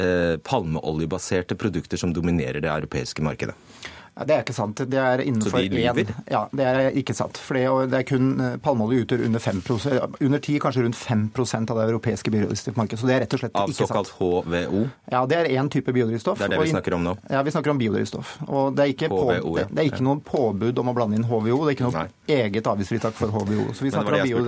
eh, 0.00 0.34
palmeoljebaserte 0.42 1.58
produkter 1.60 2.00
som 2.00 2.14
dominerer 2.14 2.62
det 2.64 2.72
europeiske 2.72 3.24
markedet. 3.24 3.54
Ja, 4.14 4.24
det 4.28 4.34
er 4.34 4.44
ikke 4.44 4.54
sant. 4.54 4.78
Det 4.78 4.98
er 5.00 5.20
innenfor 5.24 5.58
Så 5.58 5.60
de 5.64 5.74
lyver? 5.74 6.10
Ja, 6.30 6.44
det 6.54 6.66
er 6.70 6.96
ikke 7.00 7.16
sant. 7.18 7.38
For 7.42 7.58
det, 7.58 7.98
er 7.98 8.04
kun 8.06 8.28
eh, 8.38 8.52
palmeolje 8.62 9.02
utgjør 9.02 9.24
under 9.26 9.42
5 9.42 9.62
under 10.20 10.38
10, 10.38 10.58
kanskje 10.62 10.84
rundt 10.84 10.98
5% 10.98 11.72
av 11.72 11.80
det 11.80 11.86
europeiske 11.88 12.30
biodrivstoffmarkedet. 12.30 13.00
Så 13.00 13.08
det 13.10 13.16
er 13.16 13.24
rett 13.24 13.34
og 13.34 13.42
slett 13.42 13.58
Av 13.58 13.72
ikke 13.72 13.88
sant. 13.88 13.98
Av 13.98 14.06
såkalt 14.06 14.46
HVO? 14.46 14.84
Ja, 15.10 15.24
det 15.26 15.40
er 15.40 15.50
én 15.58 15.70
type 15.72 15.94
biodrivstoff. 15.96 16.38
Det 16.38 16.46
er 16.46 16.54
det 16.54 16.60
vi 16.62 16.70
snakker 16.70 16.94
om 16.94 17.02
nå? 17.08 17.16
Ja, 17.30 17.42
vi 17.42 17.54
snakker 17.54 17.74
om 17.74 17.80
biodrivstoff. 17.82 18.36
Og 18.46 18.76
det 18.76 18.86
er 18.86 18.94
ikke, 18.94 19.10
HVO, 19.10 19.24
på, 19.26 19.56
det, 19.58 19.66
det 19.72 19.82
er 19.82 19.90
ikke 19.90 20.06
noe 20.06 20.22
påbud 20.22 20.78
om 20.84 20.92
å 20.92 20.94
blande 20.94 21.18
inn 21.18 21.26
HVO. 21.26 21.58
Det 21.64 21.72
er 21.72 21.76
ikke 21.76 21.88
noe 21.88 22.04
Nei. 22.04 22.38
eget 22.38 22.70
avgiftsfritak 22.70 23.18
for 23.18 23.34
HVO. 23.34 23.66
Så 23.74 23.88
vi 23.88 23.90
snakker, 23.96 24.20
om, 24.20 24.28
bio, 24.30 24.44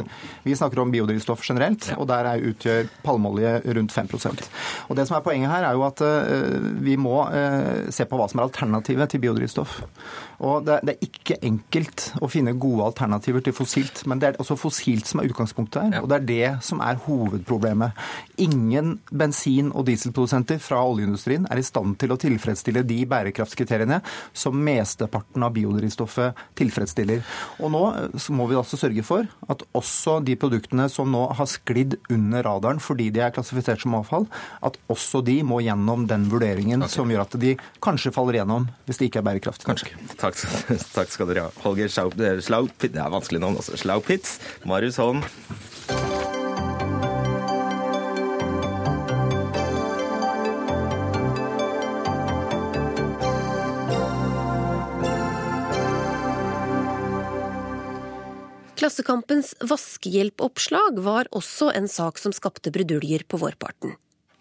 vi 0.47 0.57
snakker 0.63 0.85
om 0.85 0.95
biodrivstoff 0.95 1.43
generelt, 1.43 1.91
ja. 1.91 1.99
og 1.99 2.07
der 2.13 2.31
er, 2.31 2.47
utgjør 2.47 2.87
palmeolje 3.03 3.59
rundt 3.75 3.91
5 3.91 4.15
okay. 4.15 4.49
Og 4.87 4.95
det 4.95 5.09
som 5.09 5.19
er 5.19 5.25
Poenget 5.27 5.51
her 5.51 5.65
er 5.67 5.75
jo 5.75 5.83
at 5.83 5.99
uh, 6.07 6.67
vi 6.87 6.95
må 7.01 7.17
uh, 7.27 7.89
se 7.91 8.07
på 8.07 8.19
hva 8.19 8.29
som 8.31 8.39
er 8.39 8.47
alternativet 8.47 9.11
til 9.11 9.25
biodrivstoff. 9.25 9.56
Og 10.45 10.67
det, 10.67 10.81
det, 10.85 10.97
er 10.97 11.07
ikke 11.07 11.39
enkelt 11.47 12.07
å 12.21 12.29
finne 12.29 12.53
gode 12.61 12.85
alternativer 12.91 13.45
til 13.45 13.55
fossilt, 13.57 14.03
men 14.09 14.21
det 14.21 14.29
er 14.29 14.41
altså 14.43 14.59
fossilt 14.61 15.09
som 15.09 15.23
er 15.23 15.31
utgangspunktet 15.31 15.87
her. 15.87 16.03
Og 16.03 16.11
det 16.13 16.19
er 16.19 16.27
det 16.29 16.51
som 16.67 16.83
er 16.85 17.01
hovedproblemet. 17.07 17.97
Ingen 18.45 18.99
bensin- 19.09 19.73
og 19.73 19.87
dieselprodusenter 19.89 20.61
fra 20.63 20.83
oljeindustrien 20.85 21.49
er 21.51 21.61
i 21.61 21.67
stand 21.67 21.97
til 22.01 22.13
å 22.13 22.19
tilfredsstille 22.21 22.85
de 22.87 22.99
bærekraftskriteriene 23.09 24.03
som 24.37 24.59
mesteparten 24.67 25.47
av 25.47 25.55
biodrivstoffet 25.57 26.37
tilfredsstiller. 26.59 27.25
Og 27.63 27.73
nå 27.73 27.85
må 28.37 28.49
vi 28.51 28.59
altså 28.61 28.79
sørge 28.81 29.05
for 29.07 29.29
at 29.53 29.65
også 29.77 30.19
de 30.27 30.37
produktene 30.41 30.89
som 30.93 31.09
nå 31.13 31.27
har 31.37 31.49
sklidd 31.51 31.97
under 32.13 32.45
radaren 32.47 32.83
fordi 32.83 33.09
de 33.15 33.23
er 33.25 33.33
klassifisert 33.35 33.81
som 33.83 33.97
avfall, 33.99 34.29
at 34.67 34.77
også 34.93 35.23
de 35.25 35.39
må 35.47 35.63
gjennom 35.65 36.07
den 36.11 36.29
vurderingen 36.33 36.85
okay. 36.85 36.99
som 36.99 37.11
gjør 37.11 37.25
at 37.25 37.39
de 37.41 37.55
kanskje 37.85 38.13
faller 38.15 38.41
gjennom 38.41 38.69
hvis 38.87 39.01
de 39.01 39.09
ikke 39.09 39.23
er 39.23 39.29
bærekraftig. 39.47 39.67
Kanskje. 39.67 40.17
Takk, 40.19 40.37
takk, 40.97 41.13
skal 41.13 41.31
dere 41.31 41.47
ha. 41.47 41.55
Holger 41.65 41.91
Schlaupitz, 41.91 42.93
det 42.93 43.03
er 43.03 43.13
vanskelig 43.13 43.43
navn, 43.43 43.57
altså. 43.61 43.77
Schlaupitz, 43.79 44.39
Marius 44.67 44.99
Holm. 45.01 45.25
Klassekampens 58.77 59.55
vaskehjelpoppslag 59.67 61.01
var 61.03 61.27
også 61.35 61.73
en 61.75 61.89
sak 61.91 62.21
som 62.23 62.35
skapte 62.37 62.71
bruduljer 62.71 63.25
på 63.27 63.41
vårparten 63.41 63.97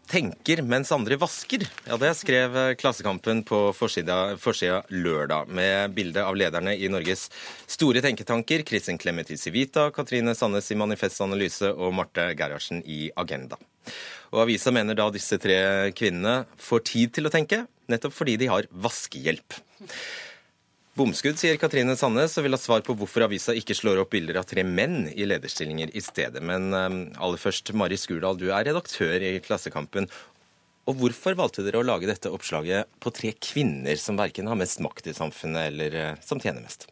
tenker 0.10 0.62
mens 0.66 0.92
andre 0.96 1.18
vasker. 1.20 1.66
Ja, 1.88 1.98
Det 1.98 2.14
skrev 2.18 2.58
Klassekampen 2.80 3.44
på 3.44 3.74
forsida, 3.76 4.36
lørdag, 4.90 5.48
med 5.48 5.94
bilde 5.96 6.24
av 6.24 6.36
lederne 6.36 6.76
i 6.78 6.90
Norges 6.90 7.30
store 7.68 8.02
tenketanker, 8.02 8.64
Kristin 8.64 8.98
Clemet 8.98 9.32
i 9.32 9.38
Civita, 9.38 9.90
Katrine 9.92 10.36
Sandnes 10.36 10.72
i 10.72 10.76
Manifest 10.76 11.22
Analyse 11.22 11.72
og 11.72 11.94
Marte 11.94 12.32
Gerhardsen 12.38 12.84
i 12.86 13.12
Agenda. 13.16 13.58
Og 14.34 14.44
Avisa 14.46 14.72
mener 14.74 14.98
da 14.98 15.10
disse 15.14 15.38
tre 15.42 15.92
kvinnene 15.96 16.46
får 16.58 16.86
tid 16.92 17.16
til 17.16 17.28
å 17.30 17.34
tenke, 17.34 17.66
nettopp 17.92 18.14
fordi 18.16 18.38
de 18.42 18.50
har 18.52 18.68
vaskehjelp. 18.72 19.60
Bomskudd, 20.96 21.36
sier 21.36 21.58
Katrine 21.60 21.92
Sandnes, 22.00 22.38
og 22.40 22.46
vil 22.46 22.56
ha 22.56 22.60
svar 22.62 22.84
på 22.88 22.94
hvorfor 22.96 23.26
avisa 23.26 23.52
ikke 23.52 23.76
slår 23.76 24.00
opp 24.06 24.14
bilder 24.14 24.38
av 24.40 24.46
tre 24.48 24.64
menn 24.64 25.10
i 25.12 25.26
lederstillinger 25.28 25.92
i 25.92 26.04
stedet. 26.04 26.40
Men 26.40 26.70
um, 26.72 26.96
aller 27.20 27.42
først, 27.42 27.74
Mari 27.76 27.98
Skurdal, 28.00 28.40
du 28.40 28.46
er 28.48 28.64
redaktør 28.70 29.20
i 29.20 29.34
Klassekampen. 29.44 30.08
Og 30.88 30.96
hvorfor 31.02 31.36
valgte 31.36 31.66
dere 31.66 31.82
å 31.82 31.84
lage 31.84 32.08
dette 32.08 32.32
oppslaget 32.32 32.88
på 33.04 33.12
tre 33.12 33.34
kvinner 33.36 34.00
som 34.00 34.16
verken 34.16 34.48
har 34.48 34.56
mest 34.56 34.80
makt 34.86 35.12
i 35.12 35.18
samfunnet 35.18 35.68
eller 35.74 36.00
uh, 36.00 36.24
som 36.24 36.40
tjener 36.40 36.64
mest? 36.64 36.88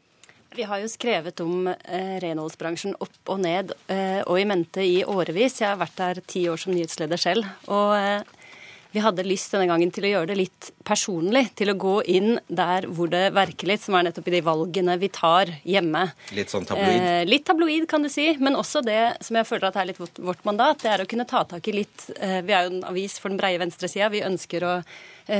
Vi 0.54 0.68
har 0.68 0.84
jo 0.84 0.92
skrevet 0.92 1.40
om 1.42 1.72
eh, 1.72 2.18
renholdsbransjen 2.22 3.00
opp 3.02 3.32
og 3.32 3.40
ned 3.42 3.72
eh, 3.90 4.20
og 4.22 4.38
i 4.38 4.46
mente 4.46 4.84
i 4.86 5.00
årevis. 5.02 5.62
Jeg 5.64 5.72
har 5.72 5.80
vært 5.80 5.96
der 5.98 6.20
ti 6.30 6.44
år 6.52 6.60
som 6.62 6.76
nyhetsleder 6.76 7.18
selv. 7.18 7.48
Og 7.72 7.96
eh, 7.98 8.43
vi 8.94 9.02
hadde 9.02 9.26
lyst 9.26 9.54
denne 9.56 9.66
gangen 9.70 9.90
til 9.94 10.06
å 10.06 10.12
gjøre 10.12 10.30
det 10.30 10.38
litt 10.38 10.68
personlig 10.86 11.48
til 11.58 11.72
å 11.74 11.78
gå 11.82 11.96
inn 12.14 12.36
der 12.46 12.86
hvor 12.94 13.10
det 13.10 13.32
verker 13.34 13.72
litt, 13.72 13.82
som 13.82 13.98
er 13.98 14.06
nettopp 14.08 14.30
i 14.30 14.36
de 14.36 14.42
valgene 14.46 14.98
vi 15.02 15.10
tar 15.14 15.50
hjemme. 15.66 16.04
Litt 16.38 16.54
sånn 16.54 16.68
tabloid? 16.70 17.00
Eh, 17.00 17.24
litt 17.26 17.46
tabloid, 17.48 17.88
kan 17.90 18.06
du 18.06 18.12
si. 18.14 18.28
Men 18.38 18.60
også 18.60 18.84
det 18.86 19.02
som 19.26 19.40
jeg 19.40 19.50
føler 19.50 19.72
at 19.72 19.80
er 19.82 19.90
litt 19.90 20.02
vårt, 20.02 20.22
vårt 20.22 20.46
mandat, 20.46 20.86
det 20.86 20.94
er 20.94 21.02
å 21.02 21.10
kunne 21.10 21.26
ta 21.30 21.42
tak 21.50 21.68
i 21.72 21.76
litt 21.80 22.06
eh, 22.20 22.42
Vi 22.46 22.54
er 22.54 22.68
jo 22.68 22.76
en 22.76 22.86
avis 22.92 23.18
for 23.18 23.34
den 23.34 23.42
breie 23.42 23.62
venstresida. 23.62 24.12
Vi 24.14 24.22
ønsker 24.28 24.68
å 24.70 24.76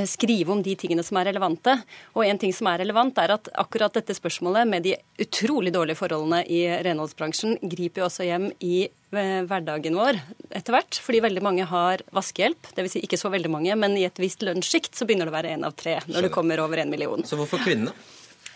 skrive 0.08 0.52
om 0.54 0.62
de 0.64 0.74
tingene 0.78 1.04
som 1.04 1.18
er 1.20 1.28
relevante. 1.30 1.76
Og 2.14 2.24
en 2.26 2.40
ting 2.40 2.52
som 2.56 2.68
er 2.70 2.80
relevant, 2.84 3.18
er 3.20 3.34
at 3.36 3.50
akkurat 3.60 3.94
dette 3.96 4.16
spørsmålet 4.16 4.68
med 4.68 4.86
de 4.86 4.96
utrolig 5.20 5.74
dårlige 5.74 5.98
forholdene 6.00 6.42
i 6.48 6.64
renholdsbransjen 6.86 7.58
griper 7.62 8.02
jo 8.02 8.08
også 8.08 8.28
hjem 8.28 8.50
i 8.64 8.86
hverdagen 9.14 9.94
vår 9.94 10.18
etter 10.54 10.74
hvert, 10.74 10.98
fordi 11.04 11.22
veldig 11.22 11.44
mange 11.44 11.66
har 11.70 12.02
vaskehjelp. 12.14 12.72
Dvs. 12.74 12.96
Si 12.96 13.04
ikke 13.06 13.20
så 13.20 13.30
veldig 13.32 13.52
mange, 13.52 13.76
men 13.78 13.96
i 13.98 14.06
et 14.08 14.18
visst 14.22 14.42
lønnssjikt 14.46 14.96
så 14.96 15.06
begynner 15.06 15.30
det 15.30 15.34
å 15.34 15.38
være 15.38 15.54
én 15.54 15.66
av 15.66 15.76
tre 15.78 16.00
når 16.08 16.28
det 16.28 16.34
kommer 16.34 16.62
over 16.64 16.82
en 16.82 16.90
million. 16.90 17.22
Så 17.26 17.38
hvorfor 17.38 17.62
kvinnene? 17.62 17.94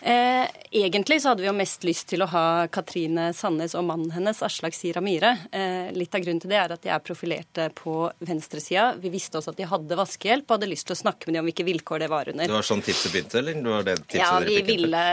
Eh, 0.01 0.47
egentlig 0.71 1.21
så 1.21 1.29
hadde 1.29 1.43
vi 1.43 1.49
jo 1.49 1.55
mest 1.55 1.83
lyst 1.83 2.07
til 2.11 2.23
å 2.23 2.27
ha 2.31 2.43
Katrine 2.71 3.29
Sandnes 3.35 3.75
og 3.75 3.83
mannen 3.89 4.13
hennes, 4.15 4.39
Aslak 4.45 4.75
Sira 4.77 5.01
Myhre. 5.03 5.33
Eh, 5.51 5.89
litt 5.95 6.15
av 6.15 6.23
grunnen 6.23 6.39
til 6.39 6.51
det 6.53 6.59
er 6.61 6.73
at 6.75 6.85
de 6.85 6.91
er 6.93 7.03
profilerte 7.03 7.67
på 7.75 7.95
venstresida. 8.23 8.93
Vi 9.01 9.11
visste 9.11 9.41
også 9.41 9.51
at 9.53 9.59
de 9.59 9.67
hadde 9.67 9.99
vaskehjelp 9.99 10.47
og 10.47 10.55
hadde 10.55 10.69
lyst 10.71 10.87
til 10.87 10.95
å 10.95 11.01
snakke 11.01 11.27
med 11.27 11.35
dem 11.35 11.43
om 11.43 11.49
hvilke 11.49 11.67
vilkår 11.67 12.05
det 12.05 12.09
var 12.11 12.31
under. 12.31 12.47
Det 12.47 12.55
var 12.55 12.67
sånn 12.69 12.83
tipset 12.85 13.11
begynte, 13.11 13.41
eller? 13.41 13.59
Det 13.59 13.73
var 13.75 13.87
det 13.89 13.97
tipset 14.05 14.23
ja, 14.23 14.39
de 14.45 14.61
ville 14.69 15.03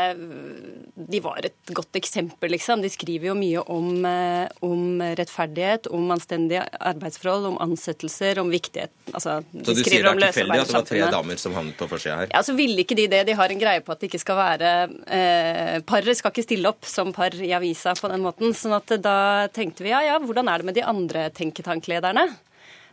De 1.16 1.22
var 1.24 1.50
et 1.50 1.74
godt 1.74 1.98
eksempel, 1.98 2.54
liksom. 2.54 2.84
De 2.84 2.92
skriver 2.92 3.32
jo 3.32 3.36
mye 3.38 3.66
om, 3.72 3.90
eh, 4.06 4.46
om 4.66 5.02
rettferdighet, 5.18 5.90
om 5.90 6.14
anstendige 6.14 6.62
arbeidsforhold, 6.78 7.50
om 7.50 7.58
ansettelser, 7.66 8.38
om 8.38 8.52
viktighet 8.54 8.92
altså, 9.12 9.40
Så 9.50 9.74
du 9.74 9.82
sier 9.82 10.06
det 10.06 10.14
er 10.14 10.22
tilfeldig 10.30 10.60
at 10.62 10.70
det 10.70 10.78
var 10.78 10.88
tre 10.92 11.02
damer 11.18 11.42
som 11.42 11.58
havnet 11.58 11.76
på 11.78 11.90
forsida 11.90 12.22
her? 12.22 12.30
Ja, 12.30 12.44
så 12.46 12.54
ville 12.56 12.86
ikke 12.86 12.96
de 12.98 13.08
det. 13.10 13.24
De 13.26 13.34
har 13.38 13.50
en 13.50 13.60
greie 13.60 13.82
på 13.82 13.94
at 13.94 14.00
det 14.02 14.10
ikke 14.12 14.22
skal 14.22 14.38
være 14.38 14.75
eh, 15.12 15.76
paret 15.86 16.18
skal 16.18 16.32
ikke 16.32 16.46
stille 16.46 16.70
opp 16.70 16.86
som 16.88 17.12
par 17.16 17.34
i 17.34 17.52
avisa 17.56 17.94
på 17.98 18.10
den 18.12 18.24
måten. 18.24 18.54
sånn 18.54 18.76
at 18.76 18.96
da 19.02 19.18
tenkte 19.54 19.86
vi 19.86 19.92
ja, 19.94 20.02
ja, 20.06 20.16
hvordan 20.22 20.48
er 20.52 20.62
det 20.62 20.70
med 20.70 20.78
de 20.78 20.86
andre 20.86 21.28
tenketanklederne? 21.34 22.26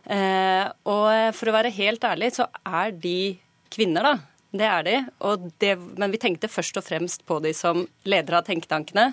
Eh, 0.04 0.66
og 0.90 1.08
for 1.36 1.50
å 1.50 1.56
være 1.56 1.72
helt 1.74 2.04
ærlig, 2.04 2.34
så 2.36 2.48
er 2.64 2.92
de 2.92 3.34
kvinner, 3.74 4.04
da. 4.04 4.14
Det 4.54 4.68
er 4.68 4.84
de. 4.86 5.00
Det, 5.58 5.72
men 5.98 6.12
vi 6.12 6.20
tenkte 6.22 6.50
først 6.52 6.78
og 6.78 6.86
fremst 6.86 7.24
på 7.26 7.40
de 7.42 7.50
som 7.56 7.82
ledere 8.06 8.38
av 8.38 8.46
tenketankene. 8.46 9.10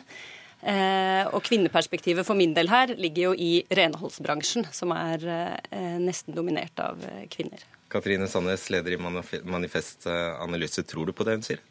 Eh, 0.62 1.26
og 1.34 1.42
kvinneperspektivet 1.48 2.26
for 2.28 2.38
min 2.38 2.54
del 2.54 2.70
her 2.70 2.94
ligger 2.94 3.32
jo 3.32 3.34
i 3.34 3.52
renholdsbransjen, 3.74 4.68
som 4.76 4.94
er 4.94 5.26
eh, 5.26 5.98
nesten 6.02 6.38
dominert 6.38 6.78
av 6.84 7.02
eh, 7.08 7.26
kvinner. 7.34 7.64
Katrine 7.92 8.28
Sandnes, 8.30 8.68
leder 8.72 8.94
i 8.94 9.00
Manifest 9.02 10.06
Analyse. 10.08 10.86
Tror 10.88 11.10
du 11.10 11.16
på 11.18 11.26
det 11.28 11.40
hun 11.40 11.44
sier? 11.44 11.64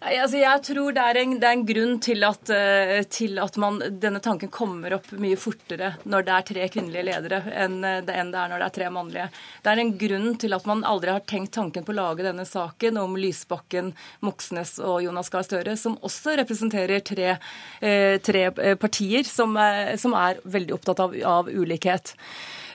Altså 0.00 0.38
jeg 0.40 0.62
tror 0.64 0.94
det 0.96 1.02
er 1.04 1.18
en, 1.20 1.32
det 1.36 1.44
er 1.44 1.56
en 1.58 1.64
grunn 1.68 1.98
til 2.00 2.24
at, 2.24 2.48
uh, 2.48 3.00
til 3.12 3.36
at 3.42 3.56
man, 3.60 3.76
denne 4.00 4.22
tanken 4.24 4.48
kommer 4.48 4.94
opp 4.96 5.10
mye 5.20 5.36
fortere 5.36 5.90
når 6.08 6.24
det 6.24 6.32
er 6.32 6.46
tre 6.48 6.68
kvinnelige 6.72 7.04
ledere 7.04 7.40
enn 7.52 7.82
det, 7.84 8.14
enn 8.16 8.30
det 8.32 8.38
er 8.40 8.48
når 8.48 8.62
det 8.62 8.68
er 8.70 8.74
tre 8.78 8.86
mannlige. 8.94 9.26
Det 9.60 9.72
er 9.74 9.82
en 9.82 9.92
grunn 10.00 10.30
til 10.40 10.56
at 10.56 10.64
man 10.70 10.86
aldri 10.88 11.12
har 11.12 11.26
tenkt 11.28 11.52
tanken 11.58 11.84
på 11.84 11.92
å 11.92 11.98
lage 11.98 12.24
denne 12.24 12.46
saken 12.48 12.96
om 13.02 13.18
Lysbakken, 13.20 13.90
Moxnes 14.24 14.78
og 14.80 15.02
Jonas 15.04 15.28
Gahr 15.34 15.44
Støre, 15.44 15.74
som 15.76 15.98
også 16.00 16.38
representerer 16.40 17.04
tre, 17.04 17.34
uh, 17.36 18.14
tre 18.24 18.46
eh, 18.48 18.78
partier 18.80 19.28
som, 19.28 19.52
uh, 19.52 19.92
som, 20.00 20.16
er 20.16 20.40
veldig 20.48 20.78
opptatt 20.78 21.04
av, 21.04 21.12
av 21.28 21.52
ulikhet. 21.52 22.14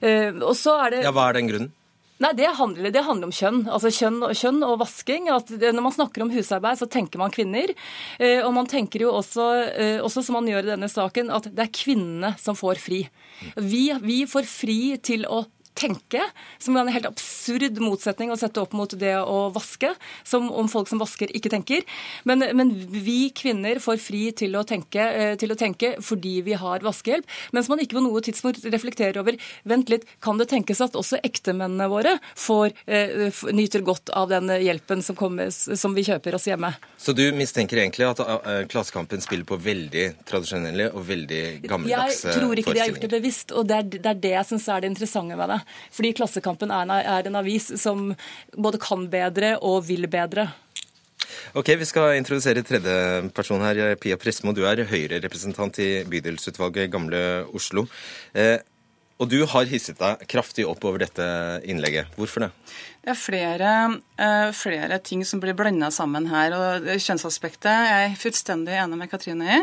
og 0.05 0.53
så 0.57 0.77
er 0.85 0.93
det... 0.93 1.01
Ja, 1.07 1.15
Hva 1.15 1.31
er 1.31 1.39
den 1.39 1.49
grunnen? 1.49 1.73
Nei, 2.23 2.31
det 2.31 2.47
handler, 2.55 2.91
det 2.95 3.01
handler, 3.03 3.27
om 3.27 3.33
kjønn. 3.35 3.65
Altså 3.67 3.89
kjønn, 3.91 4.21
kjønn 4.39 4.61
og 4.63 4.77
vasking. 4.79 5.27
når 5.27 5.83
man 5.83 5.91
snakker 5.91 6.23
om 6.23 6.31
husarbeid, 6.31 6.79
så 6.79 6.87
tenker 6.87 7.19
man 7.19 7.33
kvinner. 7.33 7.73
Eh, 8.19 8.39
og 8.39 8.53
man 8.55 8.69
tenker 8.71 9.03
jo 9.03 9.11
også, 9.11 9.47
eh, 9.75 9.99
også, 9.99 10.23
som 10.23 10.39
man 10.39 10.47
gjør 10.47 10.63
i 10.63 10.71
denne 10.75 10.87
saken, 10.87 11.29
at 11.29 11.49
det 11.51 11.65
er 11.65 11.75
kvinnene 11.75 12.31
som 12.39 12.55
får 12.55 12.79
fri. 12.79 13.01
Vi, 13.59 13.91
vi 13.99 14.23
får 14.25 14.47
fri 14.47 14.79
til 15.03 15.27
å 15.27 15.43
tenke, 15.75 16.23
som 16.61 16.75
er 16.75 16.85
en 16.85 16.93
helt 16.95 17.07
absurd 17.09 17.79
motsetning 17.83 18.31
å 18.31 18.37
sette 18.39 18.61
opp 18.63 18.73
mot 18.77 18.91
det 18.99 19.13
å 19.19 19.49
vaske, 19.55 19.91
som 20.23 20.47
om 20.51 20.69
folk 20.71 20.89
som 20.89 21.01
vasker, 21.01 21.31
ikke 21.35 21.51
tenker. 21.51 21.83
Men, 22.27 22.43
men 22.55 22.71
vi 22.89 23.29
kvinner 23.35 23.81
får 23.83 23.99
fri 24.01 24.23
til 24.37 24.55
å, 24.55 24.63
tenke, 24.67 25.03
eh, 25.03 25.33
til 25.39 25.51
å, 25.51 25.59
tenke, 25.59 25.95
fordi 26.05 26.37
vi 26.45 26.55
har 26.59 26.85
vaskehjelp, 26.85 27.27
mens 27.55 27.69
man 27.71 27.83
ikke 27.83 27.99
på 27.99 28.05
noe 28.05 28.23
tidspunkt 28.25 28.63
reflekterer 28.71 29.19
over 29.21 29.39
vent 29.67 29.91
litt, 29.91 30.07
kan 30.23 30.39
det 30.39 30.49
tenkes 30.51 30.81
at 30.85 30.95
også 30.97 31.19
ektemennene 31.27 31.89
våre 31.91 32.15
får, 32.39 32.73
eh, 32.87 33.43
nyter 33.55 33.83
godt 33.85 34.13
av 34.15 34.31
den 34.31 34.51
hjelpen 34.63 35.03
som, 35.05 35.17
kommer, 35.19 35.51
som, 35.51 35.95
vi 35.95 36.05
kjøper 36.07 36.35
oss 36.35 36.47
hjemme. 36.49 36.71
Så 36.97 37.13
du 37.15 37.23
mistenker 37.35 37.79
egentlig 37.79 38.07
at 38.07 38.19
uh, 38.23 38.63
Klassekampen 38.71 39.21
spiller 39.23 39.47
på 39.47 39.57
veldig 39.61 40.07
tradisjonelle 40.27 40.89
og 40.95 41.05
veldig 41.07 41.43
gammeldagse 41.67 42.31
forestillinger? 42.31 42.31
Jeg 42.31 42.41
tror 42.41 42.61
ikke 42.61 42.73
de 42.75 42.81
har 42.81 42.91
gjort 42.91 43.05
det 43.05 43.11
bevisst, 43.13 43.53
og 43.55 43.69
det 43.69 43.77
er 43.77 43.89
det, 43.95 44.01
er 44.09 44.21
det 44.25 44.33
jeg 44.35 44.49
syns 44.51 44.67
er 44.71 44.83
det 44.83 44.91
interessante 44.93 45.39
med 45.39 45.51
det. 45.53 45.59
Fordi 45.95 46.13
Klassekampen 46.17 46.73
er 46.73 47.25
en 47.29 47.39
avis 47.39 47.71
som 47.81 48.11
både 48.55 48.81
kan 48.81 49.07
bedre 49.11 49.55
og 49.61 49.83
vil 49.89 50.09
bedre. 50.11 50.49
Ok, 51.55 51.73
Vi 51.79 51.85
skal 51.85 52.17
introdusere 52.19 52.63
tredje 52.63 53.29
person 53.35 53.61
her. 53.61 53.95
Pia 53.95 54.17
Presmo, 54.17 54.53
du 54.53 54.65
er 54.67 54.85
Høyre-representant 54.85 55.79
i 55.79 55.89
bydelsutvalget 56.09 56.91
Gamle 56.91 57.45
Oslo. 57.55 57.87
Eh, 58.33 58.59
og 59.15 59.29
du 59.31 59.37
har 59.47 59.69
hisset 59.69 59.95
deg 59.95 60.25
kraftig 60.27 60.65
opp 60.67 60.83
over 60.83 60.99
dette 60.99 61.25
innlegget. 61.63 62.09
Hvorfor 62.19 62.43
det? 62.43 62.49
Det 63.05 63.13
er 63.13 63.19
flere, 63.19 63.69
uh, 64.19 64.49
flere 64.51 64.97
ting 64.99 65.21
som 65.23 65.39
blir 65.39 65.55
blanda 65.55 65.87
sammen 65.93 66.27
her. 66.27 66.51
og 66.51 66.89
Kjønnsaspektet 66.99 67.69
er 67.71 68.01
jeg 68.09 68.17
fullstendig 68.25 68.75
enig 68.75 68.99
med 68.99 69.11
Katrine 69.11 69.47
i. 69.47 69.61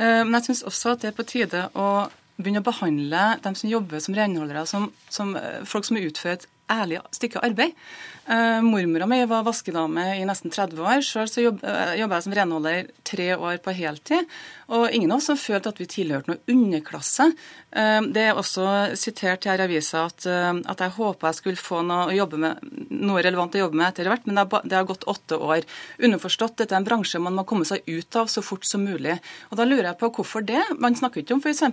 Uh, 0.00 0.24
men 0.24 0.34
jeg 0.40 0.48
syns 0.48 0.64
også 0.66 0.96
at 0.96 1.04
det 1.04 1.12
er 1.12 1.18
på 1.18 1.28
tide 1.30 1.68
å 1.78 2.08
begynne 2.38 2.62
å 2.62 2.68
behandle 2.68 3.24
dem 3.42 3.56
som 3.58 3.70
jobber 3.70 4.02
som 4.02 4.16
renholdere, 4.16 4.64
som, 4.70 4.88
som 5.10 5.34
eh, 5.38 5.64
folk 5.66 5.88
som 5.88 5.98
utfører 5.98 6.38
et 6.38 6.46
ærlig 6.68 7.00
stykke 7.16 7.40
arbeid. 7.46 7.74
Uh, 8.28 8.60
Mormora 8.60 9.06
mi 9.08 9.22
var 9.24 9.46
vaskedame 9.46 10.02
i 10.18 10.24
nesten 10.28 10.52
30 10.52 10.82
år. 10.84 11.00
Sjøl 11.04 11.30
så 11.30 11.44
jobb, 11.46 11.62
uh, 11.64 11.94
jobba 11.96 12.18
jeg 12.18 12.26
som 12.26 12.34
renholder 12.36 12.90
tre 13.08 13.30
år 13.38 13.56
på 13.64 13.72
heltid. 13.78 14.28
Og 14.68 14.92
ingen 14.92 15.12
av 15.12 15.22
oss 15.22 15.30
har 15.32 15.38
følt 15.40 15.66
at 15.70 15.78
vi 15.80 15.86
tilhørte 15.88 16.32
noe 16.32 16.52
underklasse. 16.52 17.30
Uh, 17.72 18.04
det 18.12 18.26
er 18.28 18.38
også 18.38 18.96
sitert 18.98 19.46
her 19.48 19.60
i 19.60 19.66
avisa 19.66 20.04
at, 20.08 20.26
at, 20.28 20.82
jeg 20.82 20.94
håpa 20.96 21.30
jeg 21.32 21.38
skulle 21.38 21.60
få 21.60 21.80
noe, 21.86 22.26
med, 22.36 22.62
noe, 22.92 23.22
relevant 23.24 23.56
å 23.56 23.62
jobbe 23.64 23.78
med 23.80 23.88
etter 23.88 24.10
hvert, 24.10 24.26
men 24.28 24.36
det 24.36 24.44
har, 24.44 24.68
det 24.68 24.76
har, 24.76 24.88
gått 24.88 25.06
åtte 25.10 25.38
år. 25.40 25.64
Underforstått, 26.04 26.58
dette 26.60 26.76
er 26.76 26.82
en 26.82 26.86
bransje 26.86 27.20
man 27.22 27.36
må 27.36 27.46
komme 27.48 27.66
seg 27.68 27.84
ut 27.88 28.20
av 28.20 28.28
så 28.32 28.44
fort 28.44 28.66
som 28.68 28.84
mulig. 28.84 29.16
Og 29.50 29.58
da 29.60 29.66
lurer 29.68 29.90
jeg 29.90 30.00
på 30.00 30.12
hvorfor 30.18 30.44
det? 30.46 30.60
Man 30.80 30.96
snakker 30.98 31.22
ikke 31.22 31.36
om 31.36 31.42
f.eks. 31.44 31.64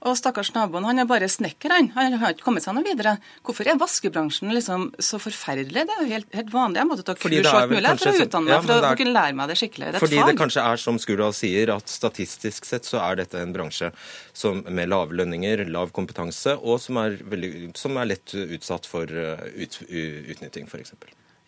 å 0.00 0.16
stakkars 0.16 0.52
naboen, 0.56 0.88
han 0.88 1.02
er 1.02 1.08
bare 1.10 1.28
snekker, 1.30 1.76
han. 1.76 1.92
Han 1.96 2.18
har 2.20 2.34
ikke 2.34 2.46
kommet 2.48 2.64
seg 2.64 2.76
noe 2.76 2.86
videre. 2.86 3.16
Hvorfor 3.46 3.68
er 3.68 3.80
vaskebransjen 3.80 4.52
liksom 4.56 4.90
så 4.96 5.20
forferdelig? 5.20 5.86
det 5.90 5.96
er 5.96 6.04
jo 6.04 6.10
helt, 6.14 6.28
helt 6.36 6.52
vanlig. 6.52 6.80
Jeg 6.80 6.88
måtte 6.90 7.06
ta 7.06 7.16
kurs 7.18 7.50
alt 7.50 7.72
mulig 7.72 7.94
for 8.00 8.10
å 8.10 8.24
utdanne 8.24 8.46
meg, 8.46 8.54
ja, 8.54 8.60
for 8.64 8.90
å 8.90 8.92
kunne 9.00 9.14
lære 9.16 9.38
meg 9.38 9.50
det 9.50 9.58
skikkelig. 9.60 9.90
Det 9.90 10.00
er 10.00 10.04
fordi 10.04 10.22
det 10.30 10.36
kanskje 10.40 10.66
er 10.72 10.82
som 10.82 11.00
Skurdal 11.00 11.36
sier, 11.36 11.72
at 11.74 11.90
statistisk 11.90 12.29
sett 12.30 12.88
så 12.88 13.00
er 13.02 13.20
dette 13.20 13.40
en 13.40 13.54
bransje 13.54 13.92
som, 14.32 14.64
med 14.68 14.90
lave 14.90 15.16
lønninger, 15.18 15.66
lav 15.70 15.94
kompetanse, 15.96 16.56
og 16.60 16.80
som 16.82 17.00
er, 17.02 17.18
veldig, 17.22 17.72
som 17.78 17.98
er 18.00 18.12
lett 18.12 18.34
utsatt 18.34 18.88
for 18.88 19.10
uh, 19.10 19.42
ut, 19.56 19.80
utnytting, 19.90 20.70
f.eks. 20.70 20.94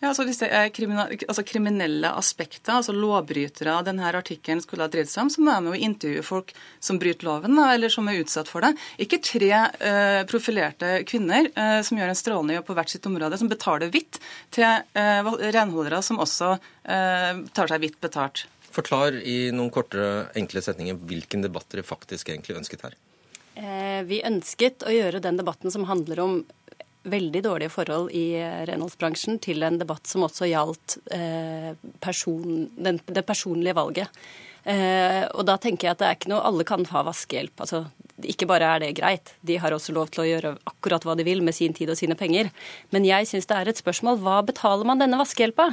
Ja, 0.03 0.09
altså 0.09 0.25
det 0.27 0.49
er 0.49 0.67
altså 1.31 1.45
kriminelle 1.47 2.09
aspekter, 2.11 2.73
altså 2.75 2.91
lovbrytere 2.91 3.77
denne 3.87 4.09
artikkelen 4.09 4.59
skulle 4.59 4.83
ha 4.83 4.91
dreid 4.91 5.07
seg 5.07 5.21
om, 5.21 5.29
så 5.31 5.39
må 5.39 5.53
jeg 5.53 5.63
jo 5.63 5.87
intervjue 5.87 6.25
folk 6.27 6.51
som 6.83 6.99
bryter 6.99 7.29
loven, 7.29 7.55
eller 7.63 7.93
som 7.93 8.09
er 8.11 8.19
utsatt 8.19 8.51
for 8.51 8.67
det. 8.67 8.73
Ikke 8.99 9.21
tre 9.23 9.53
uh, 9.55 10.25
profilerte 10.27 11.05
kvinner 11.07 11.47
uh, 11.55 11.79
som 11.87 12.01
gjør 12.01 12.11
en 12.11 12.19
strålende 12.19 12.57
jobb 12.57 12.67
på 12.67 12.75
hvert 12.81 12.91
sitt 12.91 13.07
område, 13.07 13.39
som 13.39 13.51
betaler 13.53 13.93
hvitt 13.95 14.19
til 14.51 14.67
uh, 14.67 15.31
renholdere 15.55 16.03
som 16.03 16.19
også 16.19 16.57
tar 16.83 17.69
seg 17.71 17.79
hvitt 17.79 17.95
betalt. 18.03 18.41
Forklar 18.73 19.19
i 19.21 19.51
noen 19.53 19.69
korte, 19.73 20.27
enkle 20.39 20.63
setninger 20.65 20.97
hvilken 20.97 21.45
debatt 21.45 21.69
dere 21.69 21.85
faktisk 21.85 22.31
egentlig 22.33 22.57
ønsket 22.57 22.87
her. 22.87 22.95
Vi 24.09 24.17
ønsket 24.25 24.81
å 24.81 24.89
gjøre 24.89 25.19
den 25.21 25.37
debatten 25.37 25.69
som 25.69 25.85
handler 25.85 26.19
om 26.23 26.39
veldig 27.03 27.41
dårlige 27.43 27.73
forhold 27.73 28.11
i 28.15 28.33
eh, 28.39 28.63
renholdsbransjen 28.69 29.39
til 29.43 29.63
en 29.65 29.79
debatt 29.81 30.07
som 30.09 30.25
også 30.27 30.47
gjaldt 30.49 30.97
eh, 31.11 31.73
person, 32.03 32.67
det 32.79 33.25
personlige 33.27 33.75
valget. 33.77 34.23
Eh, 34.63 35.23
og 35.35 35.43
da 35.47 35.57
tenker 35.59 35.89
jeg 35.89 35.95
at 35.95 35.99
det 35.99 36.07
er 36.07 36.15
ikke 36.15 36.29
noe 36.31 36.43
Alle 36.47 36.63
kan 36.67 36.85
ha 36.87 37.03
vaskehjelp. 37.03 37.55
Altså, 37.65 37.83
ikke 38.29 38.47
bare 38.47 38.69
er 38.75 38.83
det 38.83 38.91
greit, 38.99 39.33
de 39.43 39.57
har 39.59 39.73
også 39.75 39.93
lov 39.95 40.11
til 40.13 40.23
å 40.23 40.27
gjøre 40.27 40.53
akkurat 40.69 41.03
hva 41.03 41.15
de 41.19 41.25
vil 41.27 41.41
med 41.43 41.55
sin 41.57 41.73
tid 41.75 41.91
og 41.91 41.97
sine 41.99 42.15
penger. 42.19 42.51
Men 42.93 43.07
jeg 43.07 43.27
syns 43.29 43.49
det 43.49 43.57
er 43.57 43.71
et 43.71 43.81
spørsmål 43.81 44.21
hva 44.23 44.37
betaler 44.45 44.87
man 44.87 45.01
denne 45.01 45.19
vaskehjelpa? 45.19 45.69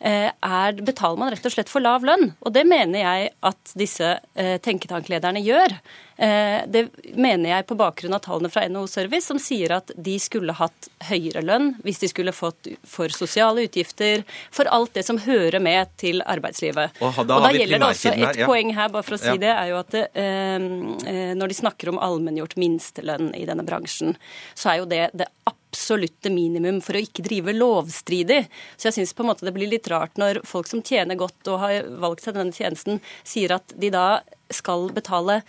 Eh, 0.00 0.30
er, 0.32 0.80
betaler 0.80 1.20
man 1.20 1.34
rett 1.34 1.46
og 1.46 1.54
slett 1.54 1.70
for 1.72 1.84
lav 1.84 2.06
lønn? 2.06 2.32
Og 2.42 2.54
det 2.56 2.64
mener 2.68 3.04
jeg 3.04 3.34
at 3.52 3.76
disse 3.78 4.14
eh, 4.34 4.56
tenketanklederne 4.64 5.44
gjør. 5.44 5.76
Eh, 6.22 6.62
det 6.66 6.88
mener 7.18 7.50
jeg 7.50 7.66
på 7.66 7.74
bakgrunn 7.74 8.14
av 8.14 8.20
tallene 8.22 8.50
fra 8.52 8.62
NHO 8.70 8.84
Service, 8.86 9.26
som 9.26 9.40
sier 9.42 9.72
at 9.74 9.90
de 9.98 10.12
skulle 10.22 10.54
hatt 10.54 10.86
høyere 11.08 11.40
lønn 11.42 11.72
hvis 11.82 11.98
de 11.98 12.10
skulle 12.12 12.34
fått 12.36 12.68
for 12.86 13.10
sosiale 13.10 13.64
utgifter, 13.66 14.22
for 14.54 14.70
alt 14.70 14.92
det 14.94 15.02
som 15.08 15.18
hører 15.24 15.58
med 15.58 15.90
til 15.98 16.22
arbeidslivet. 16.22 17.00
Og 17.02 17.18
da, 17.26 17.40
og 17.40 17.48
da 17.48 17.50
gjelder 17.56 17.82
det 17.82 17.88
også 17.88 18.12
et 18.14 18.38
ja. 18.38 18.46
poeng 18.46 18.70
her, 18.76 18.92
bare 18.94 19.06
for 19.08 19.16
å 19.16 19.22
si 19.22 19.32
ja. 19.32 19.40
det, 19.42 19.50
er 19.50 19.72
jo 19.72 19.80
at 19.80 19.90
det, 19.96 20.04
eh, 20.22 20.68
eh, 21.10 21.32
når 21.40 21.50
de 21.50 21.56
snakker 21.58 21.90
om 21.90 21.98
allmenngjort 22.06 22.54
minstelønn 22.60 23.32
i 23.34 23.42
denne 23.48 23.66
bransjen, 23.66 24.14
så 24.54 24.70
er 24.74 24.82
jo 24.84 24.86
det 24.92 25.02
det 25.18 25.26
absolutte 25.50 26.30
minimum 26.30 26.78
for 26.84 26.94
å 26.94 27.02
ikke 27.02 27.24
drive 27.26 27.56
lovstridig. 27.56 28.44
Så 28.76 28.92
jeg 28.92 29.00
syns 29.00 29.14
på 29.16 29.24
en 29.24 29.32
måte 29.32 29.48
det 29.48 29.56
blir 29.56 29.70
litt 29.72 29.90
rart 29.90 30.20
når 30.20 30.44
folk 30.46 30.70
som 30.70 30.84
tjener 30.86 31.18
godt 31.18 31.50
og 31.50 31.58
har 31.64 31.90
valgt 32.04 32.28
seg 32.28 32.38
denne 32.38 32.54
tjenesten, 32.54 33.02
sier 33.26 33.56
at 33.58 33.74
de 33.74 33.90
da 33.90 34.06
skal 34.52 34.90
betale 34.94 35.40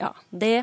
ja, 0.00 0.12
det 0.30 0.62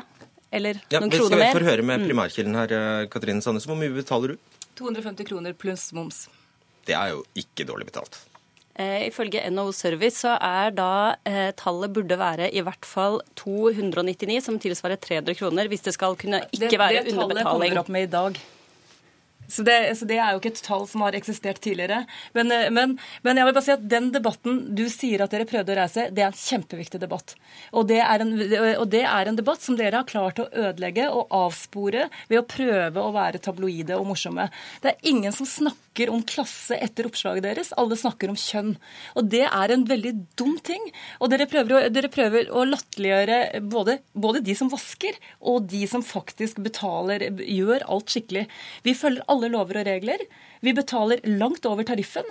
eller 0.50 0.80
ja, 0.90 0.98
noen 0.98 1.12
kroner 1.12 1.38
mer. 1.38 1.52
Vi 1.52 1.58
får 1.60 1.66
høre 1.68 1.84
med 1.86 2.02
mm. 2.02 2.08
primærkilden 2.08 2.58
her, 2.58 2.72
eh, 2.74 3.04
Katrine 3.10 3.42
Sandnes. 3.44 3.68
Hvor 3.70 3.78
mye 3.78 3.92
betaler 3.94 4.34
du? 4.34 4.56
250 4.80 5.28
kroner 5.28 5.54
pluss 5.54 5.90
moms. 5.94 6.24
Det 6.88 6.96
er 6.96 7.12
jo 7.14 7.22
ikke 7.38 7.66
dårlig 7.68 7.86
betalt. 7.90 8.18
Eh, 8.80 9.06
ifølge 9.10 9.42
NHO 9.52 9.72
Service 9.76 10.22
så 10.24 10.36
er 10.40 10.72
da 10.74 11.16
eh, 11.28 11.50
tallet 11.58 11.92
burde 11.94 12.16
være 12.18 12.48
i 12.54 12.62
hvert 12.64 12.86
fall 12.88 13.20
299, 13.38 14.40
som 14.46 14.58
tilsvarer 14.62 14.98
300 14.98 15.36
kroner, 15.38 15.68
hvis 15.70 15.84
det 15.86 15.94
skal 15.94 16.16
kunne 16.18 16.42
ikke 16.48 16.70
det, 16.70 16.80
være 16.80 17.04
underbetaling. 17.04 17.28
Det 17.34 17.44
tallet 17.44 17.50
kommer 17.50 17.82
opp 17.84 17.92
med 17.92 18.08
i 18.08 18.10
dag. 18.14 18.40
Så 19.50 19.64
det, 19.66 19.76
så 19.98 20.06
det, 20.06 20.18
er 20.22 20.32
jo 20.32 20.40
ikke 20.40 20.52
et 20.54 20.62
tall 20.64 20.86
som 20.88 21.02
har 21.04 21.16
eksistert 21.18 21.60
tidligere. 21.64 22.04
Men, 22.36 22.52
eh, 22.54 22.68
men, 22.70 22.96
men, 23.26 23.40
jeg 23.40 23.48
vil 23.48 23.56
bare 23.56 23.66
si 23.66 23.74
at 23.74 23.86
den 23.90 24.10
debatten 24.14 24.60
du 24.78 24.84
sier 24.92 25.24
at 25.24 25.34
dere 25.34 25.48
prøvde 25.50 25.74
å 25.74 25.78
reise, 25.80 26.06
det 26.14 26.24
er 26.24 26.30
en 26.30 26.38
kjempeviktig 26.38 27.00
debatt. 27.02 27.34
Og 27.74 27.88
det, 27.90 28.00
en, 28.04 28.34
og 28.76 28.86
det 28.92 29.04
er 29.04 29.30
en, 29.30 29.38
debatt 29.40 29.64
som 29.64 29.78
dere 29.78 30.02
har 30.02 30.08
klart 30.08 30.40
å 30.42 30.48
ødelegge 30.48 31.08
og 31.10 31.32
avspore 31.34 32.08
ved 32.30 32.40
å 32.40 32.46
prøve 32.46 33.02
å 33.02 33.14
være 33.14 33.42
tabloide 33.42 33.98
og 33.98 34.10
morsomme. 34.12 34.50
Det 34.82 34.92
er 34.92 35.10
ingen 35.10 35.34
som 35.34 35.48
snakker 35.48 36.12
om 36.12 36.22
klasse 36.26 36.76
etter 36.78 37.08
oppslaget 37.08 37.44
deres. 37.44 37.72
Alle 37.80 37.98
snakker 37.98 38.30
om 38.30 38.38
kjønn. 38.38 38.74
Og 39.18 39.30
det 39.32 39.46
er 39.48 39.74
en 39.74 39.86
veldig 39.88 40.12
dum 40.38 40.54
ting. 40.64 40.84
Og 41.18 41.32
dere 41.32 41.48
prøver 41.50 41.76
å, 41.76 41.82
dere 41.92 42.44
å 42.54 42.66
latterliggjøre 42.68 43.62
både, 43.72 43.98
både 44.12 44.44
de 44.44 44.54
som 44.56 44.70
vasker, 44.72 45.16
og 45.40 45.66
de 45.70 45.82
som 45.90 46.04
faktisk 46.04 46.60
betaler, 46.64 47.26
gjør 47.40 47.86
alt 47.90 48.12
skikkelig. 48.12 48.46
Vi 48.84 48.94
følger 48.96 49.26
alle 49.30 49.39
alle 49.40 49.52
lover 49.56 49.80
og 49.80 49.88
regler. 49.88 50.24
Vi 50.60 50.76
betaler 50.76 51.24
langt 51.40 51.66
over 51.66 51.88
tariffen. 51.88 52.28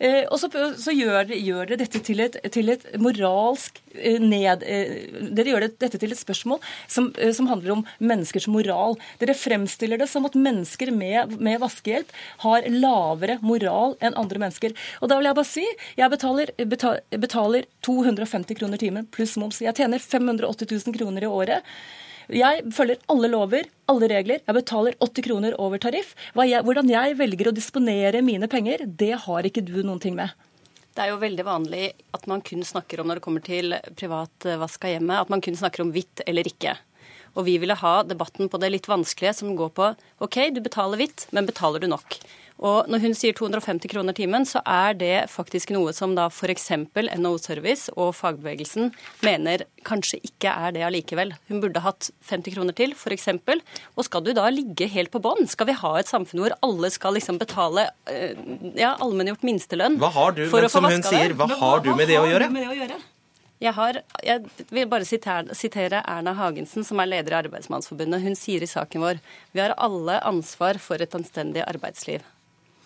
Eh, 0.00 0.24
og 0.32 0.38
så, 0.40 0.48
så 0.80 0.92
gjør, 0.96 1.28
gjør, 1.36 1.66
dere 1.68 1.82
dette 1.82 2.00
til 2.00 2.22
et, 2.24 2.38
til 2.54 2.72
et 2.72 2.86
moralsk 3.00 3.82
eh, 3.92 4.16
ned... 4.16 4.64
Eh, 4.64 5.10
dere 5.36 5.52
gjør 5.52 5.66
det, 5.66 5.74
dette 5.82 6.00
til 6.00 6.14
et 6.14 6.20
spørsmål 6.20 6.62
som, 6.88 7.10
eh, 7.20 7.34
som, 7.36 7.50
handler 7.50 7.74
om 7.74 7.84
menneskers 8.00 8.48
moral. 8.48 8.96
Dere 9.20 9.36
fremstiller 9.36 10.00
det 10.00 10.08
som 10.08 10.24
at 10.24 10.38
mennesker 10.40 10.88
med, 10.96 11.36
med, 11.36 11.60
vaskehjelp 11.60 12.16
har 12.46 12.70
lavere 12.72 13.36
moral 13.44 13.98
enn 14.00 14.16
andre 14.16 14.40
mennesker. 14.46 14.72
Og 15.04 15.12
da 15.12 15.20
vil 15.20 15.28
jeg 15.28 15.40
bare 15.42 15.52
si 15.52 15.68
jeg 16.00 16.14
betaler, 16.16 16.54
betal, 16.72 17.02
betaler 17.20 17.68
250 17.84 18.56
kroner 18.56 18.80
timen 18.80 19.08
pluss 19.12 19.36
moms. 19.40 19.60
Jeg 19.60 19.76
tjener 19.76 20.00
580 20.00 20.78
000 20.80 20.96
kroner 20.96 21.28
i 21.28 21.34
året. 21.42 21.74
Jeg 22.30 22.62
følger 22.70 23.00
alle 23.10 23.30
lover, 23.32 23.66
alle 23.90 24.08
regler. 24.10 24.42
Jeg 24.46 24.54
betaler 24.54 24.94
80 25.02 25.24
kroner 25.26 25.56
over 25.58 25.80
tariff. 25.82 26.12
Jeg, 26.38 26.62
hvordan 26.66 26.90
jeg 26.90 27.16
velger 27.18 27.50
å 27.50 27.54
disponere 27.56 28.22
mine 28.22 28.46
penger, 28.50 28.84
det 28.86 29.16
har 29.24 29.48
ikke 29.48 29.64
du 29.66 29.80
noen 29.82 29.98
ting 30.02 30.14
med. 30.18 30.30
Det 30.94 31.02
er 31.04 31.10
jo 31.12 31.20
veldig 31.22 31.46
vanlig 31.46 31.88
at 32.14 32.28
man 32.30 32.42
kun 32.46 32.62
snakker 32.66 33.00
om 33.00 33.10
når 33.10 33.18
det 33.18 33.24
kommer 33.24 33.42
til 33.46 33.74
privat 33.98 34.46
vask 34.62 34.86
av 34.86 34.94
hjemmet, 34.94 35.24
at 35.24 35.32
man 35.32 35.42
kun 35.42 35.58
snakker 35.58 35.82
om 35.82 35.90
hvitt 35.94 36.22
eller 36.26 36.46
ikke. 36.46 36.76
Og 37.38 37.46
vi 37.46 37.56
ville 37.62 37.78
ha 37.78 37.94
debatten 38.06 38.50
på 38.50 38.58
det 38.62 38.72
litt 38.74 38.88
vanskelige 38.90 39.36
som 39.38 39.54
går 39.58 39.70
på 39.74 39.90
OK, 40.22 40.38
du 40.54 40.62
betaler 40.62 41.02
hvitt, 41.02 41.26
men 41.34 41.46
betaler 41.50 41.82
du 41.82 41.90
nok? 41.90 42.18
Og 42.60 42.88
når 42.92 43.00
hun 43.06 43.14
sier 43.16 43.36
250 43.36 43.88
kroner 43.88 44.16
timen, 44.16 44.44
så 44.48 44.60
er 44.68 44.96
det 45.00 45.14
faktisk 45.32 45.72
noe 45.72 45.94
som 45.96 46.12
da 46.16 46.26
f.eks. 46.28 46.68
NHO 46.92 47.32
Service 47.40 47.92
og 47.96 48.12
fagbevegelsen 48.18 48.90
mener 49.24 49.64
kanskje 49.86 50.20
ikke 50.28 50.52
er 50.52 50.74
det 50.76 50.84
allikevel. 50.84 51.32
Hun 51.48 51.62
burde 51.64 51.80
hatt 51.84 52.10
50 52.28 52.56
kroner 52.58 52.76
til, 52.76 52.92
f.eks. 52.92 53.30
Og 53.96 54.04
skal 54.04 54.26
du 54.26 54.34
da 54.36 54.48
ligge 54.52 54.90
helt 54.92 55.12
på 55.14 55.22
bånn? 55.24 55.48
Skal 55.48 55.70
vi 55.70 55.78
ha 55.80 55.94
et 56.00 56.10
samfunn 56.10 56.44
hvor 56.44 56.56
alle 56.66 56.90
skal 56.92 57.16
liksom 57.16 57.40
betale 57.40 57.86
eh, 58.10 58.36
ja, 58.76 58.92
allmenngjort 59.00 59.46
minstelønn 59.46 59.96
hva 60.00 60.10
har 60.12 60.36
du, 60.36 60.44
for 60.52 60.64
å 60.64 60.68
få 60.72 60.82
vaska 60.84 61.00
det? 61.06 61.14
Sier, 61.14 61.36
hva, 61.38 61.48
hva 61.48 61.56
har 61.62 61.82
du 61.84 61.94
med 61.96 62.12
det 62.12 62.18
å 62.20 62.26
gjøre? 62.28 62.50
Jeg, 63.60 63.72
har, 63.76 64.00
jeg, 64.24 64.66
vil 64.72 64.88
bare 64.88 65.08
sitere, 65.08 65.56
sitere 65.56 66.00
Erna 66.08 66.32
Hagensen, 66.36 66.84
som 66.84 67.00
er 67.00 67.10
leder 67.10 67.34
i 67.34 67.38
Arbeidsmannsforbundet. 67.42 68.24
Hun 68.24 68.36
sier 68.38 68.64
i 68.64 68.68
saken 68.68 69.04
vår 69.04 69.20
vi 69.52 69.64
har 69.64 69.76
alle 69.76 70.20
ansvar 70.28 70.80
for 70.80 71.00
et 71.00 71.16
anstendig 71.16 71.64
arbeidsliv. 71.64 72.24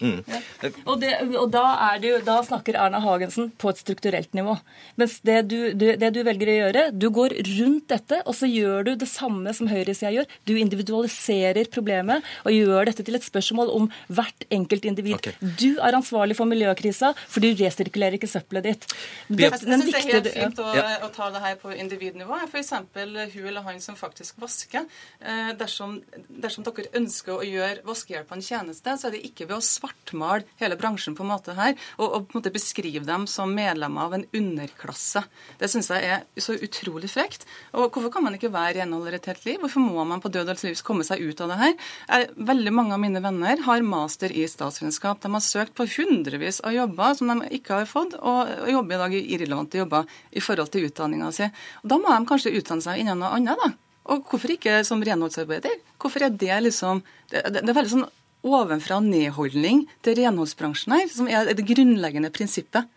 Mm. 0.03 0.25
Ja. 0.27 0.71
Og, 0.91 0.99
det, 1.01 1.13
og 1.39 1.49
da, 1.55 1.63
jo, 2.03 2.19
da, 2.27 2.39
snakker 2.45 2.77
Erna 2.81 3.01
Hagensen 3.05 3.51
på 3.61 3.71
et 3.71 3.81
strukturelt 3.81 4.33
nivå. 4.37 4.57
Mens 5.01 5.17
det 5.27 5.37
du, 5.51 5.59
du, 5.79 5.87
det 6.01 6.11
du, 6.17 6.21
velger 6.27 6.51
å 6.51 6.57
gjøre, 6.57 6.85
du 6.93 7.07
går 7.15 7.37
rundt 7.55 7.87
dette, 7.93 8.21
og 8.25 8.37
så 8.37 8.49
gjør 8.51 8.89
du 8.89 8.93
det 9.01 9.09
samme 9.11 9.55
som 9.57 9.71
høyresida 9.71 10.13
gjør. 10.15 10.29
Du 10.49 10.55
individualiserer 10.59 11.71
problemet 11.73 12.27
og 12.45 12.57
gjør 12.57 12.91
dette 12.91 13.07
til 13.07 13.19
et 13.19 13.27
spørsmål 13.27 13.73
om 13.75 13.89
hvert 14.09 14.47
enkelt 14.55 14.89
individ. 14.91 15.19
Okay. 15.21 15.53
Du 15.61 15.79
er 15.79 15.97
ansvarlig 15.97 16.37
for 16.39 16.51
miljøkrisa, 16.51 17.15
for 17.15 17.45
du 17.45 17.53
resirkulerer 17.55 18.19
ikke 18.19 18.31
søppelet 18.31 18.71
ditt. 18.71 18.89
Det, 19.29 19.47
jeg 19.47 19.63
syns 19.63 19.87
det 19.87 19.99
er 20.01 20.09
helt 20.11 20.31
fint 20.35 20.63
å, 20.65 20.69
ja. 20.77 20.87
å, 21.07 21.11
ta 21.15 21.31
det 21.35 21.45
her 21.45 21.59
på 21.63 21.73
individnivå. 21.75 22.41
F.eks. 22.49 22.75
hun 22.75 23.45
eller 23.45 23.65
han 23.69 23.81
som 23.85 23.99
faktisk 23.99 24.43
vasker. 24.43 24.89
Eh, 25.21 25.55
dersom, 25.59 26.01
dersom 26.29 26.67
dere 26.67 26.91
ønsker 26.99 27.39
å 27.39 27.47
gjøre 27.47 27.85
vaskehjelp 27.87 28.35
en 28.35 28.45
tjeneste, 28.45 28.99
så 28.99 29.09
er 29.09 29.17
det 29.17 29.25
ikke 29.29 29.49
ved 29.49 29.59
å 29.61 29.65
svare 29.65 29.94
svartmale 30.05 30.45
hele 30.59 30.77
bransjen 30.77 31.15
på 31.15 31.23
en 31.23 31.31
måte 31.31 31.55
her, 31.55 31.75
og, 31.99 32.07
og, 32.07 32.27
på 32.29 32.35
en 32.37 32.41
måte 32.41 32.53
beskrive 32.53 33.05
dem 33.05 33.27
som 33.27 33.53
medlemmer 33.55 34.05
av 34.05 34.15
en 34.15 34.25
underklasse. 34.33 35.25
Det 35.59 35.69
syns 35.69 35.91
jeg 35.91 36.05
er 36.05 36.25
så 36.39 36.55
utrolig 36.55 37.11
frekt. 37.11 37.47
Og 37.73 37.91
hvorfor 37.93 38.13
kan 38.13 38.25
man 38.25 38.35
ikke 38.35 38.53
være 38.53 38.81
renholder 38.81 39.15
et 39.15 39.27
helt 39.27 39.45
liv? 39.45 39.61
Hvorfor 39.61 39.81
må 39.81 40.05
man 40.05 40.21
på 40.21 40.29
død 40.33 40.51
og 40.51 40.65
livs 40.65 40.83
komme 40.83 41.05
seg 41.05 41.21
ut 41.23 41.41
av 41.41 41.53
det 41.53 41.61
her? 41.61 42.27
Veldig 42.37 42.73
mange 42.73 42.95
av 42.95 43.01
mine 43.03 43.23
venner 43.23 43.63
har 43.65 43.83
master 43.83 44.33
i 44.33 44.47
statsvitenskap. 44.49 45.21
De 45.23 45.33
har 45.33 45.45
søkt 45.45 45.75
på 45.77 45.87
hundrevis 45.97 46.61
av 46.65 46.75
jobber 46.75 47.15
som 47.19 47.33
de 47.33 47.53
ikke 47.59 47.81
har 47.83 47.91
fått, 47.91 48.19
og, 48.21 48.51
jobber 48.75 48.97
i 48.97 49.03
dag 49.05 49.15
i 49.15 49.25
irrelevante 49.37 49.81
jobber 49.81 50.11
i 50.33 50.43
forhold 50.43 50.73
til 50.73 50.89
utdanninga 50.89 51.33
si. 51.35 51.49
Da 51.85 51.99
må 52.01 52.13
de 52.13 52.29
kanskje 52.29 52.55
utdanne 52.59 52.85
seg 52.85 53.01
innen 53.03 53.21
noe 53.21 53.35
annet, 53.37 53.61
da. 53.61 53.73
Og 54.13 54.27
hvorfor 54.29 54.51
ikke 54.53 54.83
som 54.85 55.01
renholdsarbeider? 55.01 55.79
Hvorfor 56.01 56.27
er 56.27 56.35
det 56.37 56.59
liksom 56.67 57.01
Det, 57.31 57.41
det, 57.51 57.63
det 57.65 57.71
er 57.73 57.77
veldig 57.79 57.91
sånn 57.91 58.09
ovenfra 58.45 59.01
nedholdning 59.05 59.85
til 60.05 60.19
renholdsbransjen 60.21 60.95
her, 60.97 61.09
som 61.13 61.29
er 61.31 61.51
det 61.51 61.67
grunnleggende 61.69 62.31
prinsippet. 62.35 62.89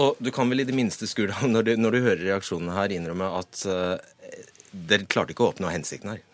Og 0.00 0.18
du 0.20 0.30
kan 0.34 0.50
vel 0.50 0.60
i 0.60 0.68
det 0.68 0.76
minste 0.76 1.08
skule 1.08 1.32
når, 1.54 1.74
når, 1.80 1.96
du 1.96 2.04
hører 2.04 2.24
reaksjonene 2.26 2.76
her, 2.76 2.92
innrømme 2.92 3.30
at 3.38 3.64
uh, 3.70 3.96
dere 4.72 5.08
klarte 5.08 5.34
ikke 5.34 5.46
å 5.46 5.52
oppnå 5.54 5.70
hensikten 5.72 6.14
her? 6.14 6.24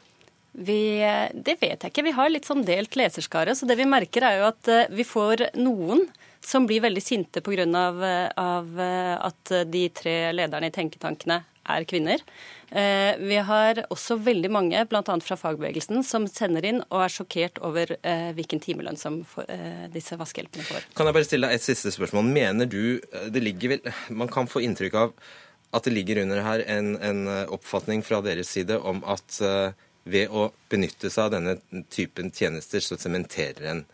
Vi, 0.51 0.99
det 1.35 1.61
vet 1.61 1.85
jeg 1.85 1.93
ikke. 1.93 2.09
Vi 2.09 2.17
har 2.17 2.33
litt 2.33 2.49
sånn 2.49 2.65
delt 2.67 2.97
leserskare. 2.99 3.55
Så 3.55 3.69
det 3.71 3.77
vi 3.79 3.87
merker 3.87 4.27
er 4.27 4.41
jo 4.41 4.49
at 4.49 4.73
uh, 4.73 4.89
vi 4.91 5.07
får 5.07 5.51
noen 5.61 6.09
som 6.43 6.67
blir 6.67 6.83
veldig 6.83 7.05
sinte 7.05 7.43
pga. 7.45 7.69
Av, 7.77 7.99
av 8.41 8.79
at 8.81 9.51
de 9.69 9.83
tre 9.93 10.15
lederne 10.33 10.71
i 10.71 10.73
tenketankene 10.73 11.43
er 11.69 11.85
kvinner. 11.89 12.23
Eh, 12.71 13.19
vi 13.19 13.37
har 13.43 13.83
også 13.91 14.17
veldig 14.23 14.51
mange, 14.53 14.85
bl.a. 14.89 15.03
fra 15.25 15.37
fagbevegelsen, 15.39 16.03
som 16.07 16.27
sender 16.31 16.67
inn 16.67 16.81
og 16.89 17.05
er 17.05 17.13
sjokkert 17.13 17.61
over 17.67 17.97
eh, 17.99 18.31
hvilken 18.37 18.63
timelønn 18.63 18.99
som 19.01 19.21
eh, 19.47 19.87
disse 19.93 20.19
vaskehjelpene 20.21 20.67
får. 20.69 20.89
Kan 20.97 21.11
jeg 21.11 21.19
bare 21.19 21.29
stille 21.29 21.51
deg 21.51 21.59
et 21.59 21.67
siste 21.67 21.93
spørsmål? 21.95 22.31
Mener 22.31 22.71
du 22.71 23.01
det 23.31 23.43
ligger 23.43 23.75
vel 23.75 23.95
Man 24.15 24.31
kan 24.31 24.49
få 24.51 24.63
inntrykk 24.65 24.99
av 25.03 25.15
at 25.75 25.87
det 25.87 25.95
ligger 25.95 26.23
under 26.25 26.43
her 26.43 26.65
en, 26.67 26.97
en 26.99 27.21
oppfatning 27.55 28.03
fra 28.03 28.19
deres 28.25 28.51
side 28.51 28.75
om 28.75 29.05
at 29.07 29.37
ved 30.11 30.33
å 30.35 30.49
benytte 30.73 31.13
seg 31.13 31.29
av 31.29 31.37
denne 31.37 31.85
typen 31.95 32.33
tjenester, 32.35 32.83
så 32.83 32.99
sementerer 32.99 33.69
en 33.71 33.85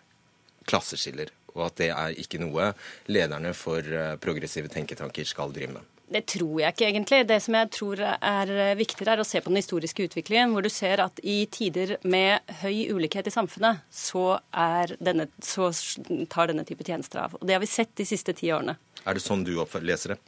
klasseskiller, 0.64 1.35
og 1.53 1.67
at 1.67 1.77
det 1.83 1.91
er 1.93 2.17
ikke 2.23 2.41
noe 2.41 2.71
lederne 3.12 3.53
for 3.53 3.85
progressive 4.25 4.73
tenketanker 4.73 5.29
skal 5.29 5.53
drive 5.53 5.77
med? 5.77 5.95
Det 6.07 6.23
tror 6.31 6.61
jeg 6.61 6.75
ikke, 6.75 6.87
egentlig. 6.87 7.19
Det 7.27 7.39
som 7.43 7.57
jeg 7.59 7.71
tror 7.75 8.03
er 8.07 8.53
viktigere, 8.79 9.17
er 9.17 9.23
å 9.23 9.27
se 9.27 9.41
på 9.43 9.51
den 9.51 9.59
historiske 9.59 10.07
utviklingen, 10.07 10.55
hvor 10.55 10.63
du 10.63 10.71
ser 10.71 11.03
at 11.03 11.19
i 11.27 11.41
tider 11.51 11.97
med 12.07 12.55
høy 12.63 12.93
ulikhet 12.95 13.27
i 13.27 13.35
samfunnet, 13.35 13.83
så, 13.91 14.39
denne, 15.03 15.27
så 15.43 15.73
tar 16.31 16.53
denne 16.53 16.67
type 16.69 16.87
tjenester 16.87 17.25
av. 17.25 17.35
Og 17.41 17.47
Det 17.47 17.59
har 17.59 17.65
vi 17.65 17.71
sett 17.71 17.97
de 17.99 18.07
siste 18.07 18.37
ti 18.39 18.53
årene. 18.55 18.79
Er 19.07 19.19
det 19.19 19.25
sånn 19.27 19.43
du 19.47 19.57
leser 19.83 20.15
det? 20.15 20.23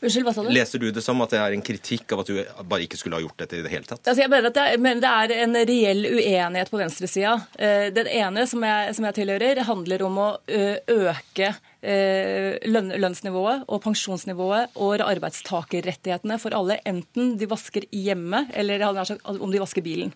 Unnskyld, 0.00 0.24
hva 0.24 0.32
sa 0.32 0.42
du? 0.42 0.48
Leser 0.54 0.80
du 0.80 0.86
det 0.96 1.02
som 1.04 1.18
at 1.20 1.32
det 1.34 1.40
er 1.42 1.54
en 1.54 1.62
kritikk 1.64 2.14
av 2.14 2.22
at 2.22 2.30
du 2.30 2.38
bare 2.64 2.86
ikke 2.86 2.96
skulle 2.96 3.18
ha 3.18 3.22
gjort 3.22 3.42
dette 3.42 3.58
i 3.58 3.64
det 3.64 3.72
hele 3.72 3.84
tatt? 3.84 4.00
Altså, 4.00 4.22
jeg 4.22 4.32
mener 4.32 4.48
at 4.48 4.56
det 4.56 4.62
er, 4.64 4.80
men 4.80 5.02
det 5.02 5.10
er 5.10 5.34
en 5.44 5.58
reell 5.68 6.06
uenighet 6.08 6.72
på 6.72 6.80
venstresida. 6.80 7.34
Eh, 7.60 7.90
den 7.92 8.08
ene 8.08 8.46
som 8.48 8.64
jeg, 8.64 8.94
som 8.96 9.06
jeg 9.10 9.18
tilhører, 9.20 9.60
handler 9.68 10.06
om 10.08 10.16
å 10.24 10.30
øke 10.48 11.52
eh, 11.82 12.56
lønnsnivået 12.66 13.64
og 13.68 13.82
pensjonsnivået 13.84 14.76
og 14.80 15.04
arbeidstakerrettighetene 15.04 16.38
for 16.40 16.56
alle, 16.56 16.80
enten 16.88 17.36
de 17.40 17.48
vasker 17.50 17.86
hjemme 17.92 18.46
eller 18.54 18.84
om 18.86 19.50
de 19.52 19.62
vasker 19.62 19.84
bilen. 19.84 20.12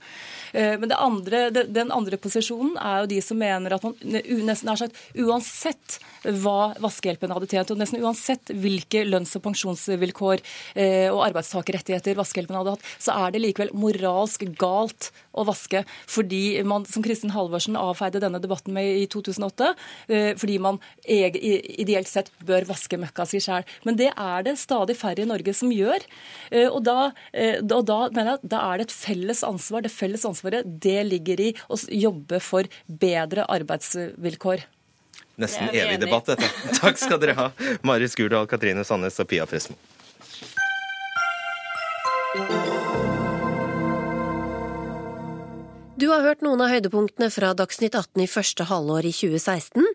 Eh, 0.52 0.76
men 0.80 0.92
andre, 0.96 1.48
den 1.50 1.92
andre 1.92 2.20
posisjonen 2.20 2.76
er 2.80 3.04
jo 3.04 3.12
de 3.14 3.22
som 3.24 3.40
mener 3.40 3.76
at 3.76 3.84
man 3.86 3.96
nesten 4.02 4.72
er 4.72 4.84
sagt, 4.84 5.00
uansett 5.18 6.00
hva 6.24 6.72
vaskehjelpen 6.82 7.32
hadde 7.34 7.48
tjent, 7.50 7.72
og 7.72 7.80
nesten 7.80 8.02
uansett 8.04 8.52
hvilke 8.52 9.04
lønns- 9.06 9.34
og 9.38 9.44
pensjonsvilkår 9.46 10.42
eh, 10.74 11.08
og 11.10 11.22
arbeidstakerrettigheter 11.28 12.18
vaskehjelpen 12.18 12.58
hadde 12.58 12.74
hatt, 12.76 12.88
så 13.02 13.16
er 13.24 13.34
det 13.34 13.42
likevel 13.44 13.72
moralsk 13.76 14.46
galt 14.60 15.10
å 15.34 15.44
vaske. 15.48 15.84
Fordi 16.10 16.62
man, 16.66 16.86
som 16.88 17.04
Kristin 17.04 17.34
Halvorsen 17.34 17.78
avfeide 17.80 18.22
denne 18.22 18.40
debatten 18.42 18.74
med 18.76 19.02
i 19.04 19.06
2008, 19.10 19.72
eh, 20.08 20.30
fordi 20.40 20.58
man 20.62 20.80
ideelt 21.04 22.08
sett 22.08 22.30
bør 22.44 22.66
vaske 22.68 22.98
møkka 23.00 23.26
si 23.28 23.42
sjæl. 23.42 23.66
Men 23.84 23.98
det 24.00 24.10
er 24.12 24.46
det 24.46 24.56
stadig 24.60 24.96
færre 24.98 25.24
i 25.24 25.28
Norge 25.28 25.54
som 25.56 25.72
gjør. 25.74 26.04
Og 26.74 26.80
da, 26.84 27.10
og 27.64 27.84
da 27.88 27.98
mener 28.14 28.34
jeg 28.34 28.50
da 28.54 28.60
er 28.68 28.80
det 28.80 28.88
et 28.88 28.94
felles 28.94 29.42
ansvar. 29.46 29.84
Det 29.84 29.92
felles 29.92 30.24
ansvaret, 30.28 30.66
det 30.66 31.00
ligger 31.08 31.42
i 31.42 31.50
å 31.68 31.78
jobbe 31.88 32.40
for 32.44 32.70
bedre 32.86 33.46
arbeidsvilkår. 33.56 34.64
Nesten 35.40 35.70
evig 35.74 35.98
debatt, 36.00 36.30
dette. 36.30 36.48
Takk 36.80 37.00
skal 37.00 37.20
dere 37.22 37.34
ha, 37.38 37.50
Mari 37.86 38.08
Skurdal, 38.10 38.46
Katrine 38.50 38.84
Sandnes 38.86 39.18
og 39.18 39.30
Pia 39.30 39.46
Presmo. 39.50 39.78
Du 45.94 46.08
har 46.10 46.24
hørt 46.26 46.42
noen 46.42 46.60
av 46.60 46.72
høydepunktene 46.74 47.30
fra 47.30 47.52
Dagsnytt 47.56 47.94
18 47.94 48.24
i 48.24 48.28
første 48.28 48.66
halvår 48.66 49.06
i 49.06 49.12
2016. 49.14 49.86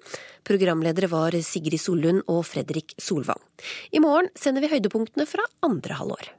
Programledere 0.47 1.09
var 1.11 1.35
Sigrid 1.43 1.81
Sollund 1.83 2.23
og 2.31 2.45
Fredrik 2.47 2.95
Solvang. 2.97 3.41
I 3.91 3.99
morgen 3.99 4.31
sender 4.39 4.63
vi 4.63 4.71
høydepunktene 4.71 5.27
fra 5.27 5.43
andre 5.67 5.99
halvår. 5.99 6.31